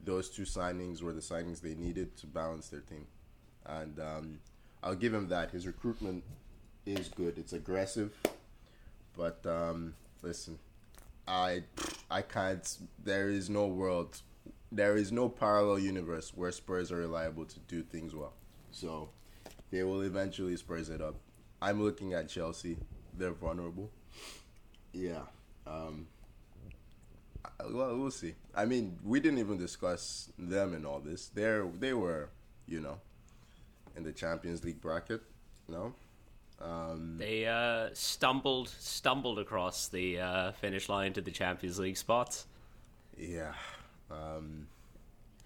those 0.04 0.30
two 0.30 0.44
signings 0.44 1.02
were 1.04 1.14
the 1.14 1.22
signings 1.22 1.62
they 1.62 1.76
needed 1.76 2.18
to 2.18 2.28
balance 2.28 2.70
their 2.70 2.80
team. 2.82 3.06
And 3.66 4.00
um, 4.00 4.40
I'll 4.82 4.96
give 4.96 5.14
him 5.14 5.28
that. 5.30 5.52
His 5.52 5.68
recruitment 5.68 6.24
is 6.86 7.10
good. 7.10 7.38
It's 7.38 7.54
aggressive, 7.54 8.12
but 9.15 9.46
um, 9.46 9.94
listen, 10.22 10.60
I 11.28 11.63
I 12.10 12.22
can't. 12.22 12.78
There 13.04 13.30
is 13.30 13.50
no 13.50 13.67
world. 13.67 14.22
There 14.72 14.96
is 14.96 15.12
no 15.12 15.28
parallel 15.30 15.80
universe 15.80 16.32
where 16.34 16.52
Spurs 16.52 16.91
are 16.91 16.98
reliable 16.98 17.46
to 17.46 17.60
do 17.60 17.84
things 17.84 18.15
well. 18.15 18.34
So 18.72 19.10
they 19.70 19.84
will 19.84 20.02
eventually 20.02 20.56
Spurs 20.58 20.89
it 20.89 21.02
up. 21.02 21.15
I'm 21.62 21.84
looking 21.84 22.13
at 22.13 22.30
Chelsea. 22.30 22.78
They're 23.17 23.32
vulnerable. 23.32 23.91
Yeah. 24.94 25.24
Um, 25.67 26.08
well, 27.70 27.98
we'll 27.98 28.12
see. 28.12 28.34
I 28.56 28.65
mean, 28.65 28.98
we 29.04 29.20
didn't 29.20 29.39
even 29.39 29.58
discuss 29.58 30.30
them 30.38 30.74
in 30.74 30.86
all 30.86 31.00
this. 31.00 31.28
They're 31.28 31.65
they 31.80 31.94
were, 31.94 32.30
you 32.67 32.80
know, 32.80 33.00
in 33.96 34.04
the 34.04 34.12
Champions 34.12 34.63
League 34.63 34.82
bracket. 34.82 35.22
No. 35.67 35.94
Um, 36.63 37.15
They 37.17 37.45
uh, 37.47 37.89
stumbled 37.93 38.69
stumbled 38.69 39.39
across 39.39 39.88
the 39.88 40.19
uh, 40.19 40.52
finish 40.54 40.89
line 40.89 41.13
to 41.13 41.21
the 41.21 41.32
Champions 41.32 41.80
League 41.80 41.97
spots. 41.97 42.45
yeah. 43.17 43.54
Um, 44.10 44.67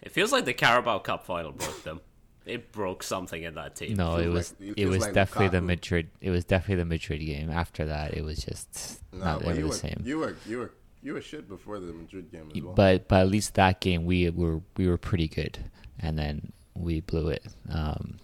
It 0.02 0.12
feels 0.12 0.32
like 0.32 0.46
the 0.46 0.54
Carabao 0.54 1.00
Cup 1.00 1.26
final 1.26 1.52
broke 1.52 1.84
them. 1.84 2.02
It 2.46 2.72
broke 2.72 3.02
something 3.02 3.42
in 3.42 3.56
that 3.56 3.76
team. 3.76 3.96
no, 3.96 4.18
it 4.18 4.24
feels 4.24 4.34
was 4.34 4.56
like- 4.60 4.70
it 4.78 4.82
it 4.84 4.86
was 4.88 5.02
like 5.02 5.14
definitely 5.14 5.48
the 5.50 5.62
Madrid. 5.62 6.10
It 6.22 6.30
was 6.32 6.46
definitely 6.46 6.76
the 6.84 6.86
Madrid 6.86 7.20
game. 7.26 7.50
After 7.50 7.86
that, 7.86 8.14
it 8.16 8.24
was 8.24 8.44
just 8.46 9.02
no, 9.14 9.26
not 9.26 9.40
but 9.40 9.48
ever 9.50 9.56
you 9.56 9.62
the 9.64 9.70
were, 9.70 9.74
same. 9.76 10.02
you 10.06 10.18
were 10.20 10.36
you 10.46 10.58
were 10.60 10.72
you 11.02 11.14
were 11.14 11.22
shit 11.22 11.48
before 11.48 11.80
the 11.80 11.92
Madrid 11.94 12.32
game 12.32 12.52
as 12.56 12.62
well. 12.62 12.74
but 12.74 13.08
but 13.08 13.22
at 13.22 13.30
least 13.30 13.56
that 13.56 13.80
game 13.82 14.06
we 14.06 14.30
were 14.30 14.62
we 14.78 14.88
were 14.88 14.98
pretty 14.98 15.28
good, 15.28 15.58
and 16.00 16.20
then 16.20 16.52
we 16.76 17.02
blew 17.02 17.30
it. 17.30 17.46
Um, 17.70 18.18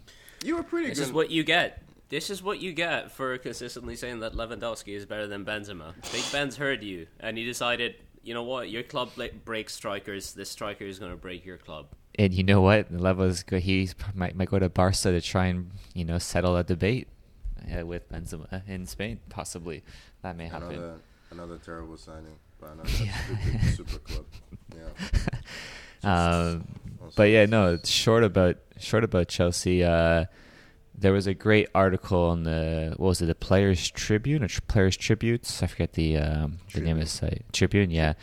you 0.44 0.56
were 0.56 0.64
pretty 0.64 0.90
This 0.90 1.00
good. 1.00 1.08
is 1.08 1.14
what 1.14 1.30
you 1.32 1.44
get. 1.44 1.82
This 2.12 2.30
is 2.30 2.44
what 2.44 2.60
you 2.60 2.74
get 2.74 3.10
for 3.10 3.38
consistently 3.38 3.96
saying 3.96 4.20
that 4.20 4.34
Lewandowski 4.34 4.94
is 4.94 5.06
better 5.06 5.28
than 5.28 5.46
Benzema. 5.46 5.94
Big 6.12 6.30
Ben's 6.30 6.58
heard 6.58 6.84
you, 6.84 7.08
and 7.22 7.38
he 7.38 7.46
decided 7.46 7.96
you 8.22 8.34
know 8.34 8.44
what? 8.44 8.70
Your 8.70 8.84
club 8.84 9.12
like, 9.16 9.46
breaks 9.46 9.74
strikers. 9.74 10.34
This 10.34 10.50
striker 10.50 10.84
is 10.84 11.00
going 11.00 11.12
to 11.12 11.18
break 11.18 11.46
your 11.46 11.58
club. 11.58 11.88
And 12.20 12.34
you 12.34 12.44
know 12.44 12.60
what? 12.60 12.92
Leva's 12.92 13.44
go. 13.44 13.60
He 13.60 13.90
might 14.14 14.36
might 14.36 14.50
go 14.50 14.60
to 14.60 14.68
Barca 14.68 15.12
to 15.12 15.22
try 15.22 15.46
and 15.46 15.72
you 15.94 16.04
know 16.04 16.18
settle 16.18 16.58
a 16.58 16.66
debate 16.66 17.08
uh, 17.74 17.86
with 17.86 18.12
Benzema 18.12 18.68
in 18.68 18.86
Spain. 18.86 19.22
Possibly 19.30 19.82
that 20.22 20.36
may 20.36 20.48
happen. 20.48 20.74
Another, 20.74 20.96
another 21.32 21.58
terrible 21.60 21.96
signing 21.96 22.36
by 22.60 22.72
another 22.74 22.90
stupid 23.74 23.76
super 23.76 24.00
club. 24.00 24.26
Yeah. 26.04 26.50
Um, 26.50 26.68
but 27.16 27.24
yeah, 27.24 27.46
no. 27.46 27.78
Short 27.84 28.24
about 28.24 28.58
short 28.80 29.04
about 29.04 29.28
Chelsea. 29.28 29.84
Uh, 29.84 30.26
there 31.02 31.14
was 31.14 31.28
a 31.28 31.34
great 31.34 31.68
article 31.74 32.26
on 32.26 32.44
the 32.44 32.94
what 32.98 33.08
was 33.08 33.22
it, 33.22 33.26
the 33.26 33.36
Players 33.36 33.90
Tribune 33.90 34.44
or 34.44 34.48
Players 34.68 34.96
Tributes? 34.96 35.62
I 35.62 35.68
forget 35.68 35.94
the 35.94 36.18
um, 36.18 36.60
the 36.74 36.82
name 36.82 36.98
of 36.98 37.04
the 37.04 37.10
site. 37.10 37.44
Tribune, 37.52 37.90
yeah. 37.92 38.14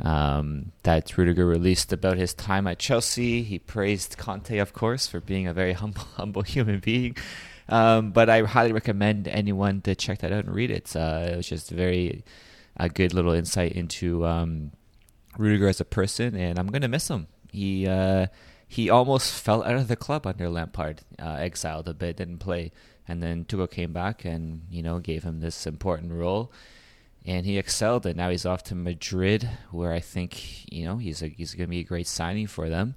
Um, 0.00 0.72
that 0.82 1.16
Rudiger 1.16 1.46
released 1.46 1.92
about 1.92 2.18
his 2.18 2.34
time 2.34 2.66
at 2.66 2.78
Chelsea. 2.78 3.42
He 3.42 3.58
praised 3.58 4.18
Conte, 4.18 4.58
of 4.58 4.72
course, 4.72 5.06
for 5.06 5.20
being 5.20 5.46
a 5.46 5.52
very 5.54 5.72
humble, 5.82 6.04
humble 6.16 6.42
human 6.42 6.80
being. 6.80 7.16
Um, 7.68 8.10
but 8.10 8.28
I 8.28 8.42
highly 8.42 8.72
recommend 8.72 9.28
anyone 9.28 9.80
to 9.82 9.94
check 9.94 10.18
that 10.18 10.32
out 10.32 10.44
and 10.44 10.54
read 10.54 10.70
it. 10.70 10.94
Uh, 10.94 11.28
it 11.32 11.36
was 11.36 11.48
just 11.48 11.70
very 11.70 12.24
a 12.76 12.88
good 12.88 13.14
little 13.14 13.32
insight 13.32 13.72
into 13.72 14.26
um, 14.26 14.72
Rudiger 15.38 15.68
as 15.68 15.80
a 15.80 15.84
person, 15.84 16.36
and 16.36 16.58
I'm 16.58 16.66
gonna 16.66 16.88
miss 16.88 17.08
him. 17.08 17.26
He 17.50 17.86
uh, 17.86 18.26
he 18.72 18.88
almost 18.88 19.34
fell 19.34 19.62
out 19.64 19.74
of 19.74 19.88
the 19.88 19.96
club 19.96 20.26
under 20.26 20.48
Lampard, 20.48 21.02
uh, 21.20 21.34
exiled 21.34 21.90
a 21.90 21.92
bit, 21.92 22.16
didn't 22.16 22.38
play, 22.38 22.72
and 23.06 23.22
then 23.22 23.44
Tuchel 23.44 23.70
came 23.70 23.92
back 23.92 24.24
and 24.24 24.62
you 24.70 24.82
know 24.82 24.98
gave 24.98 25.24
him 25.24 25.40
this 25.40 25.66
important 25.66 26.10
role, 26.10 26.50
and 27.26 27.44
he 27.44 27.58
excelled. 27.58 28.06
And 28.06 28.16
now 28.16 28.30
he's 28.30 28.46
off 28.46 28.62
to 28.64 28.74
Madrid, 28.74 29.46
where 29.72 29.92
I 29.92 30.00
think 30.00 30.72
you 30.72 30.86
know 30.86 30.96
he's 30.96 31.20
a, 31.22 31.28
he's 31.28 31.54
going 31.54 31.66
to 31.66 31.70
be 31.70 31.80
a 31.80 31.84
great 31.84 32.06
signing 32.06 32.46
for 32.46 32.70
them, 32.70 32.94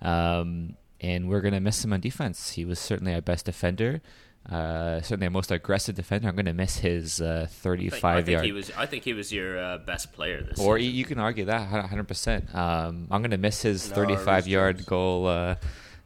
um, 0.00 0.76
and 0.98 1.28
we're 1.28 1.42
going 1.42 1.52
to 1.52 1.60
miss 1.60 1.84
him 1.84 1.92
on 1.92 2.00
defense. 2.00 2.52
He 2.52 2.64
was 2.64 2.78
certainly 2.78 3.12
our 3.12 3.20
best 3.20 3.44
defender. 3.44 4.00
Uh, 4.48 5.02
certainly 5.02 5.26
a 5.26 5.30
most 5.30 5.50
aggressive 5.50 5.94
defender. 5.94 6.26
I'm 6.26 6.34
going 6.34 6.46
to 6.46 6.54
miss 6.54 6.78
his 6.78 7.20
uh, 7.20 7.46
35 7.50 8.02
I 8.04 8.16
think 8.22 8.28
yard. 8.32 8.44
he 8.46 8.52
was. 8.52 8.70
I 8.78 8.86
think 8.86 9.04
he 9.04 9.12
was 9.12 9.30
your 9.30 9.58
uh, 9.58 9.78
best 9.78 10.12
player 10.14 10.40
this. 10.40 10.58
Or 10.58 10.78
you, 10.78 10.84
season. 10.86 10.98
you 10.98 11.04
can 11.04 11.18
argue 11.18 11.44
that 11.46 11.70
100. 11.70 12.08
percent 12.08 12.54
um, 12.54 13.08
I'm 13.10 13.20
going 13.20 13.32
to 13.32 13.36
miss 13.38 13.60
his 13.60 13.90
No, 13.90 13.96
35 13.96 14.44
Reece 14.44 14.46
yard 14.50 14.76
James. 14.76 14.88
goal. 14.88 15.26
Uh, 15.26 15.54
goal 15.54 15.60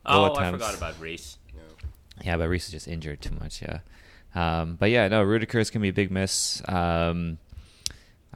Oh, 0.04 0.34
I 0.34 0.50
forgot 0.50 0.76
about 0.76 0.98
Reece. 1.00 1.38
Yeah. 1.54 1.60
Yeah, 2.24 2.36
but 2.36 2.48
Reece 2.48 2.66
is 2.66 2.72
just 2.72 2.88
injured 2.88 3.20
too 3.20 3.34
much. 3.40 3.62
Yeah, 3.62 3.78
um, 4.34 4.74
but 4.74 4.90
yeah, 4.90 5.06
no, 5.06 5.22
Rudiger 5.22 5.60
is 5.60 5.70
gonna 5.70 5.82
be 5.82 5.90
a 5.90 5.92
big 5.92 6.10
miss 6.10 6.60
um, 6.68 7.38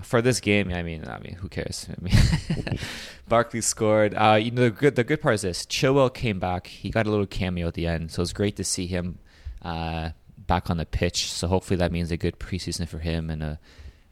for 0.03 0.23
this 0.23 0.38
game. 0.38 0.73
I 0.73 0.85
mean, 0.85 1.05
I 1.09 1.19
mean, 1.19 1.35
who 1.35 1.49
cares? 1.49 1.88
I 1.90 2.01
mean, 2.01 2.79
Barkley 3.29 3.61
scored. 3.61 4.14
Uh, 4.14 4.38
you 4.40 4.53
know, 4.53 4.62
the 4.62 4.71
good 4.71 4.95
the 4.95 5.03
good 5.03 5.21
part 5.21 5.35
is 5.35 5.42
this: 5.42 5.66
Chilwell 5.66 6.14
came 6.14 6.38
back. 6.38 6.69
He 6.69 6.90
got 6.90 7.09
a 7.09 7.11
little 7.11 7.27
cameo 7.27 7.66
at 7.66 7.75
the 7.75 7.88
end, 7.88 8.12
so 8.12 8.23
it's 8.23 8.33
great 8.33 8.55
to 8.57 8.62
see 8.64 8.87
him 8.87 9.19
uh, 9.66 10.11
back 10.38 10.70
on 10.70 10.76
the 10.76 10.87
pitch. 10.87 11.33
So 11.33 11.48
hopefully 11.48 11.76
that 11.79 11.90
means 11.90 12.12
a 12.12 12.16
good 12.16 12.38
preseason 12.38 12.87
for 12.88 13.00
him 13.00 13.31
and 13.31 13.42
a 13.42 13.59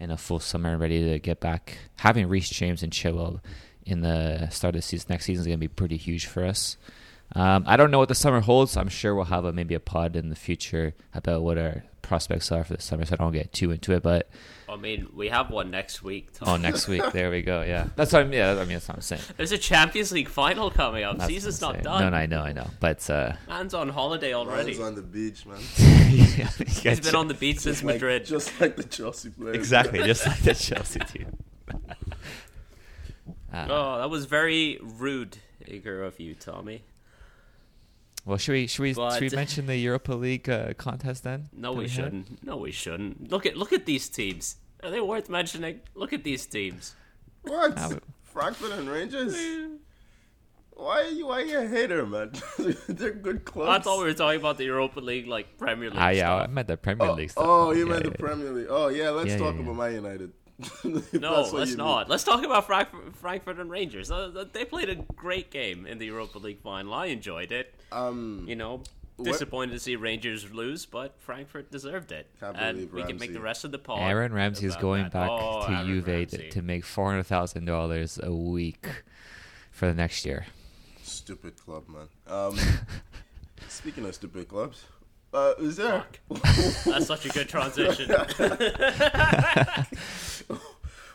and 0.01 0.11
a 0.11 0.17
full 0.17 0.41
summer 0.41 0.77
ready 0.77 1.09
to 1.13 1.19
get 1.21 1.39
back. 1.39 1.79
Having 1.97 2.29
Reece 2.29 2.51
James 2.51 2.83
and 2.83 2.93
Chilwell 2.93 3.41
in 3.87 4.01
the 4.01 4.49
start 4.51 4.75
of 4.75 4.81
the 4.81 4.83
season 4.83 5.07
next 5.11 5.27
season 5.27 5.43
is 5.43 5.47
going 5.47 5.59
to 5.59 5.69
be 5.69 5.69
pretty 5.69 5.97
huge 5.97 6.27
for 6.27 6.45
us. 6.45 6.77
Um, 7.37 7.65
I 7.67 7.77
don't 7.77 7.93
know 7.93 8.01
what 8.01 8.09
the 8.09 8.15
summer 8.15 8.41
holds. 8.41 8.77
I'm 8.77 8.89
sure 8.89 9.15
we'll 9.15 9.27
have 9.27 9.45
a, 9.45 9.53
maybe 9.53 9.75
a 9.75 9.81
pod 9.81 10.17
in 10.17 10.31
the 10.31 10.37
future 10.37 10.95
about 11.15 11.43
what 11.43 11.57
our 11.57 11.85
prospects 12.07 12.51
are 12.53 12.65
for 12.65 12.75
the 12.77 12.83
summer, 12.83 13.05
so 13.05 13.15
I 13.15 13.23
don't 13.23 13.33
get 13.33 13.53
too 13.53 13.71
into 13.71 13.93
it. 13.93 14.03
But 14.03 14.31
I 14.69 14.77
mean, 14.77 15.09
we 15.15 15.29
have 15.29 15.51
one 15.51 15.71
next 15.71 16.03
week. 16.03 16.33
Tom. 16.33 16.49
oh, 16.49 16.57
next 16.57 16.89
week, 16.89 17.03
there 17.13 17.31
we 17.31 17.43
go. 17.43 17.63
Yeah, 17.63 17.89
that's 17.97 18.13
what 18.13 18.23
I'm. 18.23 18.33
Yeah, 18.33 18.53
I 18.53 18.61
mean 18.61 18.69
that's 18.71 18.89
what 18.89 18.97
I'm 18.97 19.01
saying. 19.03 19.23
There's 19.37 19.53
a 19.53 19.59
Champions 19.59 20.13
League 20.13 20.29
final 20.29 20.71
coming 20.71 21.05
up. 21.05 21.19
That's 21.19 21.29
Season's 21.29 21.61
not 21.61 21.83
done. 21.83 22.01
No, 22.03 22.11
no, 22.11 22.17
I 22.17 22.27
know, 22.27 22.41
I 22.43 22.53
know. 22.53 22.69
But 22.81 23.09
uh, 23.11 23.33
Man's 23.49 23.75
on 23.75 23.89
holiday 23.89 24.33
already. 24.35 24.73
Man's 24.73 24.81
on 24.81 24.95
the 24.95 25.03
beach, 25.03 25.45
man. 25.47 25.61
yeah, 25.79 26.49
He's 26.67 27.01
been 27.01 27.15
on 27.15 27.29
the 27.29 27.35
beach 27.35 27.59
since 27.61 27.83
Like- 27.83 27.97
Madrid. 27.97 28.25
just 28.25 28.61
like 28.61 28.77
the 28.77 28.85
Chelsea 28.85 29.31
players. 29.31 29.57
exactly 29.57 29.99
just 30.05 30.27
like 30.27 30.41
the 30.43 30.55
Chelsea 30.55 31.01
team. 31.01 31.37
Uh, 33.53 33.67
Oh, 33.71 33.99
that 33.99 34.11
was 34.11 34.25
very 34.27 34.79
rude, 34.83 35.39
eager 35.67 36.03
of 36.03 36.19
you, 36.19 36.35
Tommy. 36.35 36.83
Well, 38.25 38.39
should 38.39 38.53
we 38.53 38.67
should 38.67 38.83
we 38.83 38.95
But- 38.95 39.15
should 39.19 39.31
we 39.33 39.37
mention 39.37 39.67
the 39.67 39.77
Europa 39.77 40.13
League 40.15 40.49
uh, 40.49 40.75
contest 40.75 41.25
then? 41.25 41.49
No, 41.53 41.73
that 41.75 41.79
we 41.81 41.89
shouldn't. 41.89 42.43
No, 42.45 42.57
we 42.57 42.73
shouldn't. 42.73 43.31
Look 43.31 43.47
at 43.47 43.57
look 43.57 43.73
at 43.73 43.87
these 43.87 44.09
teams. 44.09 44.57
Are 44.83 44.91
they 44.91 45.01
worth 45.01 45.29
mentioning? 45.29 45.81
Look 45.95 46.13
at 46.13 46.25
these 46.25 46.47
teams. 46.47 46.95
What? 47.43 47.75
But- 47.77 48.03
Frankfurt 48.23 48.73
and 48.73 48.89
Rangers? 48.89 49.35
Why 50.77 51.03
are 51.03 51.09
you, 51.09 51.27
why 51.29 51.43
are 51.43 51.45
you 51.45 51.59
a 51.61 51.69
hater, 51.69 52.05
man? 52.05 52.33
They're 52.89 53.13
good 53.13 53.45
clubs. 53.45 53.71
I 53.71 53.79
thought 53.81 53.99
we 53.99 54.05
were 54.07 54.13
talking 54.13 54.41
about 54.41 54.59
the 54.59 54.65
Europa 54.65 54.99
League, 54.99 55.29
like 55.29 55.57
Premier 55.57 55.89
League. 55.89 55.99
Ah, 56.01 56.09
yeah, 56.09 56.35
I 56.35 56.47
meant 56.49 56.67
the 56.67 56.77
Premier 56.77 57.07
Oh, 57.11 57.13
League 57.15 57.31
stuff. 57.31 57.45
oh, 57.47 57.71
you 57.71 57.85
Yeah, 57.87 57.93
meant 57.93 58.03
the 58.05 58.11
yeah, 58.11 58.17
Premier 58.19 58.51
League. 58.51 58.67
Oh, 58.69 58.89
yeah, 58.89 59.11
let's 59.11 59.29
Yeah, 59.31 59.39
talk 59.39 59.55
yeah, 59.55 59.61
yeah. 59.63 59.71
about 59.71 59.77
Man 59.77 59.95
United. 59.95 60.33
If 60.59 61.13
No, 61.15 61.43
let's 61.53 61.73
you 61.73 61.77
not. 61.77 62.09
Let's 62.09 62.25
talk 62.25 62.45
about 62.45 62.67
Frankfurt, 62.67 63.17
Frankfurt 63.17 63.59
and 63.59 63.71
Rangers. 63.71 64.11
Uh, 64.11 64.45
They 64.53 64.65
played 64.65 64.89
a 64.89 64.95
great 64.97 65.51
game 65.51 65.87
in 65.87 65.99
the 65.99 66.07
Europa 66.07 66.39
League 66.39 66.61
final. 66.61 66.95
I 66.95 67.07
enjoyed 67.07 67.51
it. 67.53 67.75
Um, 67.93 68.45
You 68.47 68.57
know, 68.57 68.83
What- 69.17 69.25
disappointed 69.27 69.73
to 69.73 69.79
see 69.81 69.97
Rangers 69.97 70.51
lose, 70.53 70.87
but 70.87 71.15
Frankfurt 71.21 71.71
deserved 71.71 72.13
it. 72.13 72.29
Can't 72.41 72.57
and 72.57 72.77
believe 72.77 72.93
we 72.95 73.03
can 73.05 73.19
make 73.19 73.33
the 73.33 73.41
rest 73.41 73.65
of 73.65 73.73
the 73.73 73.79
pod. 73.79 74.01
Aaron 74.03 74.33
Ramsey 74.33 74.67
is 74.67 74.77
going 74.77 75.05
that. 75.05 75.13
back 75.13 75.31
Oh, 75.31 75.67
to 75.67 75.73
Aaron 75.73 75.87
Juve 75.87 76.05
to, 76.05 76.11
Ramsey. 76.13 76.49
to 76.51 76.63
make 76.63 76.85
four 76.85 77.11
hundred 77.11 77.25
thousand 77.25 77.65
dollars 77.65 78.19
a 78.23 78.33
week 78.33 78.87
for 79.71 79.87
the 79.87 79.95
next 79.95 80.25
year. 80.25 80.47
stupid 81.03 81.57
club, 81.57 81.85
man. 81.89 82.09
Um, 82.27 82.57
speaking 83.69 84.05
of 84.07 84.15
stupid 84.15 84.49
clubs, 84.49 84.85
uh, 85.35 85.55
is 85.59 85.77
there? 85.77 86.05
That's 86.87 87.07
such 87.07 87.27
a 87.27 87.29
good 87.31 87.49
transition. 87.49 88.09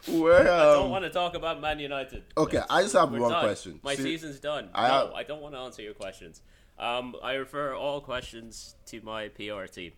Where? 0.08 0.52
I 0.52 0.64
don't 0.74 0.86
Um, 0.86 0.90
want 0.90 1.04
to 1.06 1.10
talk 1.10 1.36
about 1.36 1.60
Man 1.62 1.78
United. 1.80 2.24
okay, 2.38 2.62
I 2.70 2.82
just 2.82 2.94
have 2.96 3.12
We're 3.12 3.20
one 3.22 3.32
done. 3.32 3.44
question. 3.44 3.80
My 3.84 3.96
See- 3.96 4.04
season's 4.04 4.40
done. 4.40 4.70
I 4.74 4.88
no, 4.88 4.94
have- 4.94 5.12
I 5.14 5.24
don't 5.24 5.42
want 5.42 5.54
to 5.56 5.60
answer 5.60 5.82
your 5.82 5.94
questions. 5.94 6.42
Um, 6.80 7.16
I 7.22 7.34
refer 7.34 7.76
all 7.76 8.00
questions 8.02 8.76
to 8.88 9.02
my 9.02 9.28
PR 9.30 9.66
team. 9.66 9.92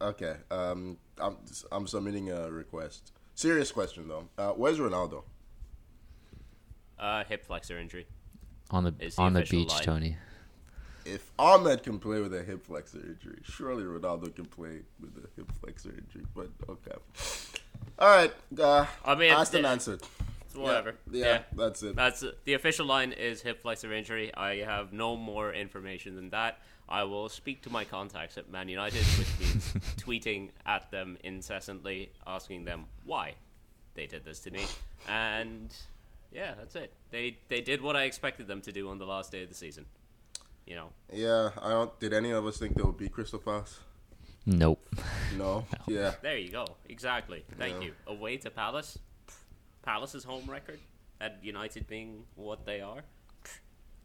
Okay, 0.00 0.36
um, 0.50 0.96
I'm 1.18 1.36
I'm 1.72 1.86
submitting 1.86 2.30
a 2.30 2.50
request. 2.50 3.12
Serious 3.34 3.70
question 3.72 4.06
though. 4.08 4.28
Uh, 4.38 4.52
where's 4.52 4.78
Ronaldo? 4.78 5.24
Uh, 6.98 7.24
hip 7.24 7.44
flexor 7.44 7.78
injury. 7.78 8.06
On 8.70 8.84
the 8.84 8.92
the 8.92 9.12
on 9.18 9.32
the 9.34 9.42
beach, 9.42 9.68
line. 9.70 9.82
Tony. 9.82 10.16
If 11.04 11.30
Ahmed 11.38 11.82
can 11.82 11.98
play 11.98 12.20
with 12.20 12.34
a 12.34 12.42
hip 12.42 12.64
flexor 12.66 12.98
injury, 12.98 13.38
surely 13.42 13.84
Ronaldo 13.84 14.34
can 14.34 14.44
play 14.46 14.80
with 15.00 15.16
a 15.24 15.28
hip 15.36 15.50
flexor 15.60 15.90
injury. 15.90 16.26
But 16.34 16.48
okay, 16.68 16.92
all 17.98 18.08
right. 18.08 18.32
Uh, 18.58 18.86
I 19.04 19.14
mean, 19.14 19.32
asked 19.32 19.54
and 19.54 19.64
yeah. 19.64 19.72
answered. 19.72 20.02
It's 20.46 20.56
whatever. 20.56 20.94
Yeah, 21.10 21.24
Yeah. 21.26 21.42
that's 21.52 21.82
it. 21.82 21.94
That's 21.94 22.24
the 22.44 22.54
official 22.54 22.86
line 22.86 23.12
is 23.12 23.42
hip 23.42 23.62
flexor 23.62 23.92
injury. 23.92 24.34
I 24.34 24.56
have 24.64 24.92
no 24.92 25.16
more 25.16 25.52
information 25.52 26.16
than 26.16 26.30
that. 26.30 26.58
I 26.88 27.04
will 27.04 27.28
speak 27.28 27.62
to 27.62 27.70
my 27.70 27.84
contacts 27.84 28.36
at 28.36 28.50
Man 28.50 28.68
United, 28.68 29.04
which 29.16 29.28
means 29.38 29.72
tweeting 29.96 30.50
at 30.66 30.90
them 30.90 31.18
incessantly, 31.22 32.10
asking 32.26 32.64
them 32.64 32.86
why 33.04 33.34
they 33.94 34.06
did 34.06 34.24
this 34.24 34.40
to 34.40 34.50
me. 34.50 34.64
And 35.08 35.72
yeah, 36.32 36.54
that's 36.58 36.74
it. 36.74 36.92
They 37.10 37.38
they 37.48 37.60
did 37.60 37.80
what 37.80 37.94
I 37.94 38.04
expected 38.04 38.48
them 38.48 38.60
to 38.62 38.72
do 38.72 38.88
on 38.88 38.98
the 38.98 39.06
last 39.06 39.30
day 39.30 39.42
of 39.44 39.48
the 39.48 39.54
season. 39.54 39.86
You 40.70 40.76
know, 40.76 40.90
Yeah, 41.12 41.50
I 41.60 41.70
don't. 41.70 41.98
Did 41.98 42.12
any 42.12 42.30
of 42.30 42.46
us 42.46 42.56
think 42.58 42.76
they 42.76 42.82
would 42.84 42.96
beat 42.96 43.10
Crystal 43.10 43.40
Palace? 43.40 43.80
Nope. 44.46 44.78
No. 45.36 45.64
Yeah. 45.88 46.14
there 46.22 46.38
you 46.38 46.50
go. 46.50 46.64
Exactly. 46.88 47.44
Thank 47.58 47.74
Yeah. 47.80 47.86
you. 47.88 47.94
Away 48.06 48.36
to 48.36 48.50
Palace. 48.50 48.96
Palace's 49.82 50.22
home 50.22 50.48
record 50.48 50.78
at 51.20 51.42
United 51.42 51.88
being 51.88 52.22
what 52.36 52.66
they 52.66 52.80
are. 52.80 53.02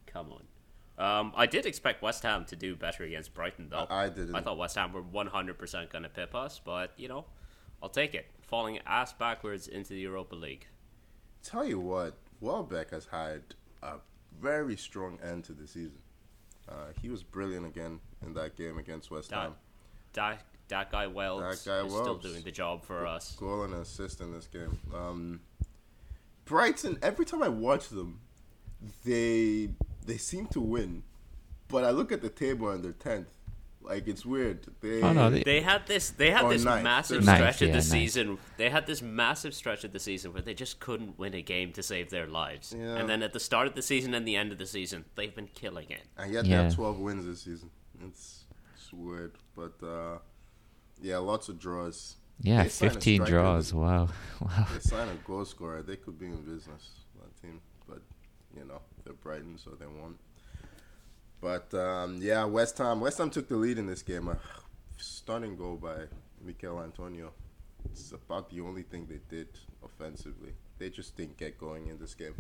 Come 0.08 0.32
on. 0.34 0.44
Um, 0.98 1.34
I 1.36 1.46
did 1.46 1.68
expect 1.68 2.02
West 2.02 2.24
Ham 2.24 2.46
to 2.46 2.56
do 2.56 2.76
better 2.76 3.04
against 3.04 3.36
Brighton, 3.36 3.70
though. 3.70 3.86
I- 3.88 4.06
I 4.06 4.10
didn't. 4.10 4.34
I 4.36 4.42
thought 4.42 4.58
West 4.58 4.76
Ham 4.76 4.92
were 4.92 5.04
100% 5.04 5.92
going 5.92 6.04
to 6.04 6.10
pip 6.10 6.34
us, 6.34 6.60
but, 6.64 6.94
you 6.98 7.08
know, 7.08 7.26
I'll 7.84 7.90
take 7.90 8.16
it. 8.16 8.26
Falling 8.42 8.80
ass 8.88 9.14
backwards 9.14 9.68
into 9.68 9.90
the 9.94 10.00
Europa 10.00 10.36
League. 10.36 10.66
Tell 11.44 11.64
you 11.66 11.80
what, 11.80 12.18
Welbeck 12.40 12.90
has 12.90 13.06
had 13.08 13.54
a 13.84 13.98
very 14.40 14.76
strong 14.78 15.20
end 15.22 15.44
to 15.46 15.54
the 15.54 15.68
season. 15.68 16.00
Uh, 16.68 16.74
he 17.02 17.10
was 17.10 17.24
brilliant 17.24 17.66
again 17.66 18.00
in 18.26 18.34
that 18.34 18.56
game 18.56 18.78
against 18.78 19.12
West 19.12 19.30
That, 19.30 19.40
Ham. 19.40 19.56
that, 20.14 20.42
that 20.68 20.92
guy 20.92 21.08
Wells 21.08 21.42
That 21.42 21.70
guy 21.70 21.86
is 21.86 21.94
still 21.94 22.18
doing 22.18 22.42
the 22.44 22.52
job 22.52 22.84
for 22.84 23.06
us. 23.06 23.36
Goal 23.36 23.64
and 23.64 23.74
assist 23.76 24.22
in 24.22 24.34
this 24.34 24.48
game. 24.48 24.80
Um, 24.94 25.42
Brighton. 26.46 26.98
Every 27.02 27.26
time 27.26 27.44
I 27.44 27.50
watch 27.50 27.90
them, 27.90 28.22
they 29.04 29.70
they 30.06 30.18
seem 30.18 30.48
to 30.48 30.62
win, 30.62 31.04
but 31.68 31.84
I 31.84 31.90
look 31.90 32.12
at 32.12 32.22
the 32.22 32.30
table 32.30 32.70
and 32.70 32.84
they're 32.84 32.92
tenth. 32.92 33.35
Like 33.88 34.08
it's 34.08 34.26
weird. 34.26 34.66
They, 34.82 35.02
Oh, 35.02 35.14
no, 35.14 35.30
they- 35.30 35.44
They 35.44 35.62
had 35.62 35.86
this. 35.88 36.10
They 36.10 36.32
had 36.32 36.50
this 36.50 36.64
ninth. 36.64 36.84
massive 36.84 37.24
They're 37.26 37.36
stretch 37.36 37.62
ninth, 37.62 37.62
of 37.62 37.68
the 37.68 37.74
ninth. 37.74 37.84
season. 37.86 38.38
They 38.58 38.70
had 38.70 38.88
this 38.88 39.02
massive 39.02 39.54
stretch 39.54 39.84
of 39.84 39.92
the 39.94 40.00
season 40.00 40.34
where 40.34 40.42
they 40.42 40.54
just 40.54 40.80
couldn't 40.80 41.18
win 41.20 41.34
a 41.36 41.42
game 41.42 41.72
to 41.74 41.84
save 41.84 42.10
their 42.10 42.28
lives. 42.28 42.74
Yeah. 42.78 42.96
And 42.96 43.08
then 43.10 43.22
at 43.24 43.34
the 43.34 43.40
start 43.40 43.68
of 43.68 43.76
the 43.76 43.82
season 43.82 44.14
and 44.14 44.28
the 44.28 44.36
end 44.36 44.52
of 44.52 44.58
the 44.58 44.66
season, 44.66 45.06
they've 45.16 45.36
been 45.36 45.48
killing 45.48 45.90
it. 45.90 46.02
and 46.18 46.34
yet 46.34 46.44
they 46.46 46.52
have 46.52 46.74
12 46.74 47.00
wins 47.00 47.26
this 47.26 47.42
season. 47.44 47.70
It's, 48.08 48.46
it's 48.76 48.92
weird, 48.92 49.34
but 49.56 49.74
uh, 49.86 50.18
yeah, 51.02 51.18
lots 51.18 51.48
of 51.50 51.60
draws. 51.60 52.16
Yeah, 52.42 52.64
They 52.64 52.70
15 52.70 53.24
draws. 53.24 53.74
Wow. 53.74 54.10
Wow. 54.42 54.68
They 54.74 54.80
sign 54.80 55.08
a 55.08 55.16
goal 55.28 55.46
scorer, 55.46 55.82
they 55.82 55.96
could 55.96 56.20
be 56.20 56.26
in 56.26 56.42
business. 56.42 56.90
That 57.22 57.42
team, 57.42 57.62
but 57.88 58.02
you 58.58 58.66
know 58.66 58.82
they're 59.04 59.14
Brighton, 59.14 59.58
so 59.58 59.72
they 59.80 59.86
won. 59.86 60.16
But 61.46 61.72
um, 61.76 62.18
yeah, 62.24 62.44
West 62.46 62.80
Ham. 62.80 63.00
West 63.02 63.20
Ham 63.20 63.30
took 63.30 63.48
the 63.48 63.56
lead 63.56 63.78
in 63.78 63.86
this 63.86 64.02
game. 64.02 64.28
A 64.30 64.38
stunning 64.98 65.56
goal 65.56 65.76
by 65.76 66.06
Michail 66.44 66.82
Antonio. 66.82 67.32
It's 67.92 68.12
about 68.14 68.50
the 68.50 68.62
only 68.62 68.82
thing 68.82 69.06
they 69.08 69.20
did 69.30 69.50
offensively. 69.84 70.54
They 70.80 70.90
just 70.90 71.16
didn't 71.16 71.38
get 71.38 71.60
going 71.60 71.86
in 71.86 72.00
this 72.00 72.16
game. 72.16 72.34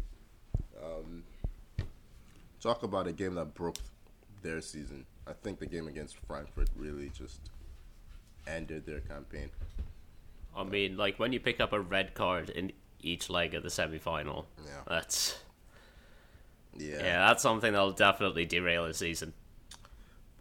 Um, 0.83 1.23
talk 2.59 2.81
about 2.81 3.05
a 3.05 3.13
game 3.13 3.35
that 3.35 3.53
broke 3.53 3.77
their 4.41 4.59
season. 4.59 5.05
I 5.27 5.33
think 5.33 5.59
the 5.59 5.67
game 5.67 5.87
against 5.87 6.17
Frankfurt 6.27 6.69
really 6.75 7.09
just 7.09 7.41
ended 8.47 8.87
their 8.87 9.01
campaign. 9.01 9.51
I 10.57 10.63
mean, 10.63 10.97
like 10.97 11.19
when 11.19 11.31
you 11.31 11.39
pick 11.39 11.59
up 11.59 11.73
a 11.73 11.79
red 11.79 12.15
card 12.15 12.49
in 12.49 12.71
each 13.01 13.29
leg 13.29 13.53
of 13.53 13.61
the 13.61 13.69
semi 13.69 13.99
final, 13.99 14.47
Yeah. 14.65 14.81
that's 14.87 15.37
Yeah. 16.77 16.95
yeah, 16.97 17.27
that's 17.27 17.43
something 17.43 17.73
that'll 17.73 17.91
definitely 17.91 18.45
derail 18.45 18.85
a 18.85 18.93
season. 18.93 19.33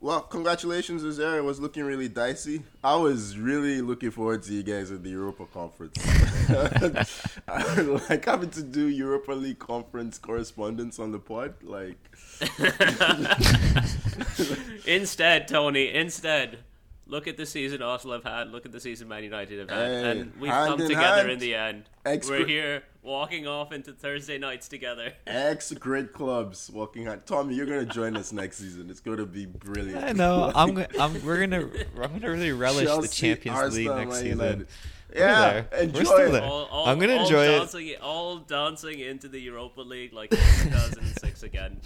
Well, 0.01 0.21
congratulations, 0.21 1.03
Uzair. 1.03 1.39
It 1.39 1.45
was 1.45 1.61
looking 1.61 1.85
really 1.85 2.09
dicey. 2.09 2.63
I 2.83 2.97
was 2.97 3.39
really 3.39 3.81
looking 3.81 4.11
forward 4.11 4.43
to 4.43 4.53
you 4.53 4.63
guys 4.63 4.91
in 4.91 5.03
the 5.03 5.09
Europa 5.11 5.47
Conference. 5.47 5.97
Like 8.11 8.25
having 8.27 8.51
to 8.51 8.63
do 8.63 8.89
Europa 8.89 9.33
League 9.33 9.59
conference 9.59 10.19
correspondence 10.19 10.99
on 10.99 11.13
the 11.13 11.19
pod. 11.19 11.55
Like, 11.63 11.97
Instead, 14.87 15.49
Tony, 15.49 15.93
instead, 15.95 16.59
look 17.07 17.27
at 17.27 17.37
the 17.37 17.47
season 17.47 17.83
Arsenal 17.83 18.15
have 18.15 18.25
had. 18.25 18.51
Look 18.51 18.67
at 18.67 18.73
the 18.73 18.81
season 18.81 19.09
Man 19.09 19.25
United 19.25 19.59
have 19.61 19.71
had, 19.71 19.89
Hey, 19.89 20.11
and 20.21 20.33
we've 20.39 20.51
come 20.51 20.79
together 20.79 21.01
hand. 21.23 21.31
in 21.31 21.39
the 21.39 21.55
end. 21.55 21.85
Ex- 22.05 22.29
We're 22.29 22.47
here 22.47 22.83
walking 23.05 23.47
off 23.47 23.71
into 23.73 23.93
Thursday 23.93 24.39
nights 24.39 24.67
together. 24.67 25.13
ex 25.27 25.73
great 25.73 26.13
clubs 26.13 26.71
walking 26.73 27.07
out. 27.07 27.27
Tommy, 27.27 27.55
you're 27.55 27.67
gonna 27.67 27.85
join 27.85 28.17
us 28.17 28.33
next 28.33 28.57
season. 28.59 28.91
It's 28.91 29.01
gonna 29.01 29.27
be 29.27 29.47
brilliant. 29.47 30.03
I 30.03 30.13
know. 30.13 30.51
I'm. 30.57 30.85
I'm. 30.99 31.25
We're 31.25 31.41
gonna. 31.47 31.69
I'm 32.03 32.13
gonna 32.19 32.31
really 32.31 32.53
relish 32.53 32.81
the 32.87 32.87
Chelsea, 32.87 33.27
Champions 33.29 33.77
League 33.77 33.87
next 33.89 34.09
Man 34.11 34.13
season. 34.23 34.29
United. 34.39 34.67
We're 35.15 35.21
Yeah, 35.21 35.61
there. 35.71 35.87
We're 35.95 36.05
still 36.05 36.19
it. 36.19 36.31
there. 36.33 36.43
All, 36.43 36.65
all, 36.73 36.87
I'm 36.89 36.99
gonna 36.99 37.17
all 37.17 37.25
enjoy 37.25 37.45
it. 37.45 38.01
All 38.01 38.39
dancing 38.39 38.99
into 38.99 39.29
the 39.29 39.39
Europa 39.41 39.83
League 39.83 40.13
like 40.13 40.31
2006 40.31 41.43
again. 41.45 41.81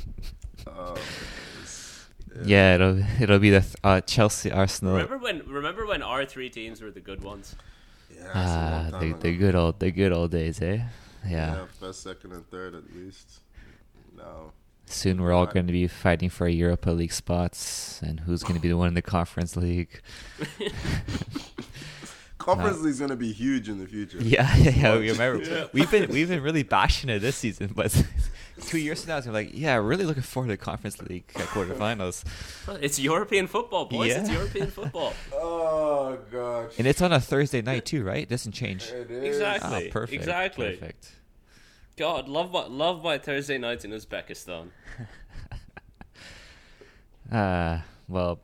Oh, 0.66 0.96
Yeah, 2.44 2.74
it'll 2.76 3.02
it'll 3.20 3.38
be 3.38 3.50
the 3.50 3.60
th- 3.60 3.74
uh, 3.84 4.00
Chelsea 4.02 4.50
Arsenal. 4.52 4.94
Remember 4.94 5.18
when? 5.18 5.42
Remember 5.46 5.86
when 5.86 6.02
our 6.02 6.24
three 6.24 6.48
teams 6.50 6.80
were 6.80 6.90
the 6.90 7.00
good 7.00 7.22
ones? 7.22 7.54
yeah, 8.14 8.22
that's 8.32 8.94
Ah, 8.94 8.98
the 9.00 9.12
the 9.14 9.36
good 9.36 9.54
old 9.54 9.78
the 9.80 9.90
good 9.90 10.12
old 10.12 10.30
days, 10.30 10.60
eh? 10.62 10.80
Yeah. 11.26 11.54
yeah, 11.54 11.66
first, 11.78 12.02
second, 12.02 12.32
and 12.32 12.48
third 12.50 12.74
at 12.74 12.94
least. 12.94 13.40
No. 14.16 14.52
Soon 14.86 15.20
we're 15.20 15.32
all 15.32 15.46
going 15.46 15.66
to 15.66 15.72
be 15.72 15.86
fighting 15.86 16.30
for 16.30 16.48
Europa 16.48 16.90
League 16.90 17.12
spots, 17.12 18.00
and 18.02 18.20
who's 18.20 18.42
going 18.42 18.54
to 18.54 18.60
be 18.60 18.68
the 18.68 18.76
one 18.76 18.88
in 18.88 18.94
the 18.94 19.02
Conference 19.02 19.56
League? 19.56 20.00
Conference 22.38 22.80
League's 22.80 23.00
gonna 23.00 23.16
be 23.16 23.32
huge 23.32 23.68
in 23.68 23.78
the 23.78 23.86
future. 23.86 24.18
Yeah, 24.20 24.56
yeah, 24.56 24.70
yeah. 24.70 24.98
We 24.98 25.10
remember 25.10 25.68
we've 25.72 25.90
been 25.90 26.10
we've 26.10 26.28
been 26.28 26.42
really 26.42 26.62
bashing 26.62 27.10
it 27.10 27.18
this 27.18 27.36
season, 27.36 27.72
but 27.74 27.92
two 28.60 28.78
years 28.78 29.04
from 29.04 29.10
now, 29.10 29.20
we're 29.24 29.32
like, 29.32 29.50
yeah, 29.52 29.76
really 29.76 30.04
looking 30.04 30.22
forward 30.22 30.48
to 30.48 30.52
the 30.52 30.56
Conference 30.56 31.00
League 31.02 31.30
uh, 31.36 31.40
quarterfinals, 31.40 32.24
It's 32.82 32.98
European 32.98 33.46
football, 33.46 33.86
boys. 33.86 34.12
It's 34.14 34.30
European 34.30 34.70
football. 34.70 35.12
Oh 35.32 36.18
gosh. 36.30 36.72
and 36.78 36.86
it's 36.86 37.02
on 37.02 37.12
a 37.12 37.20
Thursday 37.20 37.60
night 37.60 37.84
too, 37.84 38.02
right? 38.02 38.22
It 38.22 38.28
doesn't 38.28 38.52
change. 38.52 38.84
It 38.90 39.10
is. 39.10 39.24
Exactly. 39.36 39.88
Ah, 39.88 39.92
perfect. 39.92 40.14
Exactly. 40.14 40.70
Perfect. 40.76 41.12
God, 41.96 42.28
love 42.28 42.52
my 42.52 42.66
love 42.66 43.02
my 43.02 43.18
Thursday 43.18 43.58
nights 43.58 43.84
in 43.84 43.90
Uzbekistan. 43.90 44.68
Uh, 47.30 47.80
well, 48.08 48.40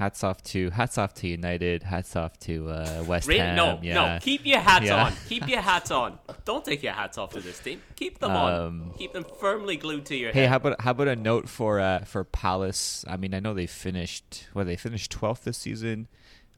hats 0.00 0.24
off 0.24 0.42
to 0.42 0.70
hats 0.70 0.96
off 0.98 1.12
to 1.14 1.28
United. 1.28 1.82
Hats 1.84 2.16
off 2.16 2.38
to 2.40 2.70
uh, 2.70 3.04
West 3.06 3.28
Really? 3.28 3.40
Ham. 3.40 3.54
No, 3.56 3.78
yeah. 3.82 3.94
no. 3.94 4.18
Keep 4.20 4.46
your 4.46 4.58
hats 4.60 4.86
Yeah. 4.86 5.04
on. 5.04 5.12
Keep 5.28 5.48
your 5.48 5.60
hats 5.72 5.90
on. 5.90 6.18
Don't 6.44 6.64
take 6.64 6.82
your 6.82 6.94
hats 6.94 7.18
off 7.18 7.30
to 7.34 7.40
this 7.40 7.58
team. 7.60 7.80
Keep 7.96 8.18
them 8.18 8.30
on. 8.32 8.52
Um, 8.52 8.94
Keep 8.98 9.12
them 9.12 9.24
firmly 9.38 9.76
glued 9.76 10.06
to 10.06 10.16
your 10.16 10.32
Hey, 10.32 10.40
head. 10.40 10.48
how 10.50 10.56
about 10.56 10.80
how 10.80 10.90
about 10.92 11.08
a 11.08 11.16
note 11.16 11.48
for 11.48 11.78
uh, 11.80 12.00
for 12.04 12.24
Palace? 12.24 13.04
I 13.08 13.16
mean, 13.16 13.34
I 13.34 13.40
know 13.40 13.52
they 13.54 13.66
finished 13.66 14.48
well, 14.54 14.64
they 14.64 14.76
finished 14.76 15.10
twelfth 15.12 15.44
this 15.44 15.58
season. 15.58 16.08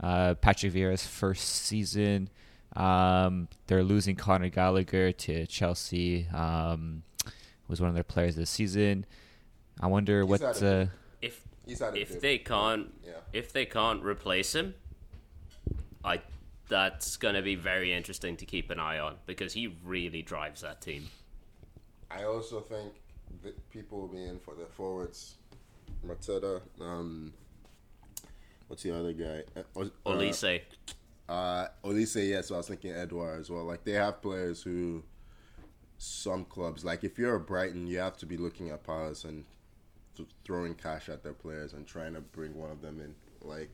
Uh, 0.00 0.35
Patrick 0.35 0.72
Vieira's 0.72 1.05
first 1.07 1.46
season. 1.48 2.28
Um, 2.74 3.48
they're 3.66 3.83
losing 3.85 4.16
Conor 4.16 4.48
Gallagher 4.48 5.12
to 5.12 5.46
Chelsea. 5.46 6.26
Um, 6.33 7.02
was 7.68 7.81
one 7.81 7.88
of 7.88 7.94
their 7.94 8.05
players 8.05 8.35
this 8.37 8.50
season. 8.50 9.05
I 9.81 9.87
wonder 9.88 10.20
He's 10.22 10.31
what. 10.31 10.62
Uh, 10.62 10.87
if 11.64 11.68
He's 11.70 11.79
had 11.81 11.94
a 11.94 12.01
if 12.01 12.20
they 12.20 12.38
can't 12.38 12.92
Yeah. 13.07 13.12
if 13.33 13.53
they 13.53 13.66
can't 13.66 14.03
replace 14.03 14.55
him, 14.55 14.75
I 16.05 16.20
that's 16.68 17.16
going 17.16 17.35
to 17.35 17.42
be 17.42 17.55
very 17.55 17.92
interesting 17.92 18.37
to 18.38 18.46
keep 18.46 18.70
an 18.70 18.79
eye 18.81 18.98
on 18.98 19.16
because 19.27 19.53
he 19.53 19.77
really 19.85 20.22
drives 20.22 20.62
that 20.62 20.81
team. 20.81 21.09
I 22.11 22.25
also 22.25 22.61
think 22.61 22.94
that 23.42 23.70
people 23.70 24.01
will 24.01 24.09
be 24.09 24.22
in 24.25 24.38
for 24.38 24.55
the 24.55 24.64
forwards. 24.66 25.35
Mateta, 26.07 26.61
um, 26.81 27.33
what's 28.68 28.83
the 28.83 28.96
other 28.96 29.12
guy? 29.12 29.42
Uh, 29.55 29.81
uh, 29.81 29.88
Olise, 30.07 30.61
Uh, 31.29 31.66
Olise, 31.85 32.29
yes. 32.29 32.51
I 32.51 32.57
was 32.57 32.68
thinking 32.68 32.92
Edouard 32.92 33.40
as 33.40 33.51
well. 33.51 33.64
Like 33.64 33.85
they 33.85 33.92
have 33.92 34.20
players 34.22 34.62
who, 34.62 35.03
some 35.98 36.44
clubs, 36.44 36.85
like 36.85 37.05
if 37.05 37.18
you're 37.18 37.37
a 37.37 37.40
Brighton, 37.40 37.87
you 37.87 37.98
have 37.98 38.16
to 38.18 38.27
be 38.27 38.37
looking 38.37 38.70
at 38.70 38.83
Palace 38.83 39.25
and 39.25 39.44
th- 40.16 40.29
throwing 40.44 40.75
cash 40.75 41.09
at 41.09 41.22
their 41.22 41.33
players 41.33 41.72
and 41.72 41.87
trying 41.87 42.14
to 42.14 42.20
bring 42.20 42.55
one 42.55 42.70
of 42.70 42.81
them 42.81 43.01
in. 43.01 43.14
Like, 43.46 43.70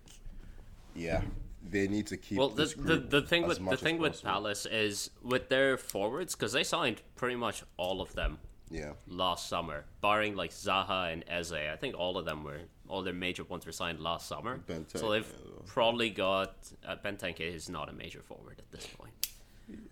yeah, 0.94 1.22
they 1.68 1.88
need 1.88 2.07
to 2.09 2.16
keep. 2.16 2.38
well, 2.38 2.48
the, 2.48 2.66
the 2.66 2.96
the 2.96 3.22
thing 3.22 3.46
with 3.46 3.59
the 3.68 3.77
thing 3.77 3.98
with 3.98 4.12
possible. 4.12 4.31
Palace 4.31 4.66
is 4.66 5.11
with 5.22 5.48
their 5.48 5.77
forwards 5.77 6.35
because 6.35 6.53
they 6.53 6.64
signed 6.64 7.03
pretty 7.16 7.37
much 7.37 7.62
all 7.77 8.01
of 8.01 8.14
them 8.14 8.38
Yeah, 8.70 8.92
last 9.07 9.48
summer, 9.48 9.85
barring 10.01 10.35
like 10.37 10.51
Zaha 10.51 11.12
and 11.12 11.24
Eze. 11.29 11.53
I 11.53 11.77
think 11.77 11.96
all 11.96 12.16
of 12.16 12.24
them 12.24 12.44
were 12.44 12.61
all 12.88 13.03
their 13.03 13.12
major 13.12 13.44
ones 13.44 13.66
were 13.66 13.72
signed 13.72 14.01
last 14.01 14.27
summer. 14.29 14.61
Benteke 14.66 14.98
so 14.98 15.11
they've 15.11 15.33
probably 15.66 16.09
got 16.11 16.55
uh, 16.87 16.96
Benteke 17.05 17.40
is 17.40 17.68
not 17.68 17.88
a 17.90 17.92
major 17.92 18.22
forward 18.22 18.57
at 18.59 18.70
this 18.70 18.87
point. 18.87 19.12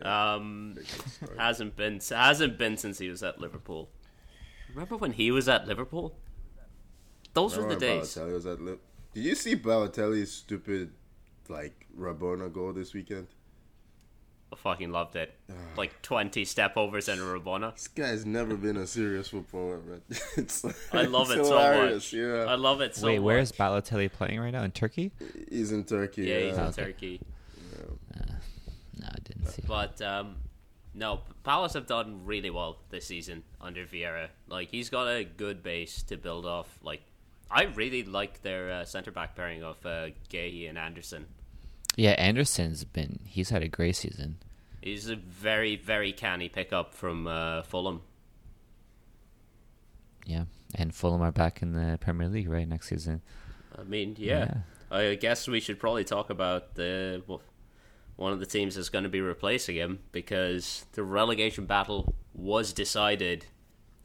Um, 0.00 0.76
hasn't 1.36 1.76
been 1.76 2.00
hasn't 2.08 2.56
been 2.56 2.78
since 2.78 2.98
he 2.98 3.10
was 3.10 3.22
at 3.22 3.38
Liverpool. 3.38 3.90
Remember 4.70 4.96
when 4.96 5.12
he 5.12 5.30
was 5.30 5.48
at 5.48 5.66
Liverpool? 5.66 6.14
Those 7.36 7.52
were 7.56 7.62
the 7.62 7.76
Remember 7.76 8.00
days. 8.00 8.14
Balotelli 8.16 8.32
was 8.32 8.46
at 8.46 8.60
Lip- 8.60 8.80
Did 9.14 9.24
you 9.24 9.34
see 9.34 9.54
Balotelli's 9.54 10.32
stupid, 10.32 10.90
like 11.48 11.86
Rabona 11.96 12.52
goal 12.52 12.72
this 12.72 12.92
weekend? 12.94 13.28
I 14.52 14.56
fucking 14.56 14.90
loved 14.90 15.16
it. 15.16 15.34
Like 15.76 16.00
twenty 16.02 16.44
step 16.46 16.76
overs 16.76 17.08
and 17.08 17.20
a 17.20 17.24
Rabona. 17.24 17.74
This 17.74 17.88
guy's 17.88 18.24
never 18.24 18.56
been 18.56 18.76
a 18.78 18.86
serious 18.86 19.28
footballer, 19.28 19.80
man. 19.80 20.00
It's, 20.36 20.64
I 20.92 21.02
love 21.02 21.30
it's 21.30 21.40
it 21.40 21.44
so 21.46 21.90
much. 21.92 22.12
Yeah, 22.12 22.44
I 22.50 22.54
love 22.54 22.80
it 22.80 22.94
so 22.96 23.06
wait, 23.06 23.18
much. 23.18 23.24
where's 23.24 23.52
Balotelli 23.52 24.10
playing 24.10 24.40
right 24.40 24.52
now 24.52 24.62
in 24.62 24.70
Turkey? 24.70 25.12
he's 25.50 25.72
in 25.72 25.84
Turkey. 25.84 26.22
yeah, 26.22 26.38
Yeah, 26.38 26.46
he's 26.48 26.56
in 26.58 26.64
Okay. 26.64 26.82
Turkey. 26.84 27.20
No, 28.98 29.06
I 29.08 29.18
didn't 29.24 29.46
see. 29.48 29.62
But 29.66 30.00
um, 30.00 30.36
no, 30.94 31.20
Palace 31.44 31.74
have 31.74 31.86
done 31.86 32.20
really 32.24 32.50
well 32.50 32.78
this 32.90 33.04
season 33.06 33.42
under 33.60 33.84
Vieira. 33.84 34.28
Like 34.48 34.70
he's 34.70 34.88
got 34.88 35.06
a 35.08 35.24
good 35.24 35.62
base 35.62 36.02
to 36.04 36.16
build 36.16 36.46
off. 36.46 36.78
Like 36.82 37.02
I 37.50 37.64
really 37.64 38.02
like 38.02 38.42
their 38.42 38.70
uh, 38.70 38.84
centre 38.84 39.10
back 39.10 39.36
pairing 39.36 39.62
of 39.62 39.84
uh, 39.86 40.08
Guehi 40.30 40.68
and 40.68 40.76
Andersen. 40.76 41.26
Yeah, 41.96 42.12
Andersen's 42.12 42.84
been 42.84 43.20
he's 43.24 43.50
had 43.50 43.62
a 43.62 43.68
great 43.68 43.96
season. 43.96 44.36
He's 44.82 45.08
a 45.08 45.16
very 45.16 45.76
very 45.76 46.12
canny 46.12 46.48
pickup 46.48 46.94
from 46.94 47.26
uh, 47.26 47.62
Fulham. 47.62 48.02
Yeah, 50.26 50.44
and 50.74 50.94
Fulham 50.94 51.22
are 51.22 51.32
back 51.32 51.62
in 51.62 51.72
the 51.72 51.98
Premier 52.00 52.28
League 52.28 52.50
right 52.50 52.68
next 52.68 52.88
season. 52.88 53.22
I 53.78 53.84
mean, 53.84 54.16
yeah. 54.18 54.58
I 54.90 55.14
guess 55.14 55.48
we 55.48 55.60
should 55.60 55.78
probably 55.78 56.04
talk 56.04 56.30
about 56.30 56.74
the 56.74 57.22
well, 57.26 57.40
one 58.16 58.32
of 58.32 58.40
the 58.40 58.46
teams 58.46 58.74
that's 58.74 58.88
going 58.88 59.04
to 59.04 59.10
be 59.10 59.20
replacing 59.20 59.76
him 59.76 60.00
because 60.12 60.86
the 60.92 61.02
relegation 61.02 61.66
battle 61.66 62.14
was 62.34 62.72
decided, 62.72 63.46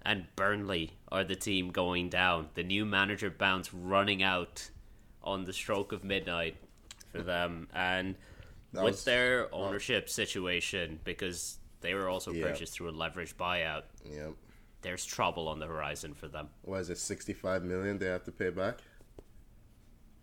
and 0.03 0.25
Burnley 0.35 0.91
are 1.11 1.23
the 1.23 1.35
team 1.35 1.69
going 1.71 2.09
down. 2.09 2.49
The 2.55 2.63
new 2.63 2.85
manager 2.85 3.29
bounce 3.29 3.73
running 3.73 4.23
out 4.23 4.69
on 5.23 5.45
the 5.45 5.53
stroke 5.53 5.91
of 5.91 6.03
midnight 6.03 6.55
for 7.11 7.21
them, 7.21 7.67
and 7.73 8.15
That 8.73 8.83
with 8.83 8.93
was- 8.93 9.03
their 9.03 9.53
ownership 9.53 10.09
situation 10.09 10.99
because 11.03 11.59
they 11.81 11.93
were 11.93 12.07
also 12.09 12.31
Yeah. 12.31 12.47
purchased 12.47 12.73
through 12.73 12.89
a 12.89 12.93
leveraged 12.93 13.35
buyout. 13.35 13.83
Yep. 14.05 14.33
There's 14.81 15.05
trouble 15.05 15.47
on 15.47 15.59
the 15.59 15.67
horizon 15.67 16.13
for 16.15 16.27
them. 16.27 16.49
What 16.63 16.79
is 16.81 16.89
it? 16.89 16.97
Sixty-five 16.97 17.63
million 17.63 17.99
they 17.99 18.07
have 18.07 18.23
to 18.23 18.31
pay 18.31 18.49
back. 18.49 18.79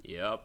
Yep. 0.03 0.43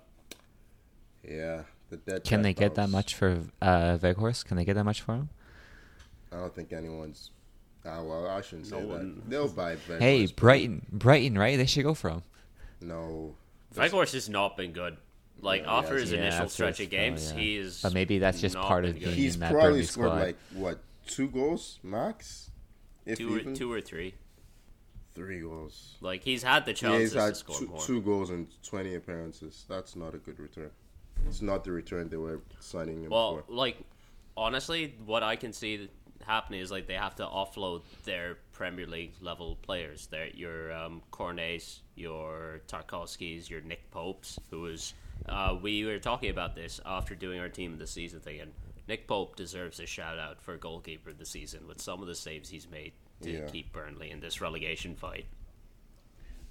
Yeah. 1.24 1.64
The 1.90 1.98
dead. 1.98 2.24
Can 2.24 2.40
cat 2.40 2.44
they 2.44 2.54
get 2.54 2.76
that 2.76 2.90
much 2.90 3.16
for 3.16 3.42
uh, 3.62 3.98
Weghorst? 3.98 4.46
Can 4.46 4.58
they 4.58 4.66
get 4.66 4.74
that 4.76 4.84
much 4.84 5.02
for 5.02 5.16
him? 5.16 5.30
I 6.32 6.38
don't 6.38 6.54
think 6.54 6.74
anyone's. 6.74 7.32
Ah, 7.86 8.02
well, 8.02 8.28
I 8.28 8.42
shouldn't 8.42 8.68
say 8.68 8.80
No 8.80 8.98
that. 8.98 9.30
They'll 9.30 9.48
buy. 9.50 9.76
Weghorst, 9.76 10.00
Hey, 10.00 10.26
but 10.26 10.36
Brighton, 10.38 10.86
Brighton, 10.92 11.38
right? 11.38 11.58
They 11.58 11.66
should 11.66 11.84
go 11.84 11.94
for 11.94 12.10
him. 12.10 12.22
No. 12.82 13.36
Weghorst 13.76 14.14
has 14.14 14.30
not 14.30 14.56
been 14.58 14.72
good. 14.72 14.98
Like 15.42 15.64
Yeah, 15.64 15.74
after 15.74 15.96
yeah, 15.96 16.00
his 16.02 16.12
yeah, 16.12 16.20
initial 16.20 16.40
after 16.44 16.50
stretch 16.54 16.78
his 16.78 16.88
of 16.88 16.92
games, 16.92 17.24
spell, 17.28 17.38
yeah. 17.40 17.44
he 17.44 17.58
is. 17.58 17.82
But 17.82 17.94
maybe 17.94 18.20
that's 18.20 18.40
just 18.40 18.56
not 18.56 18.66
part 18.68 18.84
been 18.84 18.92
of 18.92 19.00
good. 19.00 19.06
being 19.06 19.16
He's 19.18 19.34
in 19.36 19.40
that 19.42 19.52
probably 19.52 19.70
Burnley 19.72 19.84
scored 19.86 20.08
squad. 20.12 20.20
like 20.22 20.38
what 20.54 20.80
two 21.08 21.28
goals 21.28 21.80
max, 21.84 22.52
if 23.06 23.18
two 23.18 23.36
or 23.36 23.40
even 23.40 23.54
two 23.56 23.70
or 23.72 23.82
three. 23.82 24.14
three 25.16 25.42
goals. 25.42 25.98
Like 26.00 26.24
he's 26.24 26.44
had 26.44 26.66
the 26.66 26.72
Yeah, 26.72 26.76
chances 26.76 27.12
he's 27.14 27.22
had 27.22 27.30
to 27.30 27.36
score 27.36 27.58
two, 27.60 27.68
more. 27.68 27.82
two 27.82 28.02
goals 28.02 28.30
and 28.30 28.48
twenty 28.64 28.96
appearances. 28.96 29.66
That's 29.68 29.96
not 29.98 30.14
a 30.16 30.18
good 30.18 30.40
return. 30.40 30.70
It's 31.28 31.42
not 31.42 31.64
the 31.66 31.72
return 31.72 32.08
they 32.10 32.18
were 32.18 32.42
signing 32.60 33.04
him 33.04 33.10
Well, 33.10 33.44
for. 33.46 33.54
like 33.54 33.78
honestly, 34.38 34.96
what 35.06 35.24
I 35.24 35.36
can 35.36 35.52
see 35.52 35.90
happening 36.26 36.60
is 36.62 36.72
like 36.72 36.88
they 36.88 36.94
have 36.96 37.16
to 37.16 37.24
offload 37.26 37.82
their 38.04 38.38
Premier 38.54 38.86
League 38.88 39.14
level 39.22 39.58
players. 39.62 40.08
Their 40.08 40.28
your 40.28 40.72
um, 40.74 41.02
Cornets, 41.12 41.80
your 41.96 42.62
Tarkowskis, 42.68 43.50
your 43.50 43.62
Nick 43.62 43.90
Popes, 43.92 44.40
who 44.50 44.66
is 44.68 44.94
uh, 45.28 45.58
we 45.62 45.86
were 45.86 46.00
talking 46.00 46.30
about 46.30 46.56
this 46.56 46.80
after 46.86 47.16
doing 47.16 47.40
our 47.40 47.50
team 47.50 47.74
of 47.74 47.80
the 47.80 47.88
season 47.88 48.20
thing, 48.20 48.42
and 48.42 48.52
Nick 48.88 49.08
Pope 49.08 49.36
deserves 49.36 49.80
a 49.80 49.86
shout 49.86 50.20
out 50.20 50.42
for 50.42 50.58
goalkeeper 50.58 51.12
of 51.12 51.18
the 51.18 51.26
season 51.26 51.68
with 51.68 51.82
some 51.82 52.02
of 52.02 52.08
the 52.08 52.16
saves 52.16 52.50
he's 52.50 52.70
made 52.70 52.92
to 53.22 53.32
Yeah. 53.32 53.46
keep 53.48 53.72
Burnley 53.72 54.12
in 54.12 54.20
this 54.20 54.42
relegation 54.42 54.96
fight. 54.96 55.26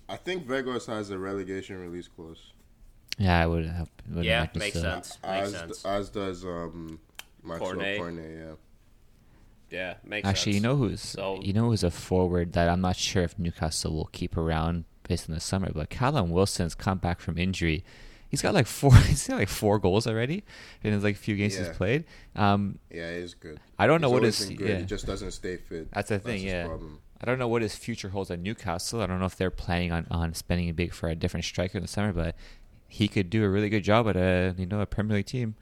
I 0.09 0.17
think 0.17 0.47
Weghorst 0.47 0.87
has 0.87 1.11
a 1.11 1.19
relegation 1.19 1.79
release 1.79 2.09
clause. 2.09 2.53
Yeah, 3.19 3.39
I 3.39 3.47
would 3.47 3.67
have. 3.67 3.91
Would 4.11 4.25
Yeah, 4.25 4.47
makes 4.55 4.75
so. 4.75 4.81
sense. 4.83 5.19
Makes 5.23 5.47
As 5.47 5.53
sense. 5.53 5.85
as 5.85 6.09
does 6.09 6.45
um 6.45 6.99
Maxwell 7.43 7.73
Cornet. 7.75 7.99
Cornet. 7.99 8.31
Yeah. 8.39 8.55
Yeah, 9.73 9.95
makes 10.05 10.29
Actually, 10.29 10.55
you 10.57 10.61
know 10.61 10.77
who's 10.77 11.01
So- 11.01 11.41
you 11.41 11.53
know 11.53 11.65
who's 11.71 11.83
a 11.83 11.91
forward 11.91 12.53
that 12.53 12.69
I'm 12.69 12.81
not 12.83 12.97
sure 12.97 13.23
if 13.23 13.39
Newcastle 13.39 13.95
will 13.95 14.11
keep 14.13 14.37
around 14.37 14.85
based 15.09 15.29
on 15.29 15.35
the 15.35 15.41
summer, 15.41 15.71
but 15.73 15.89
Callum 15.91 16.31
Wilson's 16.31 16.75
come 16.75 16.99
back 16.99 17.21
from 17.21 17.39
injury. 17.39 17.83
He's 18.29 18.41
got 18.43 18.55
like 18.55 18.67
four. 18.67 18.95
He's 19.09 19.27
got 19.29 19.37
like 19.39 19.49
four 19.49 19.79
goals 19.79 20.07
already 20.07 20.45
in 20.83 20.93
his 20.93 21.03
like 21.03 21.17
few 21.17 21.37
games 21.37 21.55
Yeah. 21.57 21.67
he's 21.69 21.77
played. 21.77 22.05
Um, 22.37 22.79
Yeah, 22.91 23.17
he's 23.19 23.35
good. 23.35 23.61
I 23.79 23.87
don't 23.87 24.01
know 24.01 24.09
He's 24.09 24.13
what 24.15 24.23
his- 24.23 24.47
been 24.47 24.57
good. 24.57 24.69
yeah. 24.69 24.79
He 24.79 24.85
just 24.85 25.07
doesn't 25.07 25.33
stay 25.33 25.57
fit. 25.57 25.91
That's 25.93 26.09
the 26.11 26.19
thing, 26.19 26.43
his 26.43 26.45
yeah. 26.53 26.67
problem. 26.67 26.99
I 27.21 27.25
don't 27.25 27.39
know 27.39 27.49
what 27.49 27.63
his 27.63 27.75
future 27.77 28.09
holds 28.11 28.31
at 28.31 28.41
Newcastle. 28.41 29.01
I 29.01 29.07
don't 29.07 29.21
know 29.21 29.27
if 29.27 29.37
they're 29.37 29.51
planning 29.51 29.93
on, 29.93 30.07
on 30.11 30.35
spending 30.35 30.69
a 30.69 30.73
big 30.73 30.93
for 30.93 31.09
a 31.09 31.15
different 31.15 31.45
striker 31.45 31.79
in 31.79 31.83
the 31.83 31.89
summer, 31.89 32.13
but 32.13 32.35
he 32.89 33.07
could 33.09 33.31
do 33.31 33.45
a 33.45 33.49
really 33.49 33.69
good 33.69 33.85
job 33.85 34.09
at 34.09 34.17
a 34.17 34.55
you 34.59 34.67
know 34.67 34.81
a 34.81 34.87
Premier 34.87 35.17
League 35.19 35.27
team. 35.27 35.55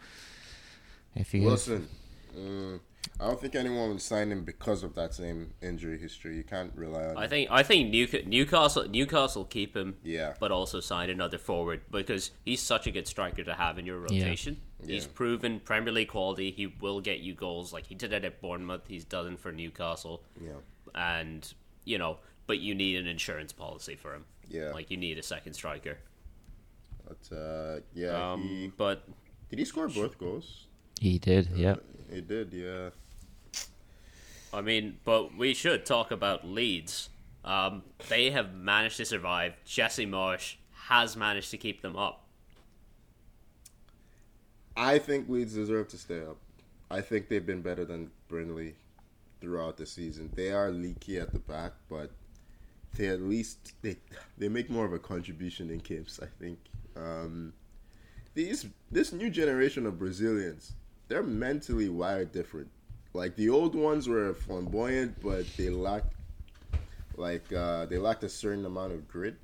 If 1.15 1.33
he 1.33 1.41
Wilson. 1.41 1.89
Mm, 2.37 2.81
I 3.19 3.27
don't 3.27 3.41
think 3.41 3.55
anyone 3.55 3.91
would 3.91 4.01
sign 4.03 4.31
him 4.33 4.45
because 4.45 4.83
of 4.83 4.95
that 4.95 5.13
same 5.15 5.53
injury 5.63 5.99
history. 5.99 6.37
You 6.37 6.43
can't 6.43 6.73
rely 6.75 7.05
on. 7.07 7.17
I 7.17 7.25
him. 7.25 7.31
think 7.31 7.51
I 7.51 7.63
think 7.63 7.93
Newca- 7.93 8.27
Newcastle 8.27 8.89
Newcastle 8.89 9.45
keep 9.45 9.77
him, 9.77 9.97
Yeah. 10.03 10.35
but 10.41 10.51
also 10.51 10.81
sign 10.81 11.11
another 11.11 11.39
forward 11.39 11.83
because 11.91 12.31
he's 12.45 12.61
such 12.61 12.87
a 12.87 12.91
good 12.91 13.07
striker 13.07 13.45
to 13.45 13.55
have 13.55 13.79
in 13.79 13.85
your 13.87 13.99
Yeah. 14.11 14.25
rotation. 14.25 14.61
He's 14.87 15.05
Yeah. 15.05 15.11
proven 15.15 15.61
Premier 15.61 15.93
League 15.93 16.09
quality. 16.09 16.51
He 16.51 16.67
will 16.67 17.01
get 17.01 17.21
you 17.21 17.35
goals 17.35 17.73
like 17.73 17.87
he 17.87 17.95
did 17.95 18.13
it 18.13 18.25
at 18.25 18.41
Bournemouth. 18.41 18.87
He's 18.89 19.05
done 19.05 19.35
it 19.35 19.39
for 19.41 19.53
Newcastle, 19.53 20.25
Yeah. 20.43 20.61
and 20.95 21.53
you 21.85 21.99
know, 21.99 22.19
but 22.47 22.59
you 22.59 22.75
need 22.75 22.97
an 22.97 23.07
insurance 23.07 23.53
policy 23.53 23.97
for 23.97 24.15
him. 24.15 24.25
Yeah. 24.49 24.73
like 24.73 24.91
you 24.91 24.97
need 24.97 25.17
a 25.17 25.23
second 25.23 25.53
striker. 25.55 25.99
But 27.07 27.37
uh, 27.37 27.81
yeah, 27.95 28.33
Um, 28.33 28.43
he 28.43 28.67
but 28.77 29.07
did 29.49 29.59
he 29.59 29.65
score 29.65 29.89
both 29.89 30.19
goals? 30.19 30.67
He 31.01 31.19
did, 31.19 31.49
yeah. 31.57 31.77
He 32.13 32.21
did. 32.21 32.53
Yeah. 32.53 32.91
I 34.53 34.61
mean, 34.61 34.99
but 35.05 35.35
we 35.35 35.55
should 35.55 35.87
talk 35.87 36.11
about 36.11 36.47
Leeds. 36.47 37.09
Um, 37.43 37.83
they 38.11 38.31
have 38.31 38.53
managed 38.53 38.99
to 38.99 39.07
survive. 39.07 39.55
Jesse 39.65 40.05
Marsch 40.05 40.57
has 40.89 41.17
managed 41.17 41.51
to 41.53 41.57
keep 41.57 41.81
them 41.81 41.97
up. 41.97 42.27
I 44.77 44.99
think 44.99 45.29
Leeds 45.29 45.55
deserve 45.55 45.89
to 45.89 45.99
stay 45.99 46.21
up. 46.21 46.37
I 46.91 47.01
think 47.01 47.29
they've 47.29 47.45
been 47.45 47.63
better 47.63 47.87
than 47.87 48.11
Burnley 48.29 48.75
throughout 49.41 49.79
the 49.79 49.87
season. 49.87 50.31
They 50.35 50.53
are 50.53 50.71
leaky 50.71 51.19
at 51.19 51.33
the 51.33 51.39
back, 51.39 51.73
but 51.89 52.11
they 52.95 53.07
at 53.07 53.23
least 53.23 53.73
they 53.81 53.97
they 54.37 54.49
make 54.49 54.69
more 54.69 54.85
of 54.85 54.93
a 54.93 54.99
contribution 54.99 55.71
in 55.71 55.79
games. 55.79 56.21
I 56.23 56.27
think 56.43 56.59
um, 56.95 57.55
these 58.35 58.67
this 58.91 59.13
new 59.13 59.31
generation 59.31 59.87
of 59.87 59.99
Brazilians, 59.99 60.73
they're 61.11 61.23
mentally 61.25 61.89
wired 61.89 62.33
different. 62.33 62.69
Like 63.13 63.35
the 63.35 63.51
old 63.51 63.75
ones 63.75 64.09
were 64.09 64.33
flamboyant, 64.33 65.21
but 65.21 65.45
they 65.57 65.69
lacked 65.69 66.15
like 67.17 67.53
uh, 67.53 67.87
they 67.87 67.99
lacked 67.99 68.23
a 68.23 68.29
certain 68.29 68.65
amount 68.65 68.93
of 68.93 69.07
grit. 69.09 69.35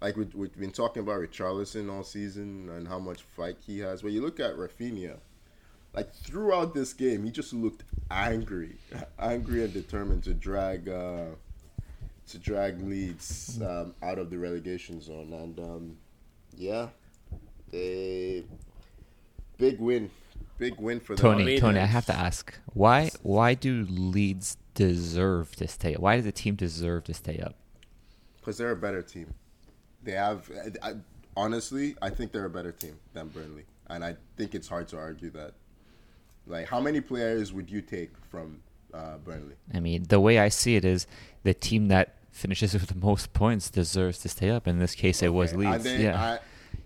Like 0.00 0.16
we, 0.16 0.24
we've 0.34 0.56
been 0.56 0.70
talking 0.70 1.02
about 1.02 1.20
Richarlison 1.20 1.92
all 1.92 2.04
season 2.04 2.70
and 2.70 2.86
how 2.86 2.98
much 3.00 3.22
fight 3.22 3.56
he 3.66 3.80
has. 3.80 4.02
But 4.02 4.12
you 4.12 4.22
look 4.22 4.38
at 4.38 4.54
Rafinha, 4.54 5.16
like 5.92 6.14
throughout 6.14 6.74
this 6.74 6.92
game, 6.94 7.24
he 7.24 7.30
just 7.32 7.52
looked 7.52 7.82
angry, 8.10 8.76
angry 9.18 9.64
and 9.64 9.72
determined 9.72 10.22
to 10.24 10.32
drag 10.32 10.88
uh, 10.88 11.26
to 12.28 12.38
drag 12.38 12.80
Leeds 12.80 13.60
um, 13.60 13.94
out 14.00 14.20
of 14.20 14.30
the 14.30 14.38
relegation 14.38 15.00
zone. 15.02 15.32
And 15.32 15.58
um, 15.58 15.96
yeah, 16.56 16.86
they 17.72 18.44
big 19.58 19.80
win, 19.80 20.08
big 20.60 20.78
win 20.78 21.00
for 21.00 21.16
them. 21.16 21.22
Tony, 21.38 21.58
Tony, 21.58 21.80
I 21.80 21.86
have 21.86 22.06
to 22.06 22.14
ask 22.14 22.54
why? 22.74 23.10
Why 23.22 23.54
do 23.54 23.84
Leeds 23.88 24.56
deserve 24.74 25.56
to 25.56 25.66
stay? 25.66 25.94
up? 25.96 26.00
Why 26.00 26.16
does 26.16 26.24
the 26.24 26.32
team 26.32 26.54
deserve 26.54 27.04
to 27.04 27.14
stay 27.14 27.38
up? 27.38 27.56
because 28.40 28.56
they're 28.56 28.70
a 28.70 28.76
better 28.76 29.02
team. 29.02 29.34
They 30.02 30.12
have, 30.12 30.50
I, 30.82 30.94
honestly, 31.36 31.94
I 32.00 32.08
think 32.08 32.32
they're 32.32 32.46
a 32.46 32.50
better 32.50 32.72
team 32.72 32.96
than 33.12 33.28
Burnley, 33.28 33.64
and 33.88 34.02
I 34.02 34.16
think 34.38 34.54
it's 34.54 34.66
hard 34.66 34.88
to 34.88 34.96
argue 34.98 35.28
that. 35.30 35.52
Like, 36.46 36.66
how 36.66 36.80
many 36.80 37.02
players 37.02 37.52
would 37.52 37.70
you 37.70 37.82
take 37.82 38.10
from 38.30 38.60
uh, 38.94 39.18
Burnley? 39.18 39.56
I 39.74 39.80
mean, 39.80 40.04
the 40.04 40.18
way 40.20 40.38
I 40.38 40.48
see 40.48 40.74
it 40.76 40.86
is 40.86 41.06
the 41.42 41.52
team 41.52 41.88
that 41.88 42.14
finishes 42.32 42.72
with 42.72 42.86
the 42.86 42.94
most 42.94 43.34
points 43.34 43.68
deserves 43.70 44.18
to 44.20 44.28
stay 44.30 44.48
up. 44.48 44.66
In 44.66 44.78
this 44.78 44.94
case, 44.94 45.22
it 45.22 45.34
was 45.34 45.52
Okay, 45.52 45.70
Leeds. 45.70 45.84
they- 45.84 46.04
yeah. 46.04 46.20
I- 46.20 46.38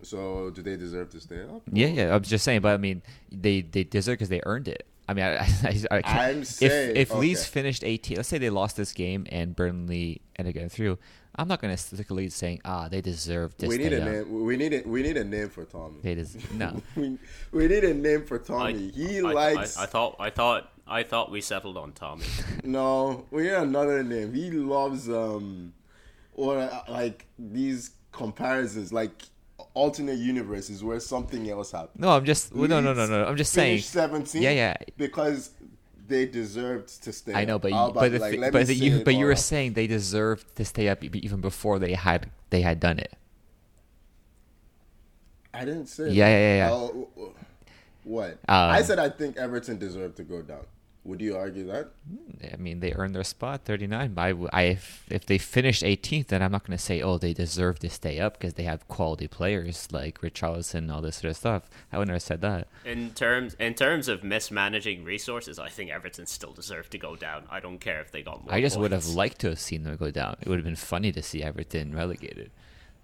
so, 0.05 0.51
do 0.51 0.63
they 0.63 0.77
deserve 0.77 1.11
to 1.11 1.21
stay 1.21 1.43
up? 1.43 1.63
Yeah, 1.73 1.89
yeah. 1.89 2.15
I 2.15 2.17
was 2.17 2.29
just 2.29 2.45
saying, 2.45 2.61
but 2.61 2.75
I 2.75 2.77
mean, 2.77 3.03
they 3.33 3.63
they 3.63 3.85
deserve 3.85 4.15
because 4.15 4.29
they 4.29 4.41
earned 4.47 4.69
it. 4.69 4.87
I 5.09 5.15
mean, 5.15 5.25
I, 5.25 5.37
I, 5.91 6.01
I 6.05 6.31
I'm 6.31 6.41
if 6.43 6.49
saying- 6.49 6.97
if 6.97 7.15
Leeds 7.15 7.43
okay. 7.43 7.51
finished 7.51 7.85
18, 7.85 8.17
let's 8.17 8.29
say 8.29 8.39
they 8.39 8.51
lost 8.51 8.77
this 8.77 8.93
game 8.93 9.27
and 9.31 9.55
Burnley 9.55 10.23
ended 10.39 10.53
up 10.53 10.55
getting 10.55 10.69
through. 10.71 10.99
I'm 11.37 11.49
not 11.49 11.61
going 11.61 11.75
to 11.75 11.77
stick 11.77 12.09
a 12.11 12.15
Leeds 12.15 12.35
saying, 12.37 12.61
ah, 12.65 12.89
they 12.89 13.01
deserve 13.01 13.57
this. 13.59 13.69
We 13.69 13.77
need 13.79 13.93
a 13.93 14.01
up. 14.01 14.09
name. 14.29 14.45
We 14.45 14.57
need 14.57 14.73
a, 14.73 14.83
we 14.89 15.03
need 15.03 15.17
a 15.17 15.25
name 15.25 15.49
for 15.49 15.65
Tommy. 15.65 15.97
They 16.01 16.15
des- 16.15 16.39
no. 16.55 16.81
we, 16.97 17.19
we 17.51 17.67
need 17.67 17.83
a 17.83 17.93
name 17.93 18.25
for 18.25 18.41
I, 18.41 18.45
Tommy. 18.45 18.91
he 18.93 19.19
I- 19.19 19.23
likes. 19.23 19.77
I, 19.77 19.83
I 19.83 19.87
thought. 19.87 20.17
I 20.21 20.31
thought. 20.31 20.71
I 20.87 21.03
thought 21.03 21.31
we 21.31 21.41
settled 21.41 21.77
on 21.79 21.93
Tommy. 21.93 22.27
No, 22.63 23.25
we 23.31 23.45
need 23.45 23.53
another 23.55 24.03
name. 24.03 24.33
He 24.35 24.51
loves 24.51 25.09
um, 25.09 25.73
or 26.35 26.59
uh, 26.59 26.83
like 26.89 27.27
these 27.39 27.91
comparisons, 28.13 28.93
like 28.93 29.23
alternate 29.75 30.19
universes 30.19 30.83
where 30.83 31.01
something 31.01 31.51
else 31.51 31.73
happened. 31.73 32.01
No, 32.01 32.11
I'm 32.11 32.25
just 32.25 32.55
well, 32.55 32.69
no, 32.69 32.81
no, 32.81 32.95
no, 32.95 33.07
no. 33.07 33.25
I'm 33.25 33.37
just 33.37 33.53
saying. 33.53 33.81
17. 33.81 34.41
Yeah, 34.41 34.51
yeah. 34.51 34.77
Because 34.97 35.51
they 36.07 36.27
deserved 36.27 37.03
to 37.03 37.13
stay. 37.13 37.35
I 37.35 37.45
know, 37.45 37.57
up. 37.57 37.63
but 37.63 37.73
you, 37.73 37.93
but 37.95 38.13
like, 38.13 38.53
but 38.53 38.69
you 38.69 39.05
but 39.05 39.15
you 39.15 39.27
were 39.27 39.33
out. 39.33 39.39
saying 39.39 39.75
they 39.75 39.87
deserved 39.87 40.55
to 40.57 40.65
stay 40.65 40.89
up 40.89 41.03
even 41.05 41.41
before 41.41 41.79
they 41.79 41.95
had 41.95 42.31
they 42.51 42.63
had 42.63 42.81
done 42.81 42.99
it. 42.99 43.15
I 45.53 45.65
didn't 45.65 45.87
say. 45.87 46.11
Yeah, 46.11 46.27
that. 46.27 46.31
yeah, 46.31 46.39
yeah, 46.39 46.57
yeah. 46.57 46.71
Oh, 46.73 47.33
what? 48.05 48.31
Um, 48.31 48.39
I 48.49 48.83
said 48.83 48.99
I 48.99 49.09
think 49.09 49.37
Everton 49.37 49.79
deserved 49.79 50.17
to 50.17 50.25
go 50.25 50.43
down. 50.43 50.67
Would 51.05 51.21
you 51.21 51.37
argue 51.37 51.67
that? 51.67 51.91
I 52.53 52.57
mean, 52.57 52.81
they 52.81 52.95
earned 52.95 53.15
their 53.15 53.25
spot, 53.25 53.67
39. 53.67 54.15
I, 54.17 54.35
I, 54.55 54.63
if, 54.63 55.05
if 55.11 55.27
they 55.27 55.37
finished 55.37 55.83
18th, 55.83 56.29
then 56.29 56.43
I'm 56.43 56.51
not 56.51 56.67
going 56.67 56.77
to 56.79 56.83
say, 56.83 57.03
oh, 57.03 57.19
they 57.19 57.35
deserve 57.35 57.79
to 57.81 57.91
stay 57.91 58.19
up 58.19 58.39
because 58.39 58.55
they 58.55 58.63
have 58.63 58.89
quality 58.89 59.29
players 59.29 59.87
like 59.93 60.23
Richarlison 60.23 60.75
and 60.77 60.91
all 60.91 61.03
this 61.03 61.17
sort 61.17 61.33
of 61.33 61.37
stuff. 61.37 61.69
I 61.93 61.99
would 61.99 62.09
never 62.09 62.19
said 62.19 62.41
that. 62.41 62.69
In 62.87 63.11
terms 63.11 63.53
in 63.61 63.75
terms 63.75 64.09
of 64.09 64.25
mismanaging 64.25 65.05
resources, 65.05 65.59
I 65.59 65.69
think 65.69 65.91
Everton 65.91 66.25
still 66.25 66.53
deserve 66.53 66.89
to 66.91 66.99
go 66.99 67.17
down. 67.17 67.45
I 67.51 67.61
don't 67.61 67.81
care 67.81 68.01
if 68.01 68.11
they 68.11 68.23
got 68.23 68.43
more. 68.43 68.55
I 68.55 68.63
just 68.63 68.79
would 68.79 68.93
have 68.93 69.07
liked 69.07 69.41
to 69.41 69.49
have 69.51 69.61
seen 69.61 69.83
them 69.85 69.97
go 69.97 70.11
down. 70.11 70.37
It 70.41 70.49
would 70.49 70.57
have 70.57 70.65
been 70.65 70.75
funny 70.75 71.13
to 71.13 71.23
see 71.23 71.43
Everton 71.43 71.95
relegated. 71.95 72.51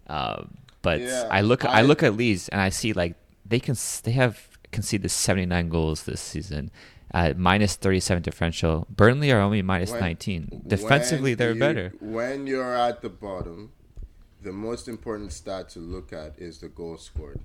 Um, 0.07 0.57
But 0.81 1.01
Yeah, 1.01 1.29
I 1.31 1.43
look 1.43 1.67
I, 1.67 1.81
I- 1.81 1.83
look 1.83 2.03
at 2.03 2.17
Leeds 2.17 2.49
and 2.49 2.63
I 2.63 2.71
see 2.71 2.95
like 2.95 3.15
they 3.45 3.61
can 3.61 3.73
s- 3.73 4.01
they 4.01 4.13
have 4.13 4.49
conceded 4.73 5.11
79 5.11 5.69
goals 5.69 6.05
this 6.05 6.21
season. 6.23 6.71
At 7.13 7.37
minus 7.37 7.75
37 7.77 8.23
differential. 8.23 8.87
Burnley 8.89 9.33
are 9.33 9.41
only 9.41 9.63
minus 9.63 9.91
When- 9.91 10.01
19. 10.01 10.63
Defensively, 10.67 11.35
they're 11.35 11.53
you- 11.55 11.59
better. 11.61 11.93
When 12.01 12.47
you're 12.47 12.75
at 12.75 13.03
the 13.03 13.09
bottom, 13.09 13.73
the 14.43 14.53
most 14.53 14.87
important 14.89 15.33
stat 15.33 15.69
to 15.71 15.81
look 15.81 16.13
at 16.13 16.39
is 16.39 16.59
the 16.59 16.69
goal 16.69 16.97
scored. 16.99 17.41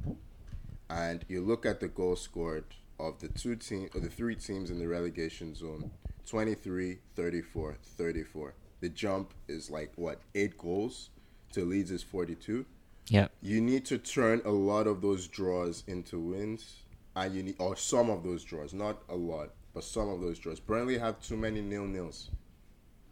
And 0.90 1.26
you 1.28 1.42
look 1.42 1.66
at 1.66 1.80
the 1.80 1.88
goal 1.88 2.16
scored 2.16 2.66
of 3.00 3.20
the 3.20 3.28
two 3.28 3.56
team 3.56 3.90
or 3.94 4.00
the 4.00 4.10
three 4.10 4.36
teams 4.36 4.70
in 4.70 4.80
the 4.80 4.88
relegation 4.88 5.56
zone 5.56 5.92
23, 6.28 7.00
34, 7.16 7.76
34. 7.84 8.54
The 8.82 8.90
jump 8.90 9.34
is 9.48 9.70
like 9.70 9.92
what, 9.96 10.22
8 10.36 10.58
goals 10.58 11.10
to 11.54 11.66
Leeds 11.66 11.92
is 11.92 12.04
42. 12.04 12.66
Yeah. 13.08 13.28
You 13.42 13.62
need 13.62 13.86
to 13.86 13.98
turn 13.98 14.42
a 14.46 14.52
lot 14.52 14.88
of 14.88 15.02
those 15.02 15.28
draws 15.28 15.84
into 15.88 16.20
wins, 16.20 16.78
and 17.16 17.34
you 17.34 17.44
need 17.44 17.56
or 17.60 17.76
some 17.76 18.10
of 18.10 18.24
those 18.24 18.44
draws, 18.44 18.74
not 18.74 19.02
a 19.10 19.16
lot, 19.16 19.50
but 19.74 19.84
some 19.84 20.10
of 20.10 20.22
those 20.22 20.40
draws. 20.40 20.60
Burnley 20.60 20.98
have 20.98 21.22
too 21.22 21.38
many 21.38 21.62
nil 21.62 21.86
nils. 21.86 22.30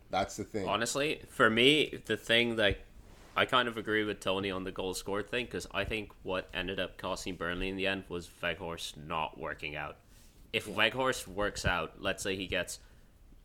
That's 0.10 0.38
the 0.38 0.44
thing. 0.44 0.68
Honestly, 0.68 1.22
for 1.30 1.50
me, 1.50 2.00
the 2.06 2.18
thing 2.18 2.58
that 2.58 2.78
I 3.36 3.46
kind 3.46 3.68
of 3.68 3.78
agree 3.78 4.04
with 4.04 4.20
Tony 4.20 4.52
on 4.52 4.64
the 4.64 4.72
goal 4.72 4.94
scored 4.94 5.30
thing 5.30 5.46
because 5.46 5.68
I 5.74 5.86
think 5.86 6.12
what 6.22 6.50
ended 6.54 6.80
up 6.80 6.98
costing 6.98 7.36
Burnley 7.36 7.70
in 7.70 7.78
the 7.78 7.88
end 7.88 8.04
was 8.10 8.30
Weghorst 8.42 8.98
not 9.08 9.40
working 9.40 9.76
out. 9.76 9.98
If 10.52 10.68
Weghorst 10.68 11.28
works 11.28 11.66
out, 11.66 11.94
let's 12.00 12.22
say 12.22 12.36
he 12.36 12.46
gets 12.46 12.80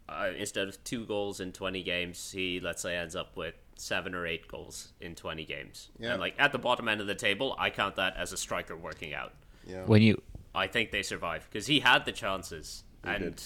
uh, 0.09 0.31
instead 0.37 0.69
of 0.69 0.83
two 0.85 1.07
goals 1.07 1.41
in 1.41 1.53
twenty 1.53 1.83
games, 1.83 2.33
he 2.33 2.61
let's 2.61 2.83
say 2.83 2.97
ends 2.97 3.17
up 3.17 3.37
with 3.37 3.55
seven 3.77 4.15
or 4.15 4.27
eight 4.27 4.47
goals 4.49 4.89
in 5.01 5.15
twenty 5.15 5.47
games. 5.47 5.89
Yeah. 5.99 6.13
And 6.13 6.21
like 6.21 6.35
at 6.39 6.53
the 6.53 6.59
bottom 6.59 6.89
end 6.89 7.01
of 7.01 7.07
the 7.07 7.15
table, 7.15 7.57
I 7.59 7.71
count 7.71 7.97
that 7.97 8.17
as 8.17 8.33
a 8.33 8.37
striker 8.37 8.77
working 8.77 9.15
out. 9.15 9.33
Yeah. 9.67 9.85
When 9.85 10.03
you 10.03 10.21
I 10.59 10.67
think 10.67 10.91
they 10.91 11.03
survived 11.03 11.47
because 11.51 11.67
he 11.67 11.81
had 11.81 12.05
the 12.05 12.13
chances, 12.13 12.85
He 13.05 13.11
and 13.11 13.25
did. 13.37 13.43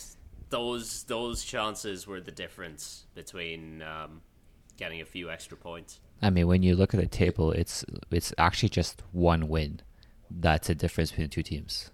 those 0.51 1.05
those 1.05 1.45
chances 1.45 2.07
were 2.07 2.21
the 2.21 2.33
difference 2.33 3.07
between 3.15 3.83
um, 3.83 4.23
getting 4.77 5.01
a 5.01 5.05
few 5.05 5.31
extra 5.31 5.57
points. 5.57 6.01
I 6.21 6.31
mean, 6.31 6.47
when 6.47 6.63
you 6.63 6.77
look 6.77 6.95
at 6.95 7.01
the 7.01 7.07
table, 7.07 7.53
it's 7.53 7.85
it's 8.11 8.33
actually 8.39 8.69
just 8.71 9.03
one 9.13 9.49
win. 9.49 9.81
That's 10.31 10.71
a 10.71 10.75
difference 10.75 11.11
between 11.11 11.29
two 11.29 11.43
teams. 11.43 11.91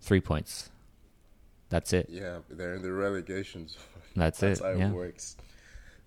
Three 0.00 0.20
points. 0.20 0.70
That's 1.68 1.92
it. 1.92 2.06
Yeah, 2.08 2.38
they're 2.48 2.74
in 2.74 2.82
the 2.82 2.92
relegation 2.92 3.68
zone. 3.68 3.82
That's 4.14 4.38
That's 4.40 4.60
it, 4.60 4.64
how 4.64 4.70
yeah. 4.72 4.88
it 4.88 4.94
works. 4.94 5.36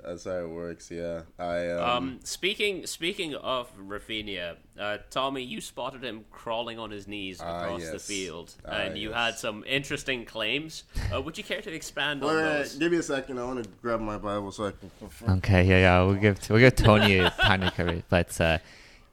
That's 0.03 0.23
how 0.23 0.37
it 0.37 0.49
works. 0.49 0.89
Yeah, 0.89 1.21
I 1.37 1.69
um, 1.71 1.89
Um, 1.89 2.19
speaking 2.23 2.85
speaking 2.87 3.35
of 3.35 3.69
Rafinha, 3.77 4.55
uh, 4.79 4.97
Tommy, 5.09 5.43
you 5.43 5.59
spotted 5.61 6.03
him 6.03 6.23
crawling 6.31 6.79
on 6.79 6.89
his 6.89 7.05
knees 7.07 7.39
Ah, 7.41 7.63
across 7.63 7.85
the 7.85 7.91
yes. 7.93 8.07
field, 8.07 8.53
Ah, 8.65 8.71
and 8.71 8.97
you 8.97 9.09
yes. 9.09 9.17
had 9.17 9.37
some 9.37 9.63
interesting 9.67 10.25
claims. 10.25 10.83
Uh, 11.13 11.21
would 11.21 11.37
you 11.37 11.43
care 11.43 11.61
to 11.61 11.71
expand 11.73 12.21
wait, 12.21 12.29
on 12.29 12.35
wait, 12.37 12.41
those? 12.43 12.75
give 12.75 12.91
me 12.91 12.97
a 12.99 13.03
second. 13.03 13.39
I 13.39 13.43
want 13.43 13.63
to 13.63 13.69
grab 13.81 13.99
my 13.99 14.17
Bible 14.17 14.51
so 14.51 14.67
I 14.67 14.71
can 14.71 14.89
confirm. 14.99 15.37
Okay, 15.39 15.63
yeah, 15.63 15.79
yeah. 15.79 16.01
We'll 16.03 16.15
give 16.15 16.49
we'll 16.49 16.59
give 16.59 16.75
Tony 16.75 17.17
a 17.17 17.29
time 17.31 17.61
to 17.61 17.71
cover 17.71 17.89
it. 17.91 18.05
But 18.09 18.39
uh, 18.39 18.57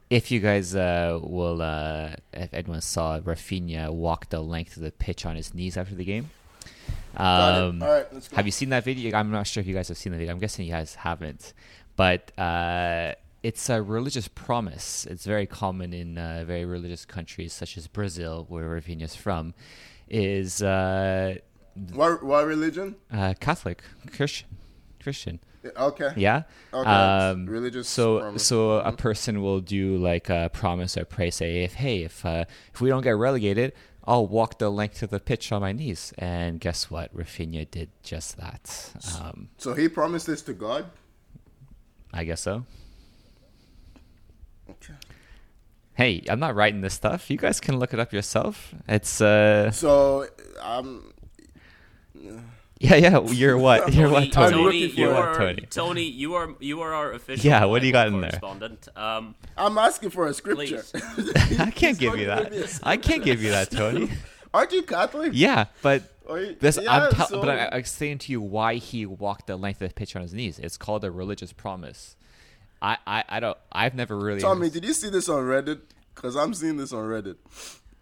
if 0.09 0.31
you 0.31 0.39
guys 0.39 0.73
uh, 0.73 1.19
will, 1.21 1.61
uh, 1.61 2.11
if 2.33 2.53
anyone 2.53 2.79
saw 2.81 3.19
Rafinha 3.19 3.91
walk 3.91 4.29
the 4.29 4.39
length 4.41 4.77
of 4.77 4.83
the 4.83 4.91
pitch 4.91 5.25
on 5.25 5.35
his 5.35 5.53
knees 5.53 5.75
after 5.75 5.95
the 5.95 6.05
game, 6.05 6.23
Got 6.23 6.29
it. 6.29 6.33
Um, 7.17 7.81
All 7.83 7.89
right, 7.89 8.05
let's 8.13 8.27
go. 8.27 8.35
have 8.35 8.45
you 8.45 8.51
seen 8.51 8.69
that 8.69 8.83
video? 8.83 9.17
I'm 9.17 9.31
not 9.31 9.47
sure 9.47 9.61
if 9.61 9.67
you 9.67 9.73
guys 9.73 9.87
have 9.89 9.97
seen 9.97 10.11
the 10.11 10.17
video. 10.17 10.33
I'm 10.33 10.39
guessing 10.39 10.65
you 10.65 10.71
guys 10.71 10.95
haven't. 10.95 11.53
But 11.95 12.31
uh, 12.39 13.13
it's 13.43 13.69
a 13.69 13.81
religious 13.81 14.27
promise. 14.27 15.05
It's 15.07 15.25
very 15.25 15.45
common 15.47 15.93
in 15.93 16.17
uh, 16.17 16.43
very 16.45 16.65
religious 16.65 17.05
countries 17.05 17.53
such 17.53 17.77
as 17.77 17.87
Brazil, 17.87 18.45
where 18.49 18.65
Rafinha's 18.69 19.15
from. 19.15 19.53
Is 20.09 20.61
uh, 20.61 21.35
What, 21.93 22.23
what 22.23 22.45
religion? 22.45 22.95
uh, 23.11 23.33
Catholic, 23.39 23.81
Christian, 24.15 24.47
Christian. 25.01 25.39
Okay. 25.75 26.11
Yeah. 26.15 26.43
Okay. 26.73 26.89
Um, 26.89 27.45
Religious 27.47 27.89
So 27.89 28.19
promise. 28.19 28.45
so 28.47 28.71
a 28.79 28.93
person 28.93 29.41
will 29.41 29.59
do 29.59 29.97
like 29.97 30.29
a 30.29 30.49
promise 30.53 30.95
or 30.95 31.03
pray, 31.03 31.29
say, 31.29 31.63
if 31.65 31.73
hey, 31.73 32.03
if 32.03 32.25
uh, 32.25 32.45
if 32.73 32.79
we 32.79 32.87
don't 32.89 33.01
get 33.03 33.17
relegated, 33.17 33.73
I'll 34.07 34.25
walk 34.25 34.57
the 34.57 34.69
length 34.69 35.03
of 35.03 35.09
the 35.09 35.19
pitch 35.19 35.51
on 35.51 35.61
my 35.61 35.73
knees. 35.73 36.13
And 36.17 36.61
guess 36.61 36.89
what? 36.89 37.15
Rafinha 37.15 37.69
did 37.69 37.89
just 38.03 38.37
that. 38.37 38.93
Um, 39.19 39.49
So 39.57 39.73
he 39.73 39.89
promised 39.89 40.27
this 40.27 40.41
to 40.43 40.53
God. 40.53 40.85
I 42.13 42.23
guess 42.23 42.39
so. 42.41 42.65
Okay. 44.69 44.93
Hey, 45.95 46.23
I'm 46.29 46.39
not 46.39 46.55
writing 46.55 46.81
this 46.81 46.93
stuff. 46.93 47.29
You 47.29 47.37
guys 47.37 47.59
can 47.59 47.79
look 47.79 47.93
it 47.93 47.99
up 47.99 48.13
yourself. 48.13 48.73
It's 48.87 49.19
uh, 49.19 49.71
So 49.71 50.27
um, 50.61 51.11
yeah, 52.79 52.95
yeah. 52.95 53.21
You're 53.21 53.57
what? 53.67 53.93
You're 53.93 54.09
what, 54.09 54.31
Tony, 54.31 54.31
Tony? 54.31 54.51
Tony, 54.51 54.63
looking 54.63 54.97
you 54.99 55.07
for 55.07 55.13
what, 55.13 55.23
are 55.23 55.37
Tony? 55.37 55.67
Tony, 55.69 56.03
you 56.03 56.35
are 56.35 56.55
you 56.59 56.81
are 56.81 56.93
our 56.93 57.13
official. 57.13 57.45
Yeah, 57.45 57.65
what 57.65 57.81
do 57.81 57.87
you 57.87 57.93
got 57.93 58.07
in 58.07 58.21
there? 58.21 58.39
Um, 58.95 59.35
I'm 59.57 59.77
asking 59.77 60.11
for 60.11 60.27
a 60.27 60.33
scripture. 60.33 60.83
I 61.59 61.71
can't 61.71 61.97
give 61.97 62.17
you 62.17 62.27
that. 62.27 62.79
I 62.83 62.97
can't 62.97 63.23
give 63.23 63.41
you 63.41 63.51
that, 63.51 63.71
Tony. 63.71 64.09
Aren't 64.53 64.71
you 64.71 64.83
Catholic? 64.83 65.31
Yeah, 65.35 65.65
but 65.81 66.03
Are 66.27 66.39
you- 66.39 66.55
This, 66.59 66.79
yeah, 66.81 66.91
I'm 66.91 67.11
tell- 67.11 67.27
so- 67.27 67.41
but 67.41 67.49
I, 67.49 67.69
I'm 67.77 67.83
saying 67.83 68.19
to 68.19 68.31
you 68.31 68.41
why 68.41 68.75
he 68.75 69.05
walked 69.05 69.47
the 69.47 69.57
length 69.57 69.81
of 69.81 69.89
the 69.89 69.93
pitch 69.93 70.15
on 70.15 70.21
his 70.21 70.33
knees. 70.33 70.57
It's 70.57 70.77
called 70.77 71.03
a 71.03 71.11
religious 71.11 71.53
promise. 71.53 72.15
I, 72.81 72.97
I, 73.05 73.23
I 73.27 73.39
don't. 73.39 73.57
I've 73.71 73.95
never 73.95 74.17
really. 74.17 74.39
Tommy, 74.41 74.69
did 74.69 74.85
you 74.85 74.93
see 74.93 75.09
this 75.09 75.29
on 75.29 75.43
Reddit? 75.43 75.81
Because 76.15 76.35
I'm 76.35 76.53
seeing 76.53 76.77
this 76.77 76.93
on 76.93 77.05
Reddit. 77.05 77.35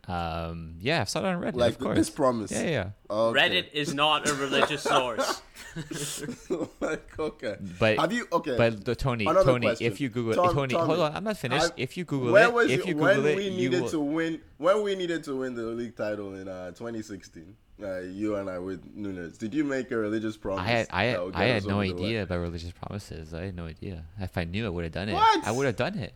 Um. 0.07 0.75
Yeah, 0.79 1.01
I've 1.01 1.09
saw 1.09 1.19
it 1.19 1.25
on 1.25 1.41
Reddit. 1.41 1.55
Like 1.55 1.73
of 1.73 1.79
course. 1.79 1.97
this 1.97 2.09
promise. 2.09 2.51
Yeah, 2.51 2.63
yeah. 2.63 2.89
Okay. 3.09 3.39
Reddit 3.39 3.73
is 3.73 3.93
not 3.93 4.27
a 4.29 4.33
religious 4.35 4.83
source. 4.83 5.41
like, 6.79 7.19
okay. 7.19 7.57
But 7.79 7.99
have 7.99 8.13
you 8.13 8.27
okay? 8.31 8.55
But 8.57 8.85
the 8.85 8.95
Tony, 8.95 9.25
Another 9.25 9.51
Tony, 9.51 9.67
question. 9.67 9.91
if 9.91 9.99
you 9.99 10.09
Google 10.09 10.35
Tom- 10.35 10.53
Tony, 10.53 10.73
Tommy, 10.73 10.85
hold 10.85 10.99
on, 10.99 11.15
I'm 11.15 11.23
not 11.23 11.37
finished. 11.37 11.63
have- 11.63 11.73
if 11.77 11.97
you 11.97 12.05
Google 12.05 12.33
when 12.33 12.43
it, 12.43 12.53
was 12.53 12.71
if 12.71 12.85
you, 12.85 12.93
you 12.95 12.97
when 12.97 13.15
Google 13.15 13.31
it, 13.31 13.35
we 13.37 13.43
you 13.45 13.51
needed 13.51 13.81
will. 13.81 13.89
to 13.89 13.99
win 13.99 14.41
when 14.57 14.83
we 14.83 14.95
needed 14.95 15.23
to 15.25 15.35
win 15.35 15.55
the 15.55 15.63
league 15.63 15.95
title 15.95 16.35
in 16.35 16.47
uh, 16.47 16.67
2016, 16.71 17.55
uh, 17.83 17.99
you 17.99 18.35
and 18.35 18.49
I 18.49 18.59
with 18.59 18.85
Nunes, 18.95 19.37
did 19.37 19.53
you 19.53 19.63
make 19.63 19.91
a 19.91 19.97
religious 19.97 20.37
promise? 20.37 20.63
I 20.63 20.67
had, 20.67 20.87
I 20.91 21.03
had, 21.05 21.19
I 21.33 21.43
had 21.45 21.65
no 21.65 21.81
idea 21.81 22.23
about 22.23 22.39
religious 22.39 22.71
promises. 22.71 23.33
I 23.33 23.45
had 23.45 23.55
no 23.55 23.65
idea. 23.65 24.05
If 24.19 24.37
I 24.37 24.45
knew, 24.45 24.65
I 24.65 24.69
would 24.69 24.83
have 24.83 24.93
done 24.93 25.09
it. 25.09 25.13
What? 25.13 25.47
I 25.47 25.51
would 25.51 25.65
have 25.65 25.75
done 25.75 25.97
it. 25.97 26.13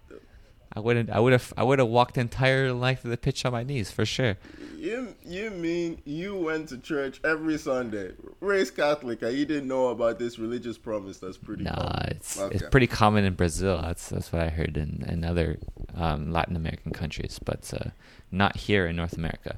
I 0.71 0.79
wouldn't. 0.79 1.09
I 1.09 1.19
would 1.19 1.33
have. 1.33 1.51
I 1.57 1.63
would 1.63 1.79
have 1.79 1.87
walked 1.87 2.13
the 2.15 2.21
entire 2.21 2.71
length 2.73 3.03
of 3.03 3.09
the 3.11 3.17
pitch 3.17 3.43
on 3.43 3.51
my 3.51 3.63
knees 3.63 3.89
for 3.89 4.05
sure. 4.05 4.37
You 4.77 5.15
you 5.25 5.49
mean 5.49 6.01
you 6.05 6.35
went 6.37 6.69
to 6.69 6.77
church 6.77 7.19
every 7.23 7.57
Sunday, 7.57 8.11
raised 8.39 8.75
Catholic, 8.75 9.21
and 9.23 9.35
you 9.35 9.45
didn't 9.45 9.67
know 9.67 9.87
about 9.87 10.19
this 10.19 10.37
religious 10.37 10.77
promise? 10.77 11.17
That's 11.17 11.37
pretty. 11.37 11.63
Nah, 11.63 11.73
common. 11.73 12.05
it's 12.11 12.39
Okay. 12.39 12.55
it's 12.55 12.69
pretty 12.69 12.87
common 12.87 13.25
in 13.25 13.33
Brazil. 13.33 13.81
That's 13.81 14.09
that's 14.09 14.31
what 14.31 14.43
I 14.43 14.49
heard 14.49 14.77
in, 14.77 15.03
in 15.09 15.25
other 15.25 15.57
um, 15.95 16.31
Latin 16.31 16.55
American 16.55 16.91
countries, 16.93 17.39
but 17.43 17.73
uh, 17.73 17.89
not 18.31 18.55
here 18.55 18.85
in 18.85 18.95
North 18.95 19.17
America. 19.17 19.57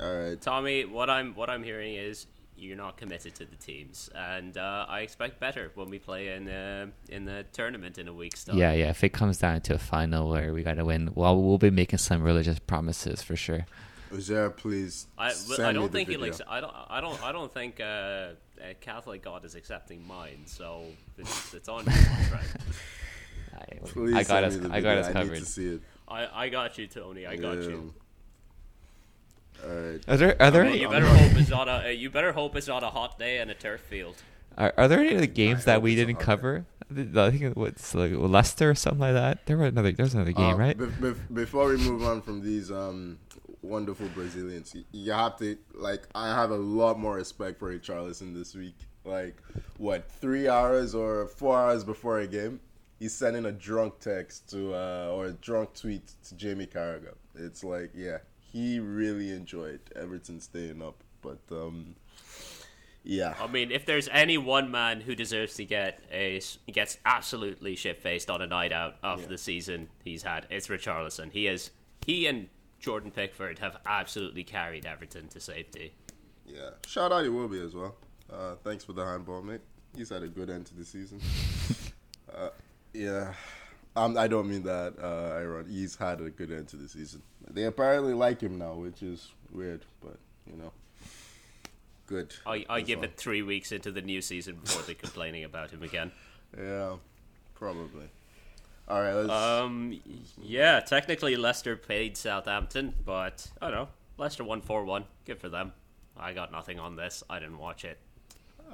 All 0.00 0.14
right. 0.14 0.40
Tommy, 0.40 0.86
what 0.86 1.10
I'm 1.10 1.34
what 1.34 1.50
I'm 1.50 1.62
hearing 1.62 1.94
is 1.94 2.26
you're 2.60 2.76
not 2.76 2.96
committed 2.96 3.34
to 3.36 3.44
the 3.46 3.56
teams, 3.56 4.10
and 4.14 4.56
uh, 4.56 4.86
I 4.88 5.00
expect 5.00 5.40
better 5.40 5.70
when 5.74 5.88
we 5.88 5.98
play 5.98 6.28
in 6.34 6.48
uh, 6.48 6.86
in 7.08 7.24
the 7.24 7.44
tournament 7.52 7.98
in 7.98 8.06
a 8.08 8.12
week's 8.12 8.44
time. 8.44 8.58
Yeah, 8.58 8.72
yeah. 8.72 8.90
If 8.90 9.02
it 9.02 9.10
comes 9.10 9.38
down 9.38 9.62
to 9.62 9.74
a 9.74 9.78
final 9.78 10.28
where 10.28 10.52
we 10.52 10.62
got 10.62 10.74
to 10.74 10.84
win, 10.84 11.10
well, 11.14 11.40
we'll 11.40 11.58
be 11.58 11.70
making 11.70 11.98
some 11.98 12.22
religious 12.22 12.58
promises 12.58 13.22
for 13.22 13.34
sure. 13.36 13.66
Uzair, 14.12 14.54
please. 14.56 15.06
I, 15.16 15.30
send 15.30 15.66
I 15.68 15.72
don't 15.72 15.84
the 15.84 15.88
think 15.98 16.08
he'll. 16.08 16.18
video. 16.20 16.32
Ex- 16.34 16.42
I 16.48 16.60
don't. 16.60 16.74
I 16.88 17.00
don't. 17.00 17.22
I 17.24 17.32
don't 17.32 17.52
think 17.52 17.80
uh, 17.80 18.30
a 18.62 18.74
Catholic 18.80 19.22
God 19.22 19.44
is 19.44 19.54
accepting 19.54 20.06
mine. 20.06 20.42
So 20.46 20.82
it's, 21.16 21.54
it's 21.54 21.68
on 21.68 21.84
you, 21.84 21.92
my. 21.92 22.40
I, 23.56 23.78
Please 23.86 24.14
I 24.14 24.18
got 24.24 24.26
send 24.26 24.44
us. 24.46 24.56
me 24.56 24.68
the 24.68 24.74
I 24.74 24.80
got 24.80 24.88
video. 24.96 25.00
us 25.00 25.06
I 25.08 25.12
covered. 25.12 25.32
need 25.34 25.38
to 25.40 25.44
see 25.46 25.68
it. 25.74 25.80
I, 26.08 26.44
I 26.44 26.48
got 26.48 26.76
you, 26.76 26.86
Tony. 26.88 27.26
I 27.26 27.36
got 27.36 27.62
you. 27.62 27.94
All 29.64 29.74
right. 29.74 30.00
Are 30.08 30.16
there 30.16 30.36
are 30.42 30.50
there 30.50 30.62
Well, 30.64 30.72
any, 30.72 30.80
you 30.82 30.88
better 30.88 31.06
hope 31.06 31.32
it's 31.36 31.50
not 31.50 31.68
a. 31.68 31.86
uh, 31.86 31.88
You 31.88 32.10
better 32.10 32.32
hope 32.32 32.56
it's 32.56 32.66
not 32.68 32.82
a 32.82 32.90
hot 32.90 33.18
day 33.18 33.38
and 33.38 33.50
a 33.50 33.54
turf 33.54 33.80
field. 33.82 34.16
are, 34.58 34.72
are 34.76 34.88
there 34.88 35.00
any 35.00 35.14
of 35.14 35.20
the 35.20 35.26
games 35.26 35.64
that 35.66 35.82
we 35.82 35.94
didn't 35.94 36.16
cover? 36.16 36.64
The- 36.90 37.22
I 37.22 37.30
think 37.30 37.42
it 37.42 37.56
was 37.56 37.94
like 37.94 38.12
Leicester 38.12 38.70
or 38.70 38.74
something 38.74 39.00
like 39.00 39.12
that. 39.14 39.46
There 39.46 39.56
were 39.56 39.66
another. 39.66 39.92
There 39.92 40.04
was 40.04 40.14
another 40.14 40.32
game, 40.32 40.54
Uh, 40.54 40.56
right? 40.56 40.76
be- 40.76 40.86
be- 40.86 41.14
before 41.32 41.68
we 41.68 41.76
move 41.76 42.02
on 42.02 42.20
from 42.20 42.42
these 42.42 42.70
um, 42.72 43.18
wonderful 43.62 44.08
Brazilians, 44.14 44.74
you 44.92 45.12
have 45.12 45.36
to 45.38 45.56
like. 45.74 46.08
I 46.14 46.28
have 46.34 46.50
a 46.50 46.56
lot 46.56 46.98
more 46.98 47.14
respect 47.16 47.58
for 47.58 47.72
Richarlison 47.72 48.34
this 48.34 48.54
week. 48.54 48.74
Like, 49.04 49.36
what 49.78 50.10
three 50.10 50.48
hours 50.48 50.94
or 50.94 51.26
four 51.28 51.56
hours 51.56 51.84
before 51.84 52.18
a 52.18 52.26
game, 52.26 52.60
he's 52.98 53.14
sending 53.14 53.46
a 53.46 53.52
drunk 53.52 54.00
text 54.00 54.50
to 54.50 54.74
uh, 54.74 55.10
or 55.12 55.26
a 55.26 55.32
drunk 55.32 55.74
tweet 55.74 56.02
to 56.28 56.34
Jamie 56.34 56.66
Carragher. 56.66 57.14
It's 57.36 57.62
like, 57.64 57.92
yeah, 57.94 58.18
he 58.52 58.80
really 58.80 59.30
enjoyed 59.30 59.80
Everton 59.96 60.40
staying 60.40 60.82
up, 60.82 61.02
but 61.22 61.38
um, 61.50 61.94
Yeah. 63.04 63.34
I 63.40 63.46
mean, 63.46 63.70
if 63.70 63.86
there's 63.86 64.08
any 64.12 64.36
one 64.38 64.70
man 64.70 65.00
who 65.00 65.14
deserves 65.14 65.54
to 65.54 65.64
get 65.64 66.02
a 66.12 66.40
gets 66.72 66.98
absolutely 67.04 67.76
shit 67.76 68.02
faced 68.02 68.28
on 68.30 68.42
a 68.42 68.46
night 68.46 68.72
out 68.72 68.96
after 69.02 69.22
Yeah. 69.22 69.28
the 69.28 69.38
season 69.38 69.88
he's 70.04 70.22
had, 70.22 70.46
it's 70.50 70.68
Richarlison. 70.68 71.32
He 71.32 71.46
is 71.46 71.70
he 72.04 72.26
and 72.26 72.48
Jordan 72.78 73.10
Pickford 73.10 73.58
have 73.58 73.76
absolutely 73.86 74.42
carried 74.44 74.86
Everton 74.86 75.28
to 75.28 75.40
safety. 75.40 75.92
Yeah. 76.46 76.70
Shout 76.86 77.12
out 77.12 77.22
to 77.22 77.30
Iwobi 77.30 77.64
as 77.64 77.74
well. 77.74 77.96
Uh, 78.32 78.54
thanks 78.64 78.84
for 78.84 78.92
the 78.92 79.04
handball, 79.04 79.42
mate. 79.42 79.60
He's 79.96 80.08
had 80.10 80.22
a 80.22 80.28
good 80.28 80.50
end 80.50 80.66
to 80.66 80.74
the 80.74 80.84
season. 80.84 81.20
uh, 82.34 82.50
yeah. 82.92 83.34
Um, 83.96 84.16
I 84.16 84.28
don't 84.28 84.48
mean 84.48 84.62
that, 84.62 84.94
uh. 84.98 85.64
He's 85.68 85.96
had 85.96 86.20
a 86.20 86.30
good 86.30 86.52
end 86.52 86.68
to 86.68 86.76
the 86.76 86.88
season. 86.88 87.22
They 87.50 87.64
apparently 87.64 88.14
like 88.14 88.40
him 88.40 88.58
now, 88.58 88.74
which 88.74 89.02
is 89.02 89.28
weird, 89.52 89.84
but, 90.00 90.16
you 90.46 90.56
know. 90.56 90.72
Good. 92.06 92.34
I, 92.46 92.64
I 92.68 92.80
give 92.80 92.98
all. 92.98 93.04
it 93.04 93.16
three 93.16 93.42
weeks 93.42 93.72
into 93.72 93.92
the 93.92 94.02
new 94.02 94.20
season 94.20 94.56
before 94.56 94.82
they're 94.82 94.94
complaining 94.94 95.44
about 95.44 95.70
him 95.70 95.82
again. 95.82 96.10
Yeah, 96.58 96.96
probably. 97.54 98.08
All 98.88 99.00
right, 99.00 99.12
let's. 99.12 99.30
Um, 99.30 100.00
yeah, 100.42 100.80
technically 100.80 101.36
Leicester 101.36 101.76
paid 101.76 102.16
Southampton, 102.16 102.94
but 103.04 103.46
I 103.62 103.70
don't 103.70 103.76
know. 103.76 103.88
Leicester 104.18 104.42
won 104.42 104.60
four 104.60 104.84
one. 104.84 105.04
Good 105.24 105.38
for 105.38 105.48
them. 105.48 105.72
I 106.16 106.32
got 106.32 106.50
nothing 106.50 106.80
on 106.80 106.96
this. 106.96 107.22
I 107.30 107.38
didn't 107.38 107.58
watch 107.58 107.84
it. 107.84 107.98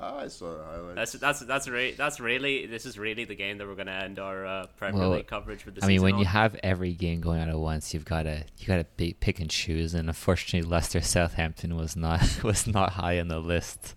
I 0.01 0.29
saw 0.29 0.59
the 0.59 0.65
highlights. 0.65 0.95
That's 0.97 1.13
that's 1.13 1.41
that's 1.41 1.69
re- 1.69 1.93
that's 1.95 2.21
really 2.21 2.67
this 2.67 2.85
is 2.87 2.99
really 2.99 3.25
the 3.25 3.35
game 3.35 3.59
that 3.59 3.67
we're 3.67 3.75
going 3.75 3.87
to 3.87 3.93
end 3.93 4.19
our 4.19 4.45
uh, 4.45 4.67
Premier 4.77 5.01
Well, 5.01 5.11
League 5.13 5.27
coverage 5.27 5.63
for 5.63 5.71
the 5.71 5.79
I 5.79 5.87
season. 5.87 5.89
mean, 5.89 6.03
when 6.03 6.15
on. 6.15 6.21
you 6.21 6.27
have 6.27 6.55
every 6.63 6.93
game 6.93 7.21
going 7.21 7.41
on 7.41 7.49
at 7.49 7.59
once, 7.59 7.95
you've 7.95 8.05
got 8.05 8.25
to 8.25 8.45
you 8.59 8.67
got 8.67 8.85
to 8.99 9.15
pick 9.15 9.41
and 9.41 9.49
choose. 9.49 9.95
And 9.95 10.09
unfortunately, 10.09 10.69
Leicester 10.69 11.01
Southampton 11.01 11.77
was 11.77 11.97
not 11.97 12.21
was 12.45 12.67
not 12.67 12.93
high 12.93 13.19
on 13.21 13.29
the 13.29 13.39
list. 13.39 13.95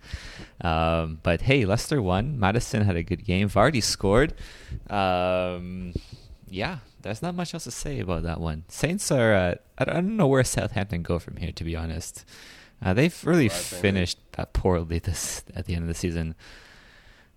Um, 0.62 1.20
but 1.24 1.42
hey, 1.42 1.66
Leicester 1.66 2.02
won. 2.02 2.40
Maddison 2.40 2.84
had 2.84 2.96
a 2.96 3.04
good 3.04 3.26
game. 3.26 3.50
Vardy 3.50 3.84
scored. 3.84 4.34
Um, 4.90 5.94
yeah, 6.50 6.80
there's 7.02 7.22
not 7.22 7.36
much 7.36 7.54
else 7.54 7.66
to 7.66 7.72
say 7.72 8.00
about 8.00 8.24
that 8.24 8.40
one. 8.40 8.64
Saints 8.68 9.12
are. 9.12 9.34
Uh, 9.34 9.56
I 9.78 9.86
don't 9.86 9.94
I 9.98 10.02
don't 10.02 10.18
know 10.18 10.28
where 10.28 10.44
Southampton 10.44 11.04
go 11.04 11.20
from 11.20 11.38
here. 11.38 11.52
To 11.52 11.64
be 11.64 11.76
honest, 11.76 12.26
uh, 12.82 12.94
they've 12.94 13.24
really 13.26 13.48
Well, 13.48 13.56
I 13.58 13.60
think 13.60 13.70
they- 13.82 13.88
finished 13.90 14.20
uh, 14.38 14.46
poorly 14.46 15.00
this 15.00 15.44
at 15.56 15.66
the 15.66 15.74
end 15.76 15.84
of 15.84 15.88
the 15.88 15.94
season. 15.94 16.36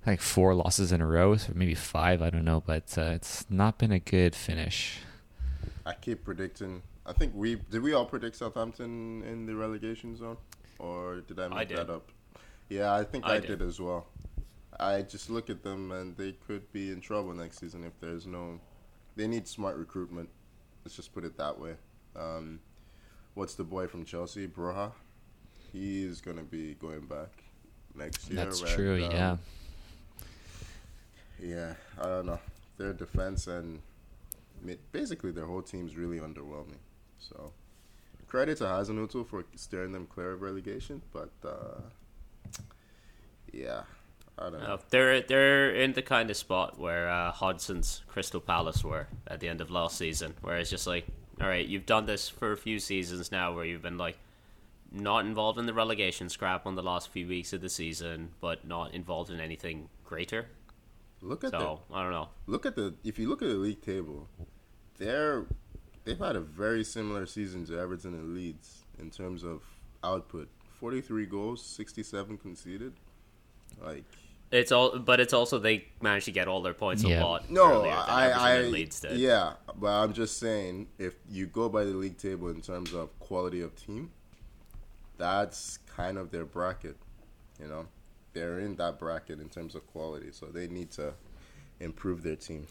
Like 0.07 0.21
four 0.21 0.53
losses 0.55 0.91
in 0.91 1.01
a 1.01 1.07
row, 1.07 1.33
or 1.35 1.39
maybe 1.55 1.75
five. 1.77 2.21
I 2.23 2.31
don't 2.31 2.45
know, 2.45 2.61
but 2.67 2.99
uh, 2.99 3.13
it's 3.15 3.47
not 3.49 3.79
been 3.79 3.93
a 3.93 4.01
good 4.01 4.35
finish. 4.35 4.99
I 5.87 5.95
keep 5.95 6.25
predicting. 6.25 6.83
I 7.07 7.13
think 7.13 7.33
we 7.37 7.55
did. 7.55 7.83
We 7.83 7.93
all 7.93 8.05
predict 8.07 8.35
Southampton 8.37 9.23
in 9.23 9.47
the 9.47 9.55
relegation 9.55 10.17
zone, 10.17 10.39
or 10.81 11.21
did 11.21 11.39
I 11.39 11.47
make 11.49 11.59
I 11.59 11.65
did. 11.65 11.77
that 11.79 11.91
up? 11.91 12.11
Yeah, 12.69 12.93
I 12.93 13.05
think 13.05 13.25
I 13.27 13.35
I, 13.37 13.39
did. 13.41 13.59
did. 13.59 13.63
as 13.63 13.81
well. 13.81 14.07
I 14.81 15.03
just 15.03 15.31
look 15.31 15.51
at 15.51 15.63
them 15.63 15.93
and 15.93 16.17
they 16.17 16.33
could 16.33 16.73
be 16.73 16.91
in 16.91 17.01
trouble 17.01 17.33
next 17.35 17.59
season 17.61 17.85
if 17.85 17.93
there's 18.01 18.27
no. 18.27 18.59
They 19.15 19.29
need 19.29 19.47
smart 19.47 19.77
recruitment. 19.77 20.31
Let's 20.85 20.97
just 20.97 21.13
put 21.15 21.25
it 21.25 21.37
that 21.39 21.61
way. 21.61 21.75
Um, 22.17 22.59
what's 23.35 23.55
the 23.55 23.63
boy 23.65 23.87
from 23.87 24.05
Chelsea, 24.05 24.49
Broja? 24.49 24.91
He's 25.73 26.21
gonna 26.21 26.43
be 26.43 26.75
going 26.75 27.07
back 27.07 27.31
next 27.95 28.29
year. 28.29 28.45
That's 28.45 28.61
and, 28.61 28.71
true. 28.71 29.05
um, 29.05 29.11
yeah. 29.11 29.37
Yeah, 31.41 31.75
I 32.01 32.05
don't 32.05 32.27
know. 32.27 32.39
Their 32.77 32.93
defense 32.93 33.47
and 33.47 33.81
basically 34.93 35.33
their 35.33 35.47
whole 35.47 35.63
team's 35.63 35.97
really 35.97 36.19
underwhelming. 36.19 36.79
So 37.19 37.53
credit 38.29 38.59
to 38.59 38.65
Hasenhüttl 38.65 39.27
for 39.27 39.45
steering 39.57 39.93
them 39.93 40.07
clear 40.07 40.33
of 40.33 40.43
relegation, 40.43 41.03
but 41.13 41.31
uh, 41.45 41.81
yeah, 43.53 43.83
I 44.39 44.45
don't 44.45 44.61
know. 44.61 44.75
Uh, 44.75 44.79
they're 44.91 45.21
they're 45.21 45.75
in 45.75 45.93
the 45.93 46.03
kind 46.03 46.31
of 46.31 46.37
spot 46.37 46.79
where 46.79 47.09
uh, 47.09 47.33
Hodgson's 47.33 48.03
Crystal 48.09 48.41
Palace 48.41 48.85
were 48.85 49.07
at 49.27 49.41
the 49.41 49.49
end 49.49 49.61
of 49.61 49.71
last 49.71 49.99
season, 49.99 50.35
where 50.43 50.57
it's 50.57 50.71
just 50.71 50.87
like, 50.87 51.07
all 51.41 51.49
right, 51.49 51.67
you've 51.67 51.87
done 51.87 52.07
this 52.07 52.29
for 52.29 52.53
a 52.53 52.57
few 52.57 52.79
seasons 52.79 53.33
now, 53.33 53.55
where 53.55 53.65
you've 53.65 53.83
been 53.83 53.99
like 53.99 54.19
not 54.93 55.25
involved 55.25 55.59
in 55.59 55.67
the 55.67 55.75
relegation 55.75 56.29
scrap 56.29 56.67
on 56.67 56.75
the 56.75 56.83
last 56.83 57.09
few 57.09 57.27
weeks 57.27 57.53
of 57.53 57.61
the 57.61 57.69
season, 57.69 58.31
but 58.41 58.67
not 58.67 58.93
involved 58.95 59.31
in 59.31 59.41
anything 59.41 59.89
greater. 60.05 60.47
Look 61.21 61.45
at 61.45 61.51
So 61.53 61.81
I 61.93 62.03
don't 62.03 62.13
know. 62.13 62.29
look 62.47 62.67
at 62.67 62.75
the 62.77 62.95
if 63.05 63.19
you 63.19 63.29
look 63.29 63.43
at 63.43 63.49
the 63.49 63.55
league 63.55 63.81
table, 63.83 64.29
they're 64.99 65.45
they've 66.05 66.19
had 66.19 66.37
a 66.37 66.41
very 66.41 66.85
similar 66.85 67.27
season 67.27 67.65
to 67.67 67.79
Everton 67.79 68.15
and 68.15 68.35
Leeds 68.35 68.83
in 68.99 69.11
terms 69.11 69.45
of 69.45 69.63
output. 70.05 70.49
Forty 70.81 71.01
three 71.01 71.27
goals, 71.27 71.65
sixty 71.65 72.03
seven 72.03 72.37
conceded. 72.37 72.93
Like 73.81 74.05
It's 74.51 74.73
all, 74.73 74.99
but 74.99 75.21
it's 75.21 75.33
also 75.33 75.59
they 75.61 75.87
managed 76.03 76.25
to 76.27 76.33
get 76.33 76.49
all 76.49 76.61
their 76.61 76.75
points 76.75 77.03
Yeah. 77.05 77.23
a 77.23 77.25
lot 77.25 77.49
No, 77.51 77.85
I, 77.85 78.29
I, 78.31 78.51
and 78.57 78.73
Leeds 78.73 79.01
did. 79.01 79.17
yeah, 79.17 79.55
but 79.79 79.89
I'm 79.89 80.13
just 80.13 80.39
saying, 80.39 80.89
if 80.99 81.15
you 81.31 81.47
go 81.47 81.69
by 81.69 81.85
the 81.85 81.93
league 81.93 82.19
table 82.19 82.49
in 82.49 82.61
terms 82.61 82.93
of 82.93 83.17
quality 83.21 83.63
of 83.63 83.75
team, 83.77 84.11
that's 85.23 85.79
kind 85.87 86.19
of 86.19 86.33
their 86.33 86.45
bracket. 86.45 86.97
You 87.61 87.69
know, 87.69 87.87
they're 88.33 88.59
in 88.59 88.75
that 88.77 88.99
bracket 88.99 89.39
in 89.41 89.49
terms 89.49 89.77
of 89.77 89.87
quality, 89.87 90.31
so 90.33 90.47
they 90.47 90.67
need 90.67 90.91
to 90.93 91.15
improve 91.79 92.25
their 92.25 92.35
team. 92.35 92.67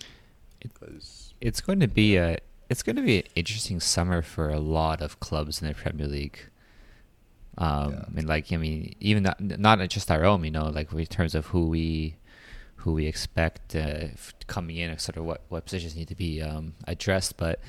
Because 0.61 1.33
It's 1.39 1.61
going 1.61 1.79
to 1.79 1.87
be 1.87 2.17
a 2.17 2.37
it's 2.69 2.83
going 2.83 2.97
to 2.97 3.01
be 3.01 3.17
an 3.19 3.27
interesting 3.35 3.79
summer 3.79 4.21
for 4.21 4.49
a 4.49 4.59
lot 4.59 5.01
of 5.01 5.19
clubs 5.19 5.61
in 5.61 5.67
the 5.67 5.73
Premier 5.73 6.07
League. 6.07 6.39
Um, 7.57 7.91
Yeah. 7.91 8.17
and 8.17 8.27
like 8.27 8.51
I 8.51 8.57
mean, 8.57 8.95
even 8.99 9.23
not, 9.23 9.39
not 9.39 9.89
just 9.89 10.11
our 10.11 10.23
own, 10.25 10.43
you 10.43 10.51
know, 10.51 10.67
like 10.67 10.91
in 10.91 11.05
terms 11.05 11.33
of 11.35 11.47
who 11.47 11.67
we 11.69 12.15
who 12.81 12.91
we 12.93 13.05
expect 13.05 13.75
uh, 13.75 14.07
coming 14.47 14.75
in, 14.77 14.97
sort 14.99 15.17
of 15.17 15.23
what 15.23 15.41
what 15.49 15.63
positions 15.65 15.95
need 15.95 16.09
to 16.09 16.15
be 16.15 16.41
um, 16.41 16.73
addressed. 16.85 17.37
But 17.37 17.59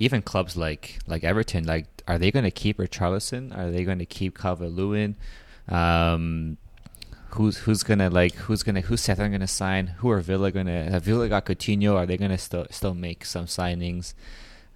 even 0.00 0.22
clubs 0.22 0.56
like 0.56 0.98
like 1.06 1.22
Everton, 1.22 1.64
like 1.64 1.86
are 2.08 2.18
they 2.18 2.32
going 2.32 2.44
to 2.44 2.50
keep 2.50 2.78
Richarlison? 2.78 3.56
Are 3.56 3.70
they 3.70 3.84
going 3.84 4.00
to 4.00 4.06
keep 4.06 4.36
Calvert 4.36 4.72
Lewin? 4.72 5.14
Um, 5.68 6.56
who's 7.34 7.58
who's 7.58 7.82
gonna 7.82 8.10
like 8.10 8.34
who's 8.34 8.62
gonna 8.62 8.80
who's 8.80 9.00
Southampton 9.00 9.32
gonna 9.32 9.46
sign? 9.46 9.88
Who 9.98 10.10
are 10.10 10.20
Villa 10.20 10.50
gonna? 10.50 10.90
Have 10.90 11.04
Villa 11.04 11.28
got 11.28 11.44
Coutinho? 11.44 11.94
Are 11.94 12.06
they 12.06 12.16
gonna 12.16 12.38
still 12.38 12.66
still 12.70 12.94
make 12.94 13.24
some 13.24 13.46
signings? 13.46 14.14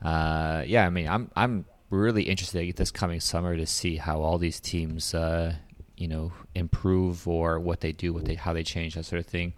Uh, 0.03 0.63
yeah, 0.67 0.87
I 0.87 0.91
mean, 0.91 1.09
I'm 1.09 1.31
I'm 1.35 1.65
really 1.91 2.25
interested 2.25 2.77
this 2.77 2.91
coming 2.91 3.21
summer 3.21 3.57
to 3.57 3.67
see 3.67 3.97
how 3.97 4.21
all 4.21 4.39
these 4.39 4.61
teams, 4.61 5.15
uh, 5.15 5.55
you 5.97 6.09
know, 6.09 6.33
improve 6.55 7.27
or 7.27 7.59
what 7.59 7.81
they 7.81 7.93
do, 7.93 8.13
what 8.13 8.27
they 8.27 8.35
how 8.35 8.53
they 8.53 8.63
change 8.63 8.95
that 8.95 9.05
sort 9.05 9.21
of 9.21 9.27
thing. 9.27 9.55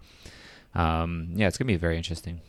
Um, 0.73 1.29
yeah, 1.35 1.47
it's 1.47 1.57
gonna 1.57 1.67
be 1.67 1.75
very 1.75 1.97
interesting. 1.97 2.41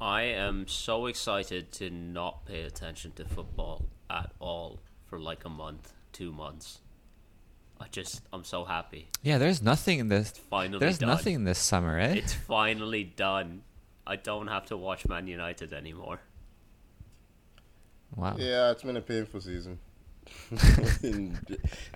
I 0.00 0.22
am 0.22 0.68
so 0.68 1.06
excited 1.06 1.72
to 1.72 1.90
not 1.90 2.44
pay 2.44 2.62
attention 2.62 3.12
to 3.12 3.24
football 3.24 3.86
at 4.10 4.30
all 4.40 4.80
for 5.06 5.18
like 5.18 5.44
a 5.44 5.48
month, 5.48 5.92
two 6.12 6.32
months. 6.32 6.80
I 7.80 7.88
just, 7.88 8.22
I'm 8.32 8.44
so 8.44 8.64
happy. 8.64 9.08
Yeah, 9.22 9.38
there's 9.38 9.62
nothing 9.62 9.98
in 9.98 10.08
this. 10.08 10.30
Finally 10.50 10.78
There's 10.78 10.98
done. 10.98 11.08
nothing 11.08 11.34
in 11.34 11.44
this 11.44 11.58
summer, 11.58 11.98
eh? 11.98 12.14
It's 12.14 12.32
finally 12.32 13.04
done. 13.04 13.62
I 14.06 14.16
don't 14.16 14.48
have 14.48 14.66
to 14.66 14.76
watch 14.76 15.06
Man 15.06 15.26
United 15.26 15.72
anymore. 15.72 16.20
wow. 18.14 18.36
yeah, 18.38 18.70
it's 18.70 18.82
been 18.82 18.96
a 18.96 19.02
painful 19.02 19.40
season. 19.40 19.78
in, 21.02 21.38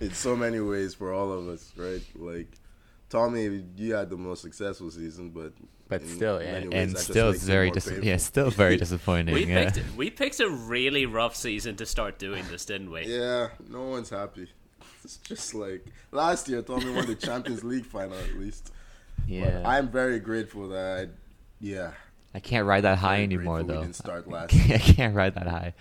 in 0.00 0.12
so 0.12 0.36
many 0.36 0.60
ways 0.60 0.94
for 0.94 1.12
all 1.12 1.32
of 1.32 1.48
us, 1.48 1.72
right? 1.76 2.02
Like 2.14 2.48
Tommy, 3.10 3.64
you 3.76 3.94
had 3.94 4.08
the 4.08 4.16
most 4.16 4.40
successful 4.42 4.90
season, 4.90 5.30
but 5.30 5.52
But 5.88 6.06
still, 6.06 6.38
many 6.38 6.48
and, 6.62 6.72
ways 6.72 6.88
and 6.90 6.98
still, 6.98 7.30
it's 7.30 7.42
very 7.42 7.66
more 7.66 7.74
dis- 7.74 7.88
painful. 7.88 8.04
yeah, 8.04 8.16
still 8.16 8.50
very 8.50 8.76
disappointing. 8.84 9.34
We 9.34 9.44
yeah. 9.46 9.70
picked, 9.70 9.96
we 9.96 10.10
picked 10.10 10.40
a 10.40 10.48
really 10.48 11.06
rough 11.06 11.34
season 11.36 11.76
to 11.76 11.86
start 11.86 12.18
doing 12.18 12.44
this, 12.48 12.64
didn't 12.64 12.90
we? 12.90 13.06
Yeah, 13.06 13.48
no 13.68 13.82
one's 13.82 14.10
happy. 14.10 14.48
It's 15.04 15.16
just 15.18 15.54
like 15.54 15.84
last 16.12 16.48
year, 16.48 16.62
Tommy 16.62 16.90
won 16.92 17.06
the 17.06 17.14
Champions 17.16 17.64
League 17.64 17.86
final 17.86 18.16
at 18.16 18.34
least. 18.38 18.70
But 19.18 19.28
Yeah. 19.28 19.62
I'm 19.66 19.88
very 19.90 20.20
grateful 20.20 20.68
that, 20.68 21.08
I, 21.08 21.10
yeah, 21.60 21.92
I 22.34 22.38
can't 22.38 22.64
ride 22.66 22.82
that 22.84 22.98
high 22.98 23.16
very 23.16 23.24
anymore, 23.24 23.56
grateful 23.56 23.66
we 23.66 23.74
though. 23.74 23.82
didn't 23.82 23.96
start 23.96 24.28
last 24.34 24.54
I 24.54 24.78
can't 24.78 25.16
ride 25.16 25.34
that 25.34 25.48
high. 25.48 25.74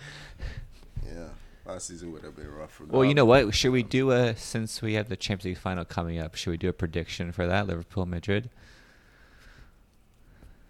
Yeah, 1.70 1.74
last 1.74 1.86
season 1.88 2.12
would 2.12 2.22
have 2.24 2.36
been 2.36 2.50
rough. 2.50 2.72
For 2.72 2.84
Well, 2.86 3.04
you 3.04 3.14
know 3.14 3.24
what? 3.24 3.54
Should 3.54 3.72
we 3.72 3.82
do 3.82 4.10
a 4.10 4.36
since 4.36 4.82
we 4.82 4.94
have 4.94 5.08
the 5.08 5.16
Champions 5.16 5.44
League 5.56 5.62
final 5.62 5.84
coming 5.84 6.18
up? 6.18 6.34
Should 6.34 6.50
we 6.50 6.56
do 6.56 6.68
a 6.68 6.72
prediction 6.72 7.32
for 7.32 7.46
that 7.46 7.66
Liverpool 7.66 8.06
Madrid? 8.06 8.50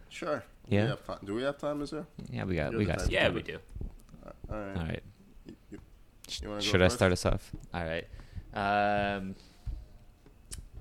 Sure. 0.09 0.45
Yeah. 0.69 0.81
Do 0.81 0.85
we 0.85 0.91
have 0.91 1.07
time? 1.07 1.19
Do 1.25 1.35
we 1.35 1.43
have 1.43 1.59
time, 1.59 1.83
is 1.83 1.91
there? 1.91 2.07
Yeah, 2.31 2.45
we 2.45 2.57
got 2.57 2.71
You're 2.73 2.79
we 2.81 2.85
got. 2.85 2.95
type 2.99 3.05
some 3.07 3.13
Yeah, 3.15 3.29
we 3.31 3.43
do. 3.43 3.59
All 4.51 4.59
right. 4.59 4.77
All 4.77 4.83
right. 4.85 5.03
You- 5.47 5.57
you- 5.71 5.81
you 6.43 6.49
wanna 6.49 6.63
Should 6.63 6.83
I 6.83 6.87
first? 6.87 6.97
start 6.97 7.13
us 7.13 7.27
off? 7.27 7.51
All 7.75 7.85
right. 7.85 8.07
Um, 8.53 9.35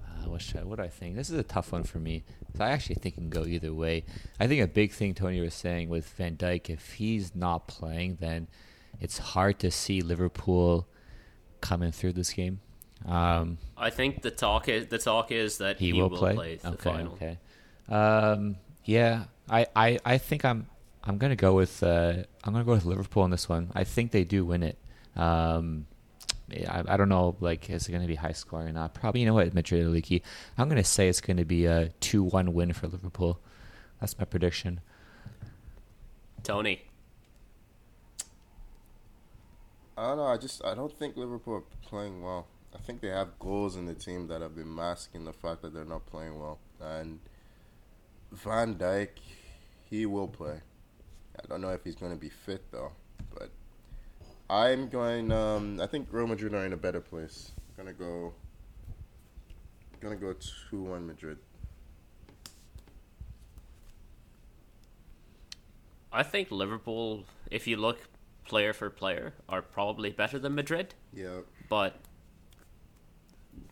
uh, 0.03 0.29
what 0.29 0.41
should 0.41 0.57
I, 0.57 0.63
what 0.63 0.77
do 0.77 0.83
I 0.83 0.87
think? 0.89 1.15
This 1.15 1.29
is 1.29 1.37
a 1.39 1.43
tough 1.43 1.71
one 1.71 1.83
for 1.83 1.99
me. 1.99 2.23
So 2.57 2.63
I 2.63 2.69
actually 2.69 2.95
think 2.95 3.15
it 3.15 3.19
can 3.21 3.29
go 3.29 3.45
either 3.45 3.73
way. 3.73 4.03
I 4.39 4.47
think 4.47 4.61
a 4.61 4.67
big 4.67 4.91
thing 4.91 5.13
Tony 5.13 5.39
was 5.39 5.53
saying 5.53 5.89
with 5.89 6.07
Van 6.13 6.35
Dijk, 6.35 6.69
if 6.69 6.93
he's 6.93 7.35
not 7.35 7.67
playing, 7.67 8.17
then 8.19 8.47
it's 8.99 9.17
hard 9.17 9.59
to 9.59 9.71
see 9.71 10.01
Liverpool 10.01 10.87
coming 11.61 11.91
through 11.91 12.13
this 12.13 12.31
game. 12.31 12.61
Um, 13.05 13.57
I 13.77 13.89
think 13.89 14.21
the 14.21 14.31
talk 14.31 14.67
is 14.67 14.87
the 14.87 14.97
talk 14.97 15.31
is 15.31 15.59
that 15.59 15.79
he, 15.79 15.91
he, 15.91 16.01
will, 16.01 16.09
play. 16.09 16.57
the 16.57 16.69
okay, 16.69 16.83
final. 16.83 17.13
okay. 17.13 17.37
Um, 17.87 18.57
yeah, 18.83 19.25
I, 19.49 19.67
I, 19.75 19.99
I 20.05 20.17
think 20.17 20.43
I'm 20.43 20.67
I'm 21.03 21.17
gonna 21.17 21.35
go 21.35 21.53
with 21.53 21.81
uh, 21.81 22.23
I'm 22.43 22.53
gonna 22.53 22.65
go 22.65 22.73
with 22.73 22.85
Liverpool 22.85 23.23
in 23.25 23.31
this 23.31 23.47
one. 23.47 23.71
I 23.73 23.83
think 23.83 24.11
they 24.11 24.23
do 24.23 24.45
win 24.45 24.63
it. 24.63 24.77
Um, 25.15 25.85
I, 26.51 26.83
I 26.87 26.97
don't 26.97 27.09
know, 27.09 27.35
like, 27.39 27.69
is 27.69 27.87
it 27.87 27.91
going 27.91 28.01
to 28.01 28.07
be 28.07 28.15
high 28.15 28.31
score 28.31 28.65
or 28.65 28.71
not? 28.71 28.93
Probably. 28.93 29.21
You 29.21 29.27
know 29.27 29.33
what, 29.33 29.53
Madrid 29.53 29.85
leaky. 29.87 30.23
I'm 30.57 30.67
going 30.67 30.81
to 30.81 30.87
say 30.87 31.07
it's 31.07 31.21
going 31.21 31.37
to 31.37 31.45
be 31.45 31.65
a 31.65 31.89
two-one 31.99 32.53
win 32.53 32.73
for 32.73 32.87
Liverpool. 32.87 33.39
That's 33.99 34.17
my 34.17 34.25
prediction. 34.25 34.81
Tony, 36.43 36.81
I 39.99 40.07
don't 40.07 40.17
know. 40.17 40.27
I 40.27 40.37
just 40.37 40.63
I 40.63 40.75
don't 40.75 40.97
think 40.97 41.17
Liverpool 41.17 41.55
are 41.55 41.63
playing 41.89 42.21
well. 42.21 42.47
I 42.73 42.77
think 42.77 43.01
they 43.01 43.09
have 43.09 43.37
goals 43.37 43.75
in 43.75 43.85
the 43.85 43.93
team 43.93 44.27
that 44.27 44.41
have 44.41 44.55
been 44.55 44.73
masking 44.73 45.25
the 45.25 45.33
fact 45.33 45.61
that 45.61 45.73
they're 45.73 45.83
not 45.83 46.05
playing 46.05 46.39
well. 46.39 46.57
And 46.79 47.19
Van 48.31 48.75
Dijk, 48.75 49.09
he 49.89 50.05
will 50.05 50.29
play. 50.29 50.61
I 51.37 51.47
don't 51.49 51.59
know 51.59 51.71
if 51.71 51.83
he's 51.83 51.95
going 51.95 52.13
to 52.13 52.17
be 52.17 52.29
fit 52.29 52.71
though, 52.71 52.93
but 53.33 53.49
I'm 54.49 54.87
going. 54.87 55.33
Um, 55.33 55.81
I 55.81 55.85
think 55.85 56.07
Real 56.11 56.27
Madrid 56.27 56.53
are 56.53 56.65
in 56.65 56.71
a 56.71 56.77
better 56.77 57.01
place. 57.01 57.51
I'm 57.57 57.83
gonna 57.83 57.93
go. 57.93 58.33
Gonna 59.99 60.15
go 60.15 60.33
two 60.69 60.83
one 60.83 61.05
Madrid. 61.07 61.39
I 66.13 66.23
think 66.23 66.51
Liverpool, 66.51 67.25
if 67.51 67.67
you 67.67 67.75
look 67.75 67.99
player 68.49 68.73
for 68.73 68.89
player, 68.89 69.33
are 69.47 69.61
probably 69.61 70.09
better 70.09 70.37
than 70.37 70.55
Madrid. 70.55 70.95
Yeah. 71.13 71.41
But 71.69 71.95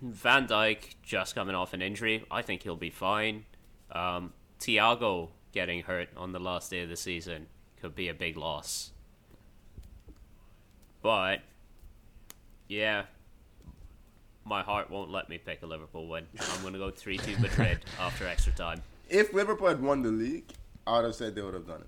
Van 0.02 0.48
Dijk 0.48 0.96
just 1.04 1.36
coming 1.36 1.56
off 1.56 1.74
an 1.74 1.82
injury, 1.82 2.24
I 2.32 2.42
think 2.42 2.64
he'll 2.64 2.78
be 2.78 2.90
fine. 2.90 3.46
Um, 3.92 4.32
Thiago 4.60 5.30
getting 5.52 5.82
hurt 5.84 6.10
on 6.16 6.32
the 6.32 6.40
last 6.40 6.72
day 6.72 6.82
of 6.82 6.90
the 6.90 6.96
season 6.96 7.48
could 7.82 7.96
be 7.96 8.08
a 8.08 8.14
big 8.14 8.38
loss. 8.38 8.92
But 11.02 11.42
yeah, 12.68 13.04
my 14.46 14.62
heart 14.62 14.90
won't 14.90 15.12
let 15.12 15.30
me 15.30 15.38
pick 15.38 15.64
a 15.64 15.66
Liverpool 15.66 16.08
win. 16.08 16.26
I'm 16.54 16.62
going 16.62 16.74
to 16.74 16.80
go 16.80 16.92
three 16.92 17.18
two 17.18 17.38
Madrid 17.40 17.80
after 18.00 18.28
extra 18.28 18.54
time. 18.54 18.82
If 19.10 19.34
Liverpool 19.34 19.68
had 19.68 19.82
won 19.82 20.02
the 20.02 20.12
league, 20.12 20.52
I 20.86 20.98
would 20.98 21.06
have 21.06 21.16
said 21.16 21.34
they 21.36 21.42
would 21.42 21.54
have 21.54 21.68
done 21.68 21.82
it. 21.82 21.88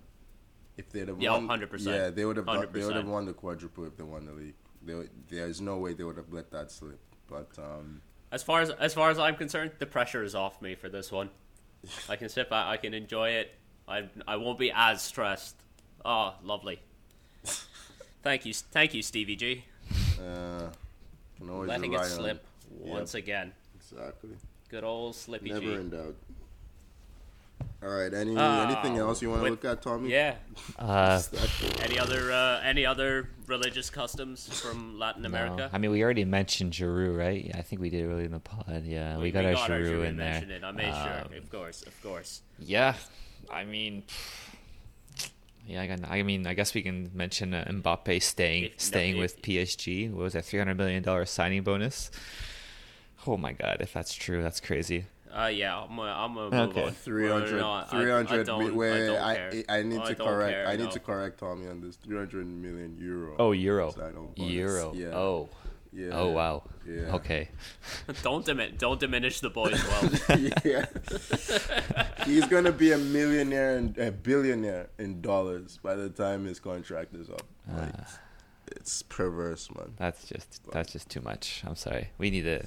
If 0.80 0.90
they'd 0.92 1.10
have 1.10 1.22
Yeah, 1.22 1.32
won, 1.32 1.48
100%. 1.48 1.86
yeah, 1.86 2.10
they 2.10 2.24
would 2.24 2.38
have. 2.38 2.46
Done, 2.46 2.68
they 2.72 2.86
would 2.86 2.96
have 2.96 3.08
won 3.08 3.26
the 3.26 3.34
quadruple 3.34 3.84
if 3.86 3.98
they 3.98 4.04
won 4.04 4.26
the 4.26 4.32
league. 4.32 4.54
They, 4.82 5.10
there's 5.30 5.60
no 5.60 5.78
way 5.78 5.94
they 5.94 6.06
would 6.06 6.16
have 6.16 6.32
let 6.32 6.52
that 6.52 6.72
slip. 6.72 7.00
But 7.28 7.50
um, 7.58 8.02
As 8.32 8.44
far 8.44 8.62
as 8.62 8.70
as 8.70 8.94
far 8.94 9.10
as 9.10 9.20
I'm 9.20 9.36
concerned, 9.36 9.72
the 9.78 9.86
pressure 9.86 10.24
is 10.24 10.36
off 10.36 10.62
me 10.62 10.76
for 10.76 10.88
this 10.88 11.12
one. 11.12 11.30
I 12.10 12.16
can 12.16 12.30
sit 12.30 12.50
back, 12.50 12.68
I 12.68 12.78
can 12.78 12.94
enjoy 12.94 13.32
it. 13.32 13.52
I 13.90 14.08
I 14.26 14.38
won't 14.38 14.58
be 14.58 14.72
as 14.74 15.02
stressed. 15.02 15.56
Oh, 16.06 16.34
lovely. 16.44 16.80
Thank 18.24 18.46
you, 18.46 18.54
thank 18.54 18.94
you, 18.94 19.02
Stevie 19.02 19.36
G. 19.36 19.64
uh, 20.22 20.70
Letting 21.42 21.94
it 21.94 22.00
on- 22.00 22.06
slip 22.06 22.46
Yep. 22.84 22.88
once 22.94 23.16
again. 23.16 23.52
Exactly. 23.76 24.30
Good 24.70 24.84
old 24.84 25.16
Slippy 25.16 25.50
Never 25.50 25.62
G. 25.62 25.74
in 25.74 25.90
doubt. 25.90 26.16
All 27.82 27.90
right. 27.90 28.14
Any 28.14 28.36
Ah, 28.38 28.66
anything 28.68 28.98
else 28.98 29.22
you 29.22 29.30
want 29.30 29.44
to 29.44 29.50
look 29.50 29.64
at, 29.66 29.82
Tommy? 29.82 30.10
Yeah. 30.12 30.36
Uh, 30.78 31.22
Any 31.82 31.98
other 32.00 32.32
uh, 32.32 32.62
any 32.64 32.86
other 32.86 33.30
religious 33.48 33.90
customs 33.90 34.48
from 34.62 35.00
Latin 35.00 35.24
no. 35.24 35.28
America? 35.30 35.70
I 35.74 35.78
mean, 35.78 35.92
we 35.92 36.04
already 36.04 36.26
mentioned 36.26 36.74
Giroud, 36.74 37.18
right? 37.18 37.44
Yeah, 37.46 37.58
I 37.58 37.62
think 37.62 37.82
we 37.82 37.90
did 37.90 38.06
earlier 38.06 38.26
in 38.26 38.32
the 38.32 38.40
pod. 38.40 38.84
Yeah, 38.86 39.18
we, 39.18 39.32
got, 39.32 39.46
our 39.46 39.54
Giroud 39.54 40.06
in 40.08 40.18
there. 40.18 40.44
It. 40.48 40.64
I 40.64 40.72
made 40.72 40.90
Um, 40.92 41.04
sure, 41.32 41.38
of 41.38 41.50
course, 41.50 41.82
of 41.84 42.04
course. 42.04 42.42
Yeah, 42.60 42.94
I 43.52 43.66
mean, 43.66 44.04
yeah, 45.68 45.82
I, 45.82 45.88
got, 45.88 46.00
I 46.10 46.24
mean, 46.24 46.48
I 46.48 46.54
guess 46.54 46.74
we 46.74 46.82
can 46.82 47.10
mention 47.14 47.54
uh, 47.54 47.66
Mbappe 47.70 48.22
staying 48.22 48.64
If- 48.66 48.72
no, 48.72 48.78
staying 48.78 49.16
if- 49.16 49.22
with 49.22 49.42
PSG. 49.42 50.12
What 50.12 50.24
was 50.24 50.34
that? 50.34 50.46
Three 50.46 50.60
hundred 50.60 50.78
million 50.78 51.04
dollar 51.04 51.26
signing 51.26 51.64
bonus. 51.64 52.12
Oh 53.28 53.38
my 53.38 53.52
god, 53.54 53.78
if 53.82 53.92
that's 53.94 54.14
true, 54.14 54.42
that's 54.44 54.60
crazy. 54.60 55.06
Uh, 55.32 55.46
yeah, 55.48 55.80
I'm 55.80 55.96
gonna, 55.96 56.12
I'm 56.12 56.34
gonna 56.34 56.50
move 56.68 56.70
Okay. 56.72 56.84
on. 56.88 56.92
300, 56.92 57.60
No, 57.60 57.70
I- 57.72 57.82
I 57.82 57.86
300 57.86 58.46
don't- 58.48 58.76
wait, 58.76 59.06
don't 59.08 59.16
I, 59.22 59.36
care. 59.36 59.64
I, 59.70 59.84
need 59.84 60.04
to 60.06 60.16
don't 60.16 60.28
correct 60.28 60.54
care, 60.54 60.68
I 60.68 60.76
need 60.76 60.86
no. 60.86 60.90
to 60.92 61.00
correct 61.00 61.40
Tommy 61.40 61.68
on 61.68 61.82
this 61.82 61.96
300 61.98 62.48
million 62.48 62.98
euro 63.00 63.36
Oh, 63.38 63.52
euro, 63.52 63.94
euro. 64.38 64.94
yeah 64.96 65.08
Oh, 65.16 65.50
yeah 65.94 66.10
oh 66.14 66.30
wow. 66.32 66.64
yeah 66.88 67.16
Okay. 67.16 67.50
Don't 68.24 68.46
dimin- 68.46 68.78
don't 68.78 69.00
diminish 69.00 69.40
the 69.40 69.50
boys' 69.50 69.84
well. 69.88 70.40
yeah 70.64 70.86
he's 72.26 72.46
gonna 72.46 72.72
be 72.72 72.92
a 72.92 72.98
millionaire 72.98 73.78
and 73.78 73.98
a 73.98 74.12
billionaire 74.12 74.90
in 75.00 75.22
dollars 75.22 75.80
by 75.82 75.96
the 75.96 76.10
time 76.10 76.46
his 76.46 76.60
contract 76.60 77.16
is 77.16 77.30
up 77.30 77.44
like 77.68 77.94
Ah. 77.98 78.20
it's 78.76 79.02
perverse 79.04 79.70
man 79.76 79.94
That's 79.98 80.28
just 80.28 80.62
that's 80.72 80.92
just 80.92 81.10
too 81.10 81.22
much. 81.22 81.64
I'm 81.66 81.76
sorry. 81.76 82.10
We 82.20 82.30
need 82.30 82.44
to. 82.44 82.64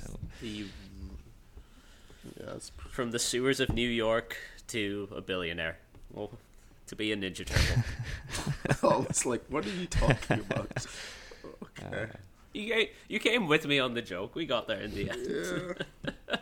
The- 2.42 2.46
yeah 2.46 2.54
it's 2.56 2.72
from 2.90 3.10
the 3.10 3.18
sewers 3.18 3.60
of 3.60 3.72
New 3.72 3.88
York 3.88 4.36
to 4.68 5.08
a 5.14 5.20
billionaire. 5.20 5.78
Well, 6.12 6.30
to 6.86 6.96
be 6.96 7.12
a 7.12 7.16
Ninja 7.16 7.46
Turtle. 7.46 7.82
oh 8.82 9.06
it's 9.08 9.24
like 9.24 9.42
what 9.48 9.64
are 9.66 9.70
you 9.70 9.86
talking 9.86 10.40
about 10.40 10.86
okay 11.62 12.08
you, 12.52 12.74
came, 12.74 12.88
you 13.08 13.18
came 13.18 13.48
with 13.48 13.66
me 13.66 13.78
on 13.78 13.94
the 13.94 14.02
joke. 14.02 14.34
We 14.34 14.44
got 14.44 14.68
there 14.68 14.80
in 14.80 14.94
the 14.94 15.10
end. 15.10 15.84
yeah 16.04 16.36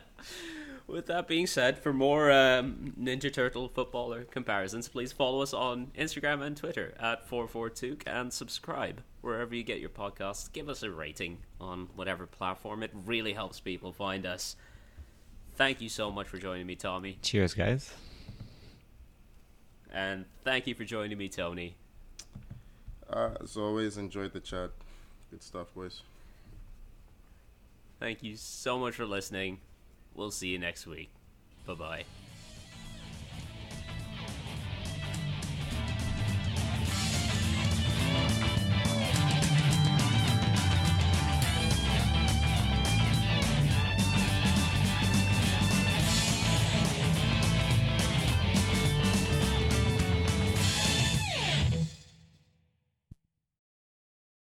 With 0.88 1.06
that 1.06 1.28
being 1.28 1.46
said, 1.46 1.78
for 1.78 1.92
more 1.92 2.32
um, 2.32 2.94
Ninja 3.00 3.32
Turtle 3.32 3.68
footballer 3.68 4.24
comparisons, 4.24 4.88
please 4.88 5.12
follow 5.12 5.40
us 5.40 5.54
on 5.54 5.92
Instagram 5.96 6.42
and 6.42 6.56
Twitter 6.56 6.94
at 6.98 7.30
44touque 7.30 8.02
and 8.08 8.32
subscribe 8.32 9.00
wherever 9.20 9.54
you 9.54 9.62
get 9.62 9.78
your 9.78 9.88
podcasts. 9.88 10.52
Give 10.52 10.68
us 10.68 10.82
a 10.82 10.90
rating 10.90 11.38
on 11.60 11.90
whatever 11.94 12.26
platform. 12.26 12.82
It 12.82 12.90
really 13.06 13.34
helps 13.34 13.60
people 13.60 13.92
find 13.92 14.26
us. 14.26 14.56
Thank 15.60 15.82
you 15.82 15.90
so 15.90 16.10
much 16.10 16.26
for 16.26 16.38
joining 16.38 16.66
me, 16.66 16.74
Tommy. 16.74 17.18
Cheers, 17.20 17.52
guys. 17.52 17.92
And 19.92 20.24
thank 20.42 20.66
you 20.66 20.74
for 20.74 20.84
joining 20.84 21.18
me, 21.18 21.28
Tony. 21.28 21.74
uh, 23.10 23.32
as 23.42 23.58
always 23.58 23.98
enjoyed 23.98 24.32
the 24.32 24.40
chat 24.40 24.70
good 25.30 25.42
stuff 25.42 25.74
boys 25.74 26.00
Thank 27.98 28.22
you 28.22 28.36
so 28.36 28.78
much 28.78 28.94
for 28.94 29.04
listening. 29.04 29.58
We'll 30.14 30.30
see 30.30 30.48
you 30.48 30.58
next 30.58 30.86
week. 30.86 31.10
Bye 31.66 31.74
bye. 31.74 32.04